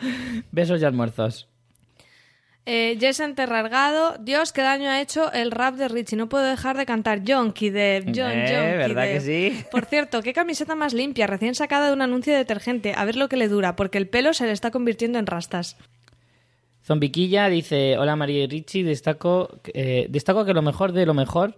Besos 0.50 0.82
y 0.82 0.84
almuerzos. 0.84 1.47
Eh, 2.70 2.98
Jason 3.00 3.34
Terrargado, 3.34 4.18
Dios, 4.20 4.52
qué 4.52 4.60
daño 4.60 4.90
ha 4.90 5.00
hecho 5.00 5.32
el 5.32 5.50
rap 5.52 5.76
de 5.76 5.88
Richie. 5.88 6.18
No 6.18 6.28
puedo 6.28 6.44
dejar 6.44 6.76
de 6.76 6.84
cantar 6.84 7.24
Yonky 7.24 7.70
Depp, 7.70 8.08
John, 8.14 8.30
Eh, 8.30 8.52
Yonky 8.52 8.76
¿verdad 8.76 9.04
que 9.04 9.20
sí? 9.22 9.64
Por 9.70 9.86
cierto, 9.86 10.20
qué 10.20 10.34
camiseta 10.34 10.74
más 10.74 10.92
limpia, 10.92 11.26
recién 11.26 11.54
sacada 11.54 11.86
de 11.86 11.94
un 11.94 12.02
anuncio 12.02 12.34
de 12.34 12.40
detergente. 12.40 12.92
A 12.94 13.06
ver 13.06 13.16
lo 13.16 13.30
que 13.30 13.38
le 13.38 13.48
dura, 13.48 13.74
porque 13.74 13.96
el 13.96 14.06
pelo 14.06 14.34
se 14.34 14.44
le 14.44 14.52
está 14.52 14.70
convirtiendo 14.70 15.18
en 15.18 15.24
rastas. 15.24 15.78
Zombiquilla 16.84 17.48
dice, 17.48 17.96
hola 17.96 18.16
María 18.16 18.44
y 18.44 18.46
Richie, 18.46 18.84
destaco, 18.84 19.60
eh, 19.72 20.06
destaco 20.10 20.44
que 20.44 20.52
lo 20.52 20.60
mejor 20.60 20.92
de 20.92 21.06
lo 21.06 21.14
mejor 21.14 21.54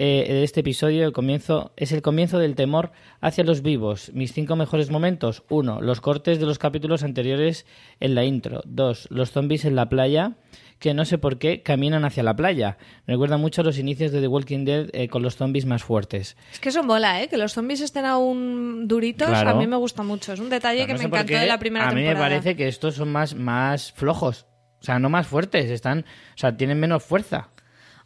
eh, 0.00 0.24
de 0.28 0.44
este 0.44 0.60
episodio 0.60 1.04
el 1.04 1.12
comienzo, 1.12 1.72
es 1.76 1.90
el 1.90 2.02
comienzo 2.02 2.38
del 2.38 2.54
temor 2.54 2.92
hacia 3.20 3.42
los 3.42 3.62
vivos. 3.62 4.12
Mis 4.14 4.32
cinco 4.32 4.54
mejores 4.54 4.90
momentos. 4.90 5.42
Uno, 5.50 5.80
los 5.80 6.00
cortes 6.00 6.38
de 6.38 6.46
los 6.46 6.58
capítulos 6.58 7.02
anteriores 7.02 7.66
en 7.98 8.14
la 8.14 8.24
intro. 8.24 8.62
Dos, 8.64 9.08
los 9.10 9.32
zombies 9.32 9.64
en 9.64 9.74
la 9.74 9.88
playa 9.88 10.34
que 10.78 10.94
no 10.94 11.04
sé 11.04 11.18
por 11.18 11.38
qué 11.38 11.62
caminan 11.64 12.04
hacia 12.04 12.22
la 12.22 12.36
playa. 12.36 12.78
Me 13.06 13.14
recuerda 13.14 13.36
mucho 13.36 13.62
a 13.62 13.64
los 13.64 13.78
inicios 13.78 14.12
de 14.12 14.20
The 14.20 14.28
Walking 14.28 14.64
Dead 14.64 14.86
eh, 14.92 15.08
con 15.08 15.22
los 15.24 15.34
zombies 15.34 15.66
más 15.66 15.82
fuertes. 15.82 16.36
Es 16.52 16.60
que 16.60 16.68
eso 16.68 16.84
mola, 16.84 17.20
¿eh? 17.20 17.26
Que 17.26 17.36
los 17.36 17.52
zombies 17.52 17.80
estén 17.80 18.04
aún 18.04 18.86
duritos, 18.86 19.26
Claro. 19.28 19.50
a 19.50 19.54
mí 19.54 19.66
me 19.66 19.74
gusta 19.74 20.04
mucho. 20.04 20.32
Es 20.32 20.38
un 20.38 20.48
detalle 20.50 20.86
que 20.86 20.92
No 20.92 21.00
me 21.00 21.04
encantó 21.06 21.32
de 21.34 21.46
la 21.48 21.58
primera 21.58 21.88
a 21.88 21.92
mí 21.92 22.02
temporada. 22.02 22.24
me 22.28 22.30
parece 22.36 22.54
que 22.56 22.68
estos 22.68 22.94
son 22.94 23.10
más, 23.10 23.34
más 23.34 23.90
flojos. 23.90 24.46
O 24.80 24.84
sea, 24.84 25.00
no 25.00 25.08
más 25.10 25.26
fuertes, 25.26 25.68
están, 25.72 26.04
o 26.36 26.38
sea, 26.38 26.56
tienen 26.56 26.78
menos 26.78 27.02
fuerza. 27.02 27.48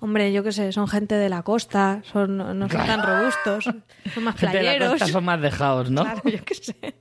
Hombre, 0.03 0.33
yo 0.33 0.43
qué 0.43 0.51
sé, 0.51 0.73
son 0.73 0.89
gente 0.89 1.15
de 1.15 1.29
la 1.29 1.45
costa, 1.45 2.03
son, 2.13 2.37
no 2.39 2.69
son 2.69 2.87
tan 2.87 3.03
robustos, 3.07 3.65
son 4.13 4.25
más 4.25 4.35
Gente 4.37 4.57
de 4.59 4.63
la 4.65 4.71
playeros. 4.71 4.91
costa 4.91 5.07
son 5.07 5.25
más 5.25 5.41
dejados, 5.41 5.93
¿no? 5.93 6.03
Claro, 6.03 6.23
yo 6.25 6.45
qué 6.45 6.55
sé. 6.57 6.95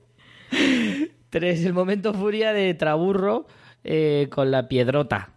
Tres, 1.30 1.64
el 1.64 1.72
momento 1.72 2.14
furia 2.14 2.52
de 2.52 2.72
Traburro 2.74 3.48
eh, 3.82 4.28
con 4.30 4.52
la 4.52 4.68
piedrota. 4.68 5.30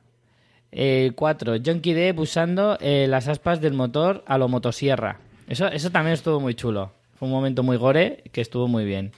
Eh, 0.72 1.14
cuatro, 1.16 1.56
Jonky 1.58 1.94
Depp 1.94 2.20
usando 2.20 2.78
eh, 2.82 3.08
las 3.10 3.28
aspas 3.28 3.62
del 3.62 3.74
motor 3.74 4.24
a 4.28 4.38
lo 4.38 4.48
motosierra. 4.48 5.18
Eso, 5.48 5.66
eso 5.66 5.90
también 5.90 6.14
estuvo 6.14 6.40
muy 6.40 6.54
chulo. 6.54 6.92
Fue 7.18 7.28
un 7.28 7.34
momento 7.34 7.64
muy 7.64 7.78
gore 7.78 8.26
que 8.32 8.42
estuvo 8.42 8.68
muy 8.68 8.86
bien. 8.86 9.12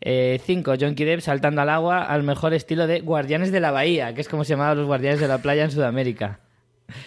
Eh, 0.00 0.40
cinco, 0.44 0.74
Jonky 0.76 1.04
Depp 1.04 1.20
saltando 1.20 1.62
al 1.62 1.68
agua 1.68 2.02
al 2.02 2.24
mejor 2.24 2.54
estilo 2.54 2.88
de 2.88 3.02
Guardianes 3.02 3.52
de 3.52 3.60
la 3.60 3.70
Bahía, 3.70 4.14
que 4.14 4.20
es 4.22 4.28
como 4.28 4.42
se 4.42 4.54
llamaban 4.54 4.78
los 4.78 4.86
Guardianes 4.88 5.20
de 5.20 5.28
la 5.28 5.38
Playa 5.38 5.62
en 5.62 5.70
Sudamérica. 5.70 6.40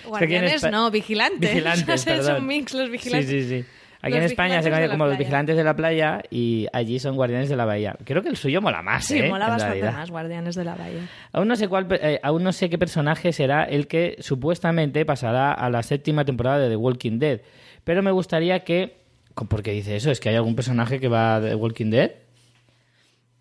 Guardianes, 0.06 0.64
no, 0.72 0.92
vigilantes. 0.92 1.50
Vigilantes, 1.54 2.06
perdón. 2.06 2.46
mix, 2.48 2.74
los 2.74 2.90
vigilantes. 2.90 3.30
Sí, 3.30 3.42
sí, 3.44 3.62
sí. 3.62 3.66
Aquí 4.04 4.14
Los 4.14 4.20
en 4.22 4.24
España 4.26 4.64
se 4.64 4.70
de 4.70 4.76
conoce 4.76 4.90
como 4.90 5.06
los 5.06 5.18
vigilantes 5.18 5.56
de 5.56 5.64
la 5.64 5.76
playa 5.76 6.24
y 6.32 6.66
allí 6.74 6.98
son 6.98 7.16
guardianes 7.16 7.50
de 7.50 7.56
la 7.56 7.66
bahía. 7.66 7.96
Creo 8.04 8.24
que 8.24 8.30
el 8.30 8.36
suyo 8.36 8.60
mola 8.60 8.82
más, 8.82 9.06
Sí, 9.06 9.20
¿eh? 9.20 9.30
mola 9.30 9.46
En 9.46 9.52
bastante 9.52 9.76
realidad. 9.76 9.94
más 10.00 10.10
Guardianes 10.10 10.56
de 10.56 10.64
la 10.64 10.74
Bahía. 10.74 11.08
Aún 11.32 11.48
no 11.48 11.56
sé 11.56 11.68
cuál, 11.68 11.86
eh, 12.02 12.20
aún 12.24 12.44
no 12.44 12.52
sé 12.52 12.68
qué 12.72 12.80
personaje 12.80 13.32
será 13.32 13.64
el 13.64 13.86
que 13.88 14.16
supuestamente 14.20 15.06
pasará 15.06 15.54
a 15.54 15.70
la 15.70 15.84
séptima 15.84 16.26
temporada 16.26 16.58
de 16.58 16.70
The 16.70 16.78
Walking 16.78 17.20
Dead, 17.20 17.42
pero 17.84 18.02
me 18.02 18.10
gustaría 18.10 18.64
que, 18.64 18.98
¿por 19.36 19.62
qué 19.62 19.72
dice 19.72 19.96
eso? 19.96 20.10
Es 20.10 20.20
que 20.20 20.30
hay 20.30 20.36
algún 20.36 20.56
personaje 20.56 21.00
que 21.00 21.08
va 21.08 21.36
a 21.36 21.42
The 21.42 21.54
Walking 21.54 21.92
Dead. 21.92 22.12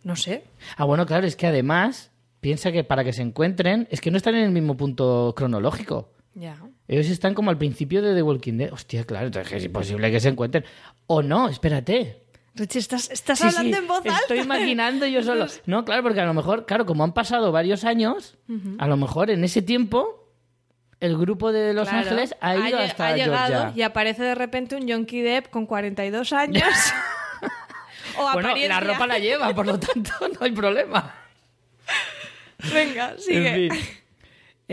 No 0.03 0.15
sé. 0.15 0.45
Ah, 0.77 0.85
bueno, 0.85 1.07
claro, 1.07 1.27
es 1.27 1.37
que 1.37 1.47
además 1.47 2.11
piensa 2.43 2.71
que 2.71 2.85
para 2.85 3.03
que 3.03 3.15
se 3.15 3.23
encuentren 3.23 3.89
es 3.91 4.03
que 4.03 4.11
no 4.11 4.19
están 4.19 4.35
en 4.35 4.45
el 4.45 4.51
mismo 4.51 4.77
punto 4.77 5.33
cronológico. 5.35 6.11
Ya. 6.35 6.57
Ellos 6.89 7.09
están 7.09 7.35
como 7.35 7.51
al 7.51 7.59
principio 7.59 8.03
de 8.03 8.15
The 8.15 8.23
Walking 8.23 8.57
Dead. 8.59 8.73
Hostia, 8.73 9.05
claro, 9.05 9.27
entonces 9.27 9.53
es 9.53 9.65
imposible 9.65 10.11
que 10.11 10.21
se 10.21 10.29
encuentren. 10.29 10.65
O 11.07 11.23
no, 11.23 11.49
espérate. 11.49 12.23
Richie, 12.55 12.79
estás, 12.81 13.11
estás 13.11 13.39
Sí, 13.39 13.47
hablando 13.47 13.77
sí, 13.77 13.83
en 13.83 13.89
voz 13.89 13.99
alta. 13.99 14.17
Estoy 14.21 14.41
imaginando 14.41 15.07
yo 15.07 15.23
solo. 15.23 15.47
No, 15.67 15.85
claro, 15.85 16.03
porque 16.03 16.21
a 16.21 16.25
lo 16.27 16.35
mejor, 16.35 16.67
claro, 16.67 16.87
como 16.87 17.05
han 17.05 17.13
pasado 17.15 17.53
varios 17.53 17.85
años, 17.85 18.37
a 18.79 18.87
lo 18.87 18.97
mejor 18.97 19.31
en 19.31 19.43
ese 19.45 19.63
tiempo 19.63 20.29
el 21.01 21.17
grupo 21.17 21.51
de 21.53 21.73
Los 21.73 21.89
Claro. 21.89 22.05
Ángeles 22.11 22.35
ha 22.41 22.57
ido 22.57 22.79
lle- 22.79 22.85
hasta 22.85 23.07
ha 23.09 23.17
llegado 23.17 23.49
Georgia. 23.61 23.73
y 23.75 23.83
aparece 23.83 24.23
de 24.23 24.35
repente 24.35 24.77
un 24.77 24.87
Yonky 24.87 25.23
Depp 25.23 25.49
con 25.49 25.65
42 25.67 26.33
años. 26.35 26.63
o 28.19 28.33
Bueno, 28.35 28.55
la 28.55 28.81
ropa 28.81 29.07
la 29.07 29.19
lleva, 29.19 29.55
por 29.55 29.67
lo 29.67 29.79
tanto 29.81 30.11
no 30.21 30.39
hay 30.41 30.53
problema. 30.53 31.15
Venga, 32.73 33.15
sigue. 33.19 33.67
En 33.67 33.73
fin. 33.73 33.83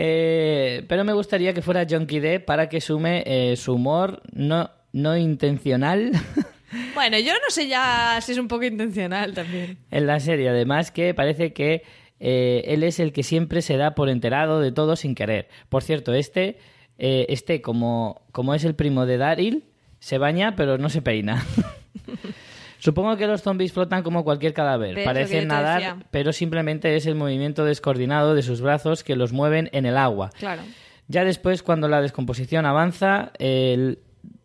Eh, 0.00 0.84
pero 0.86 1.04
me 1.04 1.12
gustaría 1.12 1.52
que 1.52 1.60
fuera 1.60 1.84
Jonky 1.84 2.20
D 2.20 2.38
para 2.38 2.68
que 2.68 2.80
sume 2.80 3.24
eh, 3.26 3.56
su 3.56 3.74
humor 3.74 4.22
no, 4.30 4.70
no 4.92 5.16
intencional 5.16 6.12
Bueno, 6.94 7.18
yo 7.18 7.32
no 7.32 7.50
sé 7.50 7.66
ya 7.66 8.16
si 8.22 8.30
es 8.30 8.38
un 8.38 8.46
poco 8.46 8.62
intencional 8.62 9.34
también. 9.34 9.78
en 9.90 10.06
la 10.06 10.20
serie. 10.20 10.50
Además 10.50 10.92
que 10.92 11.14
parece 11.14 11.52
que 11.52 11.82
eh, 12.20 12.62
él 12.66 12.84
es 12.84 13.00
el 13.00 13.12
que 13.12 13.24
siempre 13.24 13.60
se 13.60 13.76
da 13.76 13.96
por 13.96 14.08
enterado 14.08 14.60
de 14.60 14.70
todo 14.70 14.94
sin 14.94 15.16
querer. 15.16 15.48
Por 15.68 15.82
cierto, 15.82 16.14
este, 16.14 16.58
este 16.98 17.60
como, 17.60 18.22
como 18.30 18.54
es 18.54 18.64
el 18.64 18.76
primo 18.76 19.04
de 19.04 19.16
Daryl, 19.16 19.64
se 19.98 20.18
baña 20.18 20.54
pero 20.54 20.78
no 20.78 20.90
se 20.90 21.02
peina. 21.02 21.44
Supongo 22.78 23.16
que 23.16 23.26
los 23.26 23.42
zombies 23.42 23.72
flotan 23.72 24.02
como 24.02 24.24
cualquier 24.24 24.54
cadáver. 24.54 24.94
¿Ves 24.94 25.04
lo 25.06 25.12
que 25.12 25.18
yo 25.20 25.24
Parecen 25.26 25.48
nadar, 25.48 25.80
decía? 25.80 25.96
pero 26.10 26.32
simplemente 26.32 26.94
es 26.96 27.06
el 27.06 27.14
movimiento 27.14 27.64
descoordinado 27.64 28.34
de 28.34 28.42
sus 28.42 28.60
brazos 28.60 29.02
que 29.04 29.16
los 29.16 29.32
mueven 29.32 29.68
en 29.72 29.84
el 29.86 29.96
agua. 29.96 30.30
Claro. 30.38 30.62
Ya 31.08 31.24
después, 31.24 31.62
cuando 31.62 31.88
la 31.88 32.00
descomposición 32.02 32.66
avanza, 32.66 33.32
el 33.38 33.98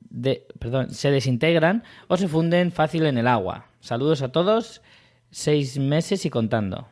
de- 0.10 0.48
perdón, 0.60 0.92
se 0.92 1.12
desintegran 1.12 1.84
o 2.08 2.18
se 2.18 2.28
funden 2.28 2.72
fácil 2.72 3.06
en 3.06 3.18
el 3.18 3.28
agua. 3.28 3.66
Saludos 3.82 4.22
a 4.22 4.32
todos, 4.32 4.82
seis 5.30 5.78
meses 5.78 6.26
y 6.26 6.30
contando. 6.30 6.88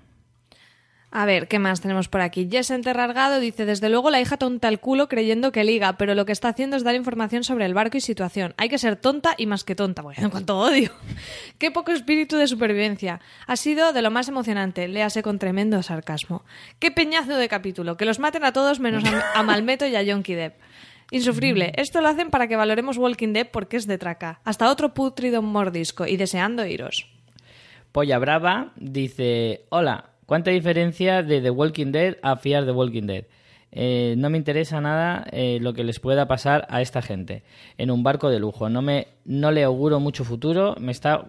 A 1.13 1.25
ver, 1.25 1.49
¿qué 1.49 1.59
más 1.59 1.81
tenemos 1.81 2.07
por 2.07 2.21
aquí? 2.21 2.47
Jess 2.49 2.71
Enterrargado 2.71 3.41
dice, 3.41 3.65
desde 3.65 3.89
luego 3.89 4.09
la 4.09 4.21
hija 4.21 4.37
tonta 4.37 4.69
el 4.69 4.79
culo 4.79 5.09
creyendo 5.09 5.51
que 5.51 5.65
liga, 5.65 5.97
pero 5.97 6.15
lo 6.15 6.25
que 6.25 6.31
está 6.31 6.47
haciendo 6.47 6.77
es 6.77 6.85
dar 6.85 6.95
información 6.95 7.43
sobre 7.43 7.65
el 7.65 7.73
barco 7.73 7.97
y 7.97 8.01
situación. 8.01 8.53
Hay 8.55 8.69
que 8.69 8.77
ser 8.77 8.95
tonta 8.95 9.35
y 9.37 9.45
más 9.45 9.65
que 9.65 9.75
tonta. 9.75 10.01
Bueno, 10.01 10.21
en 10.23 10.29
cuanto 10.29 10.57
odio. 10.57 10.89
Qué 11.57 11.69
poco 11.69 11.91
espíritu 11.91 12.37
de 12.37 12.47
supervivencia. 12.47 13.19
Ha 13.45 13.57
sido 13.57 13.91
de 13.91 14.01
lo 14.01 14.09
más 14.09 14.29
emocionante, 14.29 14.87
léase 14.87 15.21
con 15.21 15.37
tremendo 15.37 15.83
sarcasmo. 15.83 16.45
Qué 16.79 16.91
peñazo 16.91 17.35
de 17.35 17.49
capítulo, 17.49 17.97
que 17.97 18.05
los 18.05 18.19
maten 18.19 18.45
a 18.45 18.53
todos 18.53 18.79
menos 18.79 19.03
a, 19.03 19.37
a 19.37 19.43
Malmeto 19.43 19.85
y 19.85 19.97
a 19.97 20.03
Yonky 20.03 20.33
Depp. 20.33 20.61
Insufrible. 21.11 21.73
Esto 21.75 21.99
lo 21.99 22.07
hacen 22.07 22.29
para 22.29 22.47
que 22.47 22.55
valoremos 22.55 22.97
Walking 22.97 23.33
Dead 23.33 23.47
porque 23.51 23.75
es 23.75 23.85
de 23.85 23.97
traca. 23.97 24.39
Hasta 24.45 24.71
otro 24.71 24.93
putrido 24.93 25.41
mordisco 25.41 26.07
y 26.07 26.15
deseando 26.15 26.65
iros. 26.65 27.05
Polla 27.91 28.17
Brava 28.17 28.71
dice: 28.77 29.65
Hola, 29.67 30.10
¿cuánta 30.31 30.51
diferencia 30.51 31.23
de 31.23 31.41
The 31.41 31.49
Walking 31.49 31.91
Dead 31.91 32.15
a 32.21 32.37
Fear 32.37 32.63
the 32.63 32.71
Walking 32.71 33.05
Dead? 33.05 33.25
Eh, 33.73 34.15
no 34.17 34.29
me 34.29 34.37
interesa 34.37 34.79
nada 34.79 35.27
eh, 35.29 35.59
lo 35.59 35.73
que 35.73 35.83
les 35.83 35.99
pueda 35.99 36.25
pasar 36.29 36.65
a 36.69 36.81
esta 36.81 37.01
gente 37.01 37.43
en 37.77 37.91
un 37.91 38.01
barco 38.01 38.29
de 38.29 38.39
lujo. 38.39 38.69
No 38.69 38.81
me 38.81 39.09
no 39.25 39.51
le 39.51 39.65
auguro 39.65 39.99
mucho 39.99 40.23
futuro. 40.23 40.77
Me 40.79 40.93
está 40.93 41.25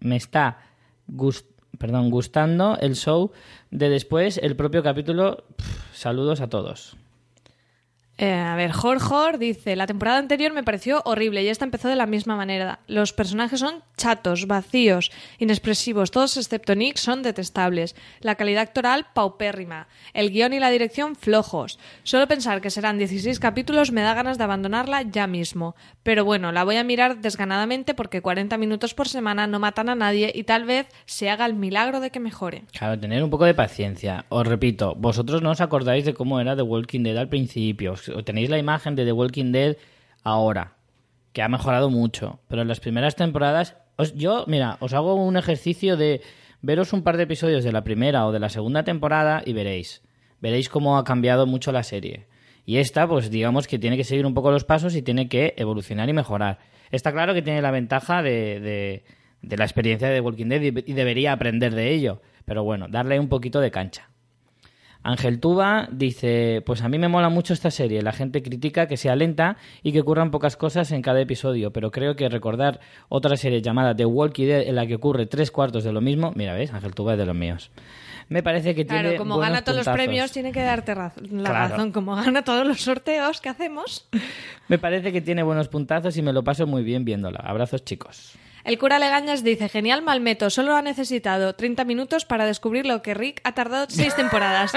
me 0.00 0.16
está 0.16 0.58
perdón, 1.78 2.10
gustando 2.10 2.76
el 2.80 2.96
show 2.96 3.30
de 3.70 3.90
después 3.90 4.38
el 4.42 4.56
propio 4.56 4.82
capítulo. 4.82 5.44
Saludos 5.92 6.40
a 6.40 6.48
todos. 6.48 6.96
Eh, 8.18 8.32
a 8.32 8.56
ver, 8.56 8.72
Jorjor 8.72 9.36
dice, 9.36 9.76
la 9.76 9.86
temporada 9.86 10.16
anterior 10.16 10.52
me 10.54 10.62
pareció 10.62 11.02
horrible 11.04 11.42
y 11.42 11.48
esta 11.48 11.66
empezó 11.66 11.88
de 11.88 11.96
la 11.96 12.06
misma 12.06 12.34
manera. 12.34 12.78
Los 12.86 13.12
personajes 13.12 13.60
son 13.60 13.82
chatos, 13.98 14.46
vacíos, 14.46 15.10
inexpresivos, 15.38 16.10
todos 16.10 16.38
excepto 16.38 16.74
Nick 16.74 16.96
son 16.96 17.22
detestables. 17.22 17.94
La 18.20 18.36
calidad 18.36 18.62
actoral 18.62 19.06
paupérrima. 19.12 19.88
El 20.14 20.30
guion 20.30 20.54
y 20.54 20.60
la 20.60 20.70
dirección 20.70 21.14
flojos. 21.14 21.78
Solo 22.04 22.26
pensar 22.26 22.62
que 22.62 22.70
serán 22.70 22.96
16 22.96 23.38
capítulos 23.38 23.92
me 23.92 24.00
da 24.00 24.14
ganas 24.14 24.38
de 24.38 24.44
abandonarla 24.44 25.02
ya 25.02 25.26
mismo. 25.26 25.76
Pero 26.02 26.24
bueno, 26.24 26.52
la 26.52 26.64
voy 26.64 26.76
a 26.76 26.84
mirar 26.84 27.20
desganadamente 27.20 27.92
porque 27.92 28.22
40 28.22 28.56
minutos 28.56 28.94
por 28.94 29.08
semana 29.08 29.46
no 29.46 29.58
matan 29.58 29.90
a 29.90 29.94
nadie 29.94 30.32
y 30.34 30.44
tal 30.44 30.64
vez 30.64 30.86
se 31.04 31.28
haga 31.28 31.44
el 31.44 31.54
milagro 31.54 32.00
de 32.00 32.10
que 32.10 32.20
mejore. 32.20 32.64
Claro, 32.72 32.98
tener 32.98 33.22
un 33.22 33.28
poco 33.28 33.44
de 33.44 33.52
paciencia. 33.52 34.24
Os 34.30 34.46
repito, 34.46 34.94
vosotros 34.94 35.42
no 35.42 35.50
os 35.50 35.60
acordáis 35.60 36.06
de 36.06 36.14
cómo 36.14 36.40
era 36.40 36.56
The 36.56 36.62
Walking 36.62 37.02
Dead 37.02 37.18
al 37.18 37.28
principio. 37.28 37.94
O 38.08 38.24
tenéis 38.24 38.50
la 38.50 38.58
imagen 38.58 38.94
de 38.94 39.04
The 39.04 39.12
Walking 39.12 39.52
Dead 39.52 39.76
ahora, 40.22 40.74
que 41.32 41.42
ha 41.42 41.48
mejorado 41.48 41.90
mucho. 41.90 42.40
Pero 42.48 42.62
en 42.62 42.68
las 42.68 42.80
primeras 42.80 43.16
temporadas, 43.16 43.76
os- 43.96 44.14
yo, 44.14 44.44
mira, 44.46 44.76
os 44.80 44.92
hago 44.94 45.14
un 45.14 45.36
ejercicio 45.36 45.96
de 45.96 46.20
veros 46.62 46.92
un 46.92 47.02
par 47.02 47.16
de 47.16 47.24
episodios 47.24 47.64
de 47.64 47.72
la 47.72 47.84
primera 47.84 48.26
o 48.26 48.32
de 48.32 48.40
la 48.40 48.48
segunda 48.48 48.82
temporada 48.84 49.42
y 49.44 49.52
veréis. 49.52 50.02
Veréis 50.40 50.68
cómo 50.68 50.98
ha 50.98 51.04
cambiado 51.04 51.46
mucho 51.46 51.72
la 51.72 51.82
serie. 51.82 52.26
Y 52.64 52.78
esta, 52.78 53.06
pues 53.06 53.30
digamos 53.30 53.66
que 53.68 53.78
tiene 53.78 53.96
que 53.96 54.04
seguir 54.04 54.26
un 54.26 54.34
poco 54.34 54.50
los 54.50 54.64
pasos 54.64 54.96
y 54.96 55.02
tiene 55.02 55.28
que 55.28 55.54
evolucionar 55.56 56.08
y 56.08 56.12
mejorar. 56.12 56.58
Está 56.90 57.12
claro 57.12 57.32
que 57.34 57.42
tiene 57.42 57.62
la 57.62 57.70
ventaja 57.70 58.22
de, 58.22 59.04
de- 59.42 59.56
la 59.56 59.64
experiencia 59.64 60.08
de 60.08 60.14
The 60.16 60.20
Walking 60.20 60.46
Dead 60.48 60.62
y 60.62 60.92
debería 60.92 61.32
aprender 61.32 61.74
de 61.74 61.92
ello. 61.94 62.20
Pero 62.44 62.64
bueno, 62.64 62.86
darle 62.88 63.20
un 63.20 63.28
poquito 63.28 63.60
de 63.60 63.70
cancha. 63.70 64.10
Ángel 65.06 65.38
Tuba 65.38 65.88
dice, 65.92 66.62
pues 66.66 66.82
a 66.82 66.88
mí 66.88 66.98
me 66.98 67.06
mola 67.06 67.28
mucho 67.28 67.52
esta 67.52 67.70
serie, 67.70 68.02
la 68.02 68.10
gente 68.10 68.42
critica 68.42 68.88
que 68.88 68.96
sea 68.96 69.14
lenta 69.14 69.56
y 69.84 69.92
que 69.92 70.00
ocurran 70.00 70.32
pocas 70.32 70.56
cosas 70.56 70.90
en 70.90 71.00
cada 71.00 71.20
episodio, 71.20 71.72
pero 71.72 71.92
creo 71.92 72.16
que 72.16 72.28
recordar 72.28 72.80
otra 73.08 73.36
serie 73.36 73.62
llamada 73.62 73.94
The 73.94 74.04
Walking 74.04 74.46
Dead 74.46 74.62
en 74.62 74.74
la 74.74 74.84
que 74.84 74.96
ocurre 74.96 75.26
tres 75.26 75.52
cuartos 75.52 75.84
de 75.84 75.92
lo 75.92 76.00
mismo, 76.00 76.32
mira, 76.34 76.54
¿ves? 76.54 76.72
Ángel 76.74 76.92
Tuba 76.94 77.12
es 77.12 77.18
de 77.18 77.26
los 77.26 77.36
míos. 77.36 77.70
Me 78.28 78.42
parece 78.42 78.74
que 78.74 78.84
Claro, 78.84 79.02
tiene 79.02 79.16
como 79.18 79.36
buenos 79.36 79.50
gana 79.52 79.62
todos 79.64 79.86
los 79.86 79.94
premios, 79.94 80.32
tiene 80.32 80.50
que 80.50 80.62
darte 80.62 80.96
la 80.96 81.10
Claro. 81.10 81.52
razón. 81.68 81.92
Como 81.92 82.16
gana 82.16 82.42
todos 82.42 82.66
los 82.66 82.80
sorteos 82.80 83.40
que 83.40 83.48
hacemos. 83.48 84.08
Me 84.68 84.78
parece 84.78 85.12
que 85.12 85.20
tiene 85.20 85.44
buenos 85.44 85.68
puntazos 85.68 86.16
y 86.16 86.22
me 86.22 86.32
lo 86.32 86.42
paso 86.42 86.66
muy 86.66 86.82
bien 86.82 87.04
viéndola. 87.04 87.38
Abrazos, 87.38 87.84
chicos. 87.84 88.32
El 88.66 88.80
cura 88.80 88.98
Legañas 88.98 89.44
dice, 89.44 89.68
genial 89.68 90.02
Malmeto, 90.02 90.50
solo 90.50 90.74
ha 90.74 90.82
necesitado 90.82 91.54
30 91.54 91.84
minutos 91.84 92.24
para 92.24 92.46
descubrir 92.46 92.84
lo 92.84 93.00
que 93.00 93.14
Rick 93.14 93.40
ha 93.44 93.52
tardado 93.52 93.86
seis 93.88 94.16
temporadas. 94.16 94.72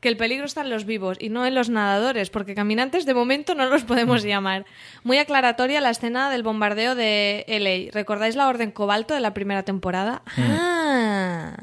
que 0.00 0.08
el 0.08 0.16
peligro 0.16 0.46
está 0.46 0.62
en 0.62 0.70
los 0.70 0.86
vivos 0.86 1.18
y 1.20 1.28
no 1.28 1.44
en 1.44 1.54
los 1.54 1.68
nadadores, 1.68 2.30
porque 2.30 2.54
caminantes 2.54 3.04
de 3.04 3.12
momento 3.12 3.54
no 3.54 3.66
los 3.66 3.84
podemos 3.84 4.22
llamar. 4.22 4.64
Muy 5.02 5.18
aclaratoria 5.18 5.82
la 5.82 5.90
escena 5.90 6.30
del 6.30 6.42
bombardeo 6.42 6.94
de 6.94 7.44
LA. 7.46 7.92
¿Recordáis 7.92 8.34
la 8.34 8.48
orden 8.48 8.70
cobalto 8.70 9.12
de 9.12 9.20
la 9.20 9.34
primera 9.34 9.62
temporada? 9.62 10.22
Ah, 10.38 11.54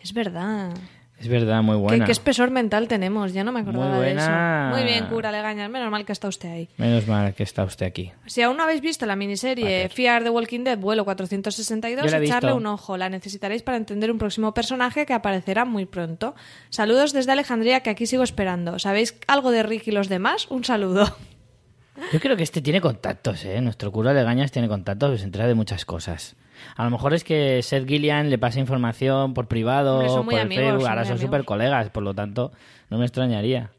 es 0.00 0.14
verdad. 0.14 0.70
Es 1.18 1.28
verdad, 1.28 1.62
muy 1.62 1.76
¿Qué, 1.76 1.82
buena. 1.82 2.04
qué 2.04 2.12
espesor 2.12 2.50
mental 2.50 2.88
tenemos, 2.88 3.32
ya 3.32 3.42
no 3.42 3.50
me 3.50 3.60
acordaba 3.60 3.96
Muy 3.96 4.04
de 4.04 4.12
eso. 4.12 4.30
Muy 4.70 4.84
bien, 4.84 5.06
cura 5.06 5.32
Legañas, 5.32 5.70
menos 5.70 5.90
mal 5.90 6.04
que 6.04 6.12
está 6.12 6.28
usted 6.28 6.50
ahí. 6.50 6.68
Menos 6.76 7.06
mal 7.06 7.32
que 7.34 7.42
está 7.42 7.64
usted 7.64 7.86
aquí. 7.86 8.12
Si 8.26 8.42
aún 8.42 8.58
no 8.58 8.64
habéis 8.64 8.82
visto 8.82 9.06
la 9.06 9.16
miniserie 9.16 9.88
Fear 9.88 10.24
the 10.24 10.30
Walking 10.30 10.64
Dead 10.64 10.78
vuelo 10.78 11.04
462, 11.06 12.04
Yo 12.04 12.10
la 12.10 12.18
he 12.18 12.24
echarle 12.24 12.52
un 12.52 12.66
ojo. 12.66 12.98
La 12.98 13.08
necesitaréis 13.08 13.62
para 13.62 13.78
entender 13.78 14.10
un 14.10 14.18
próximo 14.18 14.52
personaje 14.52 15.06
que 15.06 15.14
aparecerá 15.14 15.64
muy 15.64 15.86
pronto. 15.86 16.34
Saludos 16.68 17.14
desde 17.14 17.32
Alejandría, 17.32 17.80
que 17.80 17.88
aquí 17.90 18.06
sigo 18.06 18.22
esperando. 18.22 18.78
¿Sabéis 18.78 19.16
algo 19.26 19.50
de 19.50 19.62
Rick 19.62 19.88
y 19.88 19.92
los 19.92 20.08
demás? 20.10 20.46
Un 20.50 20.64
saludo. 20.64 21.16
Yo 22.12 22.20
creo 22.20 22.36
que 22.36 22.42
este 22.42 22.60
tiene 22.60 22.82
contactos, 22.82 23.42
¿eh? 23.46 23.60
Nuestro 23.62 23.90
cura 23.90 24.12
de 24.12 24.22
Gañas 24.22 24.52
tiene 24.52 24.68
contactos 24.68 25.18
se 25.18 25.24
entera 25.24 25.46
de 25.46 25.54
muchas 25.54 25.86
cosas. 25.86 26.36
A 26.76 26.84
lo 26.84 26.90
mejor 26.90 27.14
es 27.14 27.24
que 27.24 27.62
Seth 27.62 27.86
Gillian 27.86 28.30
le 28.30 28.38
pasa 28.38 28.60
información 28.60 29.34
por 29.34 29.48
privado, 29.48 29.98
Hombre, 29.98 30.08
por 30.08 30.24
muy 30.24 30.34
el 30.34 30.40
amigos, 30.42 30.64
Facebook, 30.64 30.88
ahora 30.88 31.04
son 31.04 31.12
amigos. 31.12 31.26
súper 31.26 31.44
colegas, 31.44 31.90
por 31.90 32.02
lo 32.02 32.14
tanto, 32.14 32.52
no 32.90 32.98
me 32.98 33.04
extrañaría. 33.04 33.70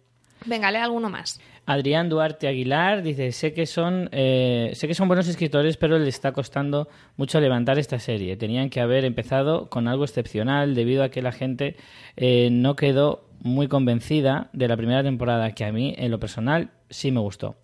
Venga, 0.46 0.72
lee 0.72 0.78
alguno 0.78 1.10
más. 1.10 1.40
Adrián 1.66 2.08
Duarte 2.08 2.48
Aguilar 2.48 3.04
dice, 3.04 3.34
sé 3.34 3.54
que 3.54 3.66
son 3.66 4.08
eh, 4.14 4.72
sé 4.74 4.88
que 4.88 4.94
son 4.94 5.10
buenos 5.10 5.28
escritores, 5.28 5.76
pero 5.76 6.00
le 6.00 6.08
está 6.08 6.32
costando 6.32 6.88
mucho 7.18 7.42
levantar 7.42 7.78
esta 7.78 8.00
serie. 8.00 8.38
Tenían 8.38 8.70
que 8.70 8.80
haber 8.80 9.04
empezado 9.04 9.70
con 9.70 9.90
algo 9.90 10.06
excepcional 10.06 10.76
debido 10.76 11.04
a 11.04 11.10
que 11.10 11.22
la 11.22 11.34
gente 11.34 11.76
eh, 12.16 12.50
no 12.52 12.78
quedó 12.78 13.26
muy 13.42 13.68
convencida 13.68 14.50
de 14.54 14.68
la 14.68 14.78
primera 14.78 15.04
temporada, 15.04 15.52
que 15.52 15.66
a 15.66 15.72
mí, 15.74 15.94
en 15.98 16.10
lo 16.10 16.20
personal, 16.20 16.70
sí 16.90 17.12
me 17.12 17.20
gustó. 17.20 17.56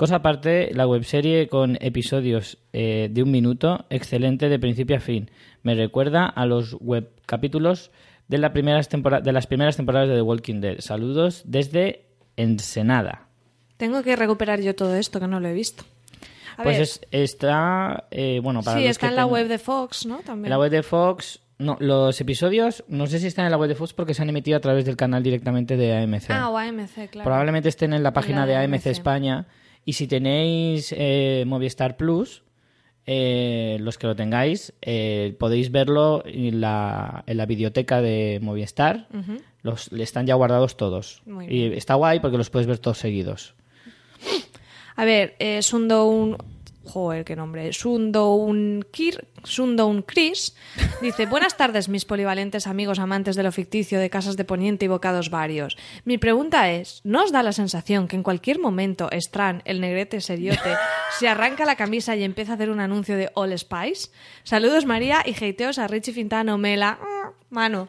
Cosa 0.00 0.16
aparte, 0.16 0.70
la 0.72 0.86
webserie 0.86 1.46
con 1.48 1.76
episodios 1.78 2.56
eh, 2.72 3.10
de 3.12 3.22
un 3.22 3.30
minuto, 3.30 3.84
excelente 3.90 4.48
de 4.48 4.58
principio 4.58 4.96
a 4.96 5.00
fin. 5.00 5.30
Me 5.62 5.74
recuerda 5.74 6.24
a 6.24 6.46
los 6.46 6.72
web 6.80 7.10
capítulos 7.26 7.90
de, 8.26 8.38
la 8.38 8.54
primeras 8.54 8.88
de 8.88 9.32
las 9.32 9.46
primeras 9.46 9.76
temporadas 9.76 10.08
de 10.08 10.14
The 10.14 10.22
Walking 10.22 10.62
Dead. 10.62 10.80
Saludos 10.80 11.42
desde 11.44 12.06
Ensenada. 12.38 13.26
Tengo 13.76 14.02
que 14.02 14.16
recuperar 14.16 14.62
yo 14.62 14.74
todo 14.74 14.96
esto, 14.96 15.20
que 15.20 15.26
no 15.26 15.38
lo 15.38 15.48
he 15.48 15.52
visto. 15.52 15.84
A 16.56 16.62
Pues 16.62 16.78
es- 16.78 17.00
está, 17.10 18.04
eh, 18.10 18.40
bueno, 18.42 18.62
para 18.62 18.78
sí, 18.78 18.84
los 18.84 18.92
está 18.92 19.08
que 19.08 19.10
en 19.10 19.16
la 19.16 19.24
ten- 19.24 19.32
web 19.34 19.48
de 19.48 19.58
Fox, 19.58 20.06
¿no? 20.06 20.20
También. 20.20 20.46
En 20.46 20.50
la 20.52 20.58
web 20.58 20.70
de 20.70 20.82
Fox, 20.82 21.40
no, 21.58 21.76
los 21.78 22.18
episodios, 22.22 22.84
no 22.88 23.06
sé 23.06 23.18
si 23.18 23.26
están 23.26 23.44
en 23.44 23.50
la 23.50 23.58
web 23.58 23.68
de 23.68 23.74
Fox 23.74 23.92
porque 23.92 24.14
se 24.14 24.22
han 24.22 24.30
emitido 24.30 24.56
a 24.56 24.60
través 24.60 24.86
del 24.86 24.96
canal 24.96 25.22
directamente 25.22 25.76
de 25.76 25.94
AMC. 25.94 26.30
Ah, 26.30 26.48
o 26.48 26.56
AMC, 26.56 27.10
claro. 27.10 27.24
Probablemente 27.28 27.68
estén 27.68 27.92
en 27.92 28.02
la 28.02 28.14
página 28.14 28.40
la 28.40 28.46
de 28.46 28.52
de 28.52 28.58
AMC 28.64 28.86
AMC. 28.86 28.86
España. 28.86 29.46
Y 29.90 29.92
si 29.92 30.06
tenéis 30.06 30.94
eh, 30.96 31.42
Movistar 31.48 31.96
Plus, 31.96 32.44
eh, 33.06 33.76
los 33.80 33.98
que 33.98 34.06
lo 34.06 34.14
tengáis, 34.14 34.72
eh, 34.82 35.34
podéis 35.36 35.72
verlo 35.72 36.22
en 36.24 36.60
la, 36.60 37.24
en 37.26 37.38
la 37.38 37.44
videoteca 37.44 38.00
de 38.00 38.38
Movistar. 38.40 39.08
los, 39.62 39.90
están 39.90 40.28
ya 40.28 40.36
guardados 40.36 40.76
todos. 40.76 41.24
Y 41.48 41.72
está 41.72 41.94
guay 41.94 42.20
porque 42.20 42.38
los 42.38 42.50
puedes 42.50 42.68
ver 42.68 42.78
todos 42.78 42.98
seguidos. 42.98 43.56
A 44.94 45.04
ver, 45.04 45.34
eh, 45.40 45.60
Sundo 45.60 46.04
un... 46.04 46.36
Joder, 46.84 47.24
qué 47.24 47.36
nombre. 47.36 47.72
Sundo 47.72 48.34
un 48.34 48.84
Kir... 48.90 49.26
Sundo 49.44 49.86
un 49.86 50.02
Chris 50.02 50.54
dice 51.00 51.26
Buenas 51.26 51.56
tardes, 51.56 51.88
mis 51.88 52.04
polivalentes 52.04 52.66
amigos 52.66 52.98
amantes 52.98 53.36
de 53.36 53.42
lo 53.42 53.52
ficticio 53.52 53.98
de 53.98 54.10
casas 54.10 54.36
de 54.36 54.44
poniente 54.44 54.86
y 54.86 54.88
bocados 54.88 55.30
varios. 55.30 55.76
Mi 56.04 56.18
pregunta 56.18 56.70
es, 56.70 57.00
¿no 57.04 57.24
os 57.24 57.32
da 57.32 57.42
la 57.42 57.52
sensación 57.52 58.08
que 58.08 58.16
en 58.16 58.22
cualquier 58.22 58.58
momento 58.58 59.08
Stran, 59.12 59.62
el 59.64 59.80
negrete 59.80 60.20
seriote, 60.20 60.74
se 61.18 61.28
arranca 61.28 61.64
la 61.64 61.76
camisa 61.76 62.16
y 62.16 62.24
empieza 62.24 62.52
a 62.52 62.54
hacer 62.56 62.70
un 62.70 62.80
anuncio 62.80 63.16
de 63.16 63.30
All 63.34 63.56
Spice? 63.58 64.10
Saludos 64.42 64.84
María 64.84 65.22
y 65.24 65.34
heiteos 65.42 65.78
a 65.78 65.86
Richie 65.86 66.12
Fintano, 66.12 66.58
Mela... 66.58 66.98
mm, 67.00 67.54
Mano. 67.54 67.88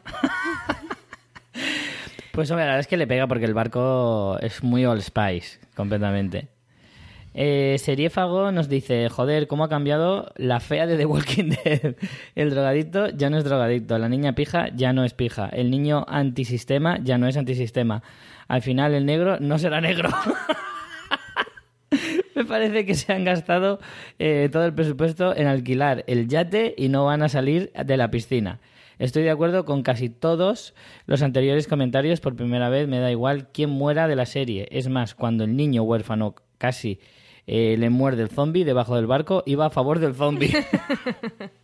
Pues 2.31 2.49
hombre, 2.49 2.65
la 2.65 2.71
verdad 2.71 2.79
es 2.79 2.87
que 2.87 2.97
le 2.97 3.07
pega 3.07 3.27
porque 3.27 3.45
el 3.45 3.53
barco 3.53 4.37
es 4.39 4.63
muy 4.63 4.85
All 4.85 5.01
Spice, 5.01 5.59
completamente. 5.75 6.47
Eh, 7.33 7.77
Seriéfago 7.79 8.51
nos 8.51 8.67
dice, 8.67 9.07
joder, 9.09 9.47
cómo 9.47 9.63
ha 9.63 9.69
cambiado 9.69 10.31
la 10.35 10.59
fea 10.59 10.85
de 10.85 10.97
The 10.97 11.05
Walking 11.05 11.49
Dead. 11.63 11.95
El 12.35 12.49
drogadicto 12.49 13.09
ya 13.09 13.29
no 13.29 13.37
es 13.37 13.43
drogadicto, 13.43 13.97
la 13.97 14.09
niña 14.09 14.33
pija 14.33 14.69
ya 14.75 14.91
no 14.91 15.05
es 15.05 15.13
pija, 15.13 15.47
el 15.47 15.71
niño 15.71 16.05
antisistema 16.07 16.99
ya 17.01 17.17
no 17.17 17.27
es 17.27 17.37
antisistema. 17.37 18.03
Al 18.47 18.61
final 18.61 18.93
el 18.93 19.05
negro 19.05 19.39
no 19.39 19.57
será 19.59 19.79
negro. 19.79 20.09
Me 22.35 22.45
parece 22.45 22.85
que 22.85 22.95
se 22.95 23.13
han 23.13 23.23
gastado 23.23 23.79
eh, 24.19 24.49
todo 24.51 24.65
el 24.65 24.73
presupuesto 24.73 25.35
en 25.35 25.47
alquilar 25.47 26.03
el 26.07 26.27
yate 26.27 26.73
y 26.77 26.89
no 26.89 27.05
van 27.05 27.21
a 27.21 27.29
salir 27.29 27.71
de 27.73 27.97
la 27.97 28.11
piscina. 28.11 28.59
Estoy 28.99 29.23
de 29.23 29.31
acuerdo 29.31 29.65
con 29.65 29.83
casi 29.83 30.09
todos 30.09 30.73
los 31.05 31.21
anteriores 31.23 31.67
comentarios. 31.67 32.19
Por 32.19 32.35
primera 32.35 32.69
vez 32.69 32.87
me 32.87 32.99
da 32.99 33.09
igual 33.09 33.49
quién 33.51 33.69
muera 33.69 34.07
de 34.07 34.15
la 34.15 34.25
serie. 34.25 34.67
Es 34.71 34.89
más, 34.89 35.15
cuando 35.15 35.43
el 35.43 35.55
niño 35.55 35.83
huérfano 35.83 36.35
casi 36.57 36.99
eh, 37.47 37.75
le 37.77 37.89
muerde 37.89 38.23
el 38.23 38.29
zombie 38.29 38.65
debajo 38.65 38.95
del 38.95 39.07
barco, 39.07 39.43
iba 39.45 39.65
a 39.65 39.69
favor 39.69 39.99
del 39.99 40.15
zombie. 40.15 40.51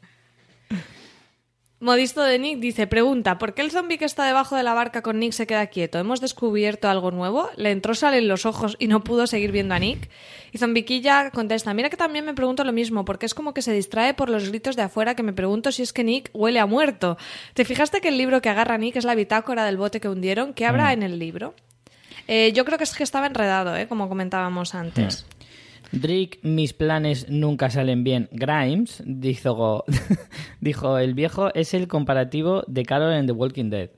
Modisto 1.79 2.23
de 2.23 2.39
Nick 2.39 2.59
dice, 2.59 2.87
pregunta, 2.87 3.37
¿por 3.37 3.53
qué 3.53 3.61
el 3.61 3.69
zombie 3.69 3.99
que 3.99 4.05
está 4.05 4.25
debajo 4.25 4.55
de 4.55 4.63
la 4.63 4.73
barca 4.73 5.03
con 5.03 5.19
Nick 5.19 5.33
se 5.33 5.45
queda 5.45 5.67
quieto? 5.67 5.99
¿Hemos 5.99 6.19
descubierto 6.19 6.89
algo 6.89 7.11
nuevo? 7.11 7.51
Le 7.55 7.69
entró 7.69 7.93
sal 7.93 8.15
en 8.15 8.27
los 8.27 8.47
ojos 8.47 8.75
y 8.79 8.87
no 8.87 9.03
pudo 9.03 9.27
seguir 9.27 9.51
viendo 9.51 9.75
a 9.75 9.79
Nick. 9.79 10.09
Y 10.51 10.57
Zombiquilla 10.57 11.29
contesta, 11.29 11.75
mira 11.75 11.91
que 11.91 11.97
también 11.97 12.25
me 12.25 12.33
pregunto 12.33 12.63
lo 12.63 12.71
mismo, 12.71 13.05
porque 13.05 13.27
es 13.27 13.35
como 13.35 13.53
que 13.53 13.61
se 13.61 13.73
distrae 13.73 14.15
por 14.15 14.31
los 14.31 14.49
gritos 14.49 14.75
de 14.75 14.81
afuera 14.81 15.13
que 15.13 15.21
me 15.21 15.33
pregunto 15.33 15.71
si 15.71 15.83
es 15.83 15.93
que 15.93 16.03
Nick 16.03 16.31
huele 16.33 16.59
a 16.59 16.65
muerto. 16.65 17.15
¿Te 17.53 17.63
fijaste 17.63 18.01
que 18.01 18.07
el 18.07 18.17
libro 18.17 18.41
que 18.41 18.49
agarra 18.49 18.79
Nick 18.79 18.95
es 18.95 19.05
la 19.05 19.13
bitácora 19.13 19.63
del 19.63 19.77
bote 19.77 19.99
que 19.99 20.09
hundieron? 20.09 20.55
¿Qué 20.55 20.65
habrá 20.65 20.93
en 20.93 21.03
el 21.03 21.19
libro? 21.19 21.53
Eh, 22.27 22.53
yo 22.53 22.65
creo 22.65 22.79
que 22.79 22.85
es 22.85 22.95
que 22.95 23.03
estaba 23.03 23.27
enredado, 23.27 23.77
¿eh? 23.77 23.87
como 23.87 24.09
comentábamos 24.09 24.73
antes. 24.73 25.27
Drake, 25.91 26.39
mis 26.43 26.73
planes 26.73 27.29
nunca 27.29 27.69
salen 27.69 28.03
bien. 28.03 28.27
Grimes 28.31 29.01
dijo, 29.05 29.85
dijo, 30.61 30.97
el 30.97 31.13
viejo 31.13 31.53
es 31.53 31.73
el 31.73 31.87
comparativo 31.87 32.63
de 32.67 32.83
Carol 32.83 33.13
en 33.13 33.25
The 33.27 33.31
Walking 33.33 33.69
Dead. 33.69 33.89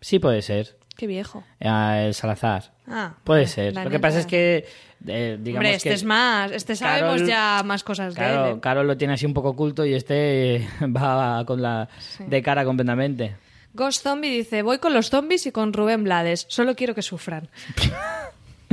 Sí 0.00 0.18
puede 0.18 0.42
ser. 0.42 0.76
Qué 0.96 1.06
viejo. 1.06 1.44
Ah, 1.60 2.00
el 2.02 2.14
Salazar. 2.14 2.72
Ah, 2.88 3.14
Puede 3.22 3.46
ser. 3.46 3.72
Lo 3.74 3.88
que 3.88 4.00
pasa 4.00 4.18
es 4.18 4.26
que, 4.26 4.66
eh, 5.06 5.38
digamos 5.40 5.64
Hombre, 5.66 5.74
este 5.76 5.88
que 5.90 5.94
es 5.94 6.02
más. 6.04 6.50
Este 6.50 6.74
sabemos 6.74 7.20
Carol- 7.22 7.28
ya 7.28 7.62
más 7.64 7.84
cosas 7.84 8.14
de 8.16 8.20
él. 8.24 8.32
Claro, 8.32 8.56
¿eh? 8.56 8.60
Carol 8.60 8.86
lo 8.86 8.96
tiene 8.96 9.14
así 9.14 9.24
un 9.24 9.34
poco 9.34 9.50
oculto 9.50 9.86
y 9.86 9.94
este 9.94 10.66
va 10.82 11.44
con 11.46 11.62
la 11.62 11.88
de 12.26 12.42
cara 12.42 12.64
completamente. 12.64 13.36
Ghost 13.74 14.02
Zombie 14.02 14.30
dice: 14.30 14.62
Voy 14.62 14.78
con 14.78 14.92
los 14.92 15.08
zombies 15.10 15.46
y 15.46 15.52
con 15.52 15.72
Rubén 15.72 16.02
Blades. 16.02 16.46
Solo 16.48 16.74
quiero 16.74 16.96
que 16.96 17.02
sufran. 17.02 17.48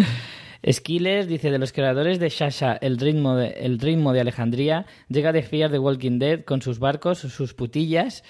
Skillers 0.72 1.28
dice 1.28 1.52
de 1.52 1.60
los 1.60 1.72
creadores 1.72 2.20
de 2.20 2.30
Shasha, 2.30 2.74
el 2.74 2.98
ritmo 2.98 3.36
de, 3.36 3.50
el 3.50 3.80
ritmo 3.80 4.14
de 4.14 4.22
Alejandría, 4.22 4.86
llega 5.10 5.32
de 5.32 5.44
Fear 5.44 5.72
the 5.72 5.80
Walking 5.80 6.18
Dead 6.18 6.44
con 6.44 6.62
sus 6.62 6.80
barcos, 6.80 7.20
sus 7.20 7.54
putillas, 7.54 8.24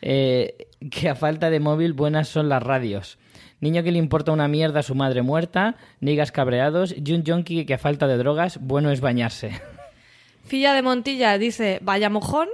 eh, 0.00 0.68
que 0.90 1.10
a 1.10 1.14
falta 1.14 1.50
de 1.50 1.60
móvil 1.60 1.92
buenas 1.92 2.28
son 2.28 2.48
las 2.48 2.62
radios. 2.62 3.18
Niño 3.60 3.82
que 3.82 3.92
le 3.92 3.98
importa 3.98 4.32
una 4.32 4.48
mierda 4.48 4.80
a 4.80 4.82
su 4.82 4.94
madre 4.94 5.22
muerta, 5.22 5.76
nigas 6.00 6.32
cabreados, 6.32 6.94
y 6.96 7.12
un 7.12 7.24
junkie 7.24 7.66
que 7.66 7.74
a 7.74 7.78
falta 7.78 8.06
de 8.06 8.16
drogas, 8.16 8.58
bueno 8.60 8.90
es 8.90 9.00
bañarse. 9.00 9.60
Filla 10.44 10.74
de 10.74 10.82
Montilla 10.82 11.38
dice: 11.38 11.78
Vaya 11.82 12.10
mojón. 12.10 12.48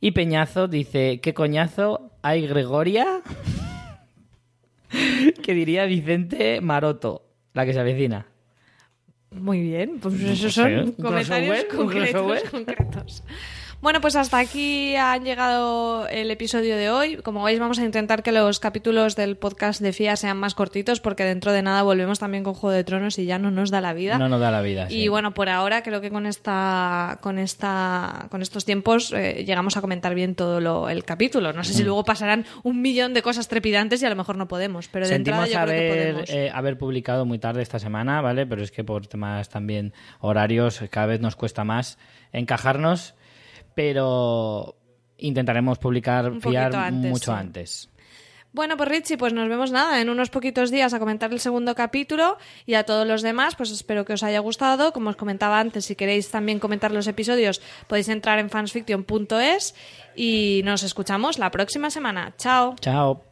Y 0.00 0.10
Peñazo 0.10 0.68
dice, 0.68 1.20
¿qué 1.20 1.32
coñazo 1.32 2.10
hay 2.20 2.46
Gregoria? 2.46 3.22
que 5.42 5.54
diría 5.54 5.86
Vicente 5.86 6.60
Maroto, 6.60 7.22
la 7.54 7.64
que 7.64 7.72
se 7.72 7.80
avecina. 7.80 8.26
Muy 9.34 9.60
bien, 9.60 9.98
pues 10.00 10.14
No 10.14 10.28
esos 10.28 10.54
sé, 10.54 10.62
son 10.62 10.78
un 10.80 10.92
comentarios 10.92 11.64
concretos. 12.50 13.22
Bueno, 13.80 14.00
pues 14.00 14.16
hasta 14.16 14.38
aquí 14.38 14.96
han 14.96 15.24
llegado 15.24 16.08
el 16.08 16.30
episodio 16.30 16.74
de 16.76 16.88
hoy. 16.88 17.16
Como 17.16 17.42
veis, 17.44 17.58
vamos 17.60 17.78
a 17.78 17.84
intentar 17.84 18.22
que 18.22 18.32
los 18.32 18.58
capítulos 18.58 19.14
del 19.14 19.36
podcast 19.36 19.82
de 19.82 19.92
FIA 19.92 20.16
sean 20.16 20.38
más 20.38 20.54
cortitos 20.54 21.00
porque 21.00 21.24
dentro 21.24 21.52
de 21.52 21.60
nada 21.62 21.82
volvemos 21.82 22.18
también 22.18 22.44
con 22.44 22.54
Juego 22.54 22.74
de 22.74 22.82
Tronos 22.82 23.18
y 23.18 23.26
ya 23.26 23.38
no 23.38 23.50
nos 23.50 23.70
da 23.70 23.82
la 23.82 23.92
vida. 23.92 24.16
No 24.16 24.30
nos 24.30 24.40
da 24.40 24.50
la 24.50 24.62
vida. 24.62 24.86
Y 24.90 25.08
bueno, 25.08 25.34
por 25.34 25.50
ahora 25.50 25.82
creo 25.82 26.00
que 26.00 26.10
con 26.10 26.24
esta, 26.24 27.18
con 27.20 27.38
esta, 27.38 28.26
con 28.30 28.40
estos 28.40 28.64
tiempos 28.64 29.12
eh, 29.12 29.44
llegamos 29.46 29.76
a 29.76 29.82
comentar 29.82 30.14
bien 30.14 30.34
todo 30.34 30.60
lo, 30.60 30.88
el 30.88 31.04
capítulo. 31.04 31.52
No 31.52 31.62
sé 31.62 31.74
si 31.74 31.84
luego 31.84 32.04
pasarán 32.04 32.46
un 32.62 32.80
millón 32.80 33.12
de 33.12 33.20
cosas 33.20 33.48
trepidantes 33.48 34.00
y 34.02 34.06
a 34.06 34.10
lo 34.10 34.16
mejor 34.16 34.36
no 34.36 34.48
podemos, 34.48 34.88
pero 34.88 35.06
de 35.06 35.14
entrada 35.14 35.44
Sentimos 35.44 35.62
creo 35.66 35.76
que 35.76 35.90
haber, 35.92 36.12
podemos. 36.14 36.30
eh, 36.30 36.50
haber 36.54 36.78
publicado 36.78 37.26
muy 37.26 37.38
tarde 37.38 37.60
esta 37.60 37.78
semana, 37.78 38.22
¿vale? 38.22 38.46
Pero 38.46 38.62
es 38.62 38.70
que 38.70 38.82
por 38.82 39.06
temas 39.06 39.50
también 39.50 39.92
horarios 40.20 40.80
cada 40.88 41.06
vez 41.06 41.20
nos 41.20 41.36
cuesta 41.36 41.64
más 41.64 41.98
encajarnos, 42.32 43.14
pero 43.74 44.76
intentaremos 45.18 45.78
publicar 45.78 46.30
Un 46.30 46.40
fiar 46.40 46.74
antes, 46.74 47.10
mucho 47.10 47.32
sí. 47.32 47.38
antes. 47.38 47.90
Bueno, 48.52 48.76
pues 48.76 48.88
Richie, 48.88 49.18
pues 49.18 49.32
nos 49.32 49.48
vemos 49.48 49.72
nada 49.72 50.00
en 50.00 50.08
unos 50.08 50.30
poquitos 50.30 50.70
días 50.70 50.94
a 50.94 51.00
comentar 51.00 51.32
el 51.32 51.40
segundo 51.40 51.74
capítulo 51.74 52.38
y 52.66 52.74
a 52.74 52.84
todos 52.84 53.04
los 53.04 53.20
demás, 53.20 53.56
pues 53.56 53.72
espero 53.72 54.04
que 54.04 54.12
os 54.12 54.22
haya 54.22 54.38
gustado. 54.38 54.92
Como 54.92 55.10
os 55.10 55.16
comentaba 55.16 55.58
antes, 55.58 55.86
si 55.86 55.96
queréis 55.96 56.30
también 56.30 56.60
comentar 56.60 56.92
los 56.92 57.08
episodios, 57.08 57.60
podéis 57.88 58.08
entrar 58.08 58.38
en 58.38 58.50
fansfiction.es 58.50 59.74
y 60.14 60.62
nos 60.64 60.84
escuchamos 60.84 61.40
la 61.40 61.50
próxima 61.50 61.90
semana. 61.90 62.32
Chao. 62.38 62.76
Chao. 62.80 63.24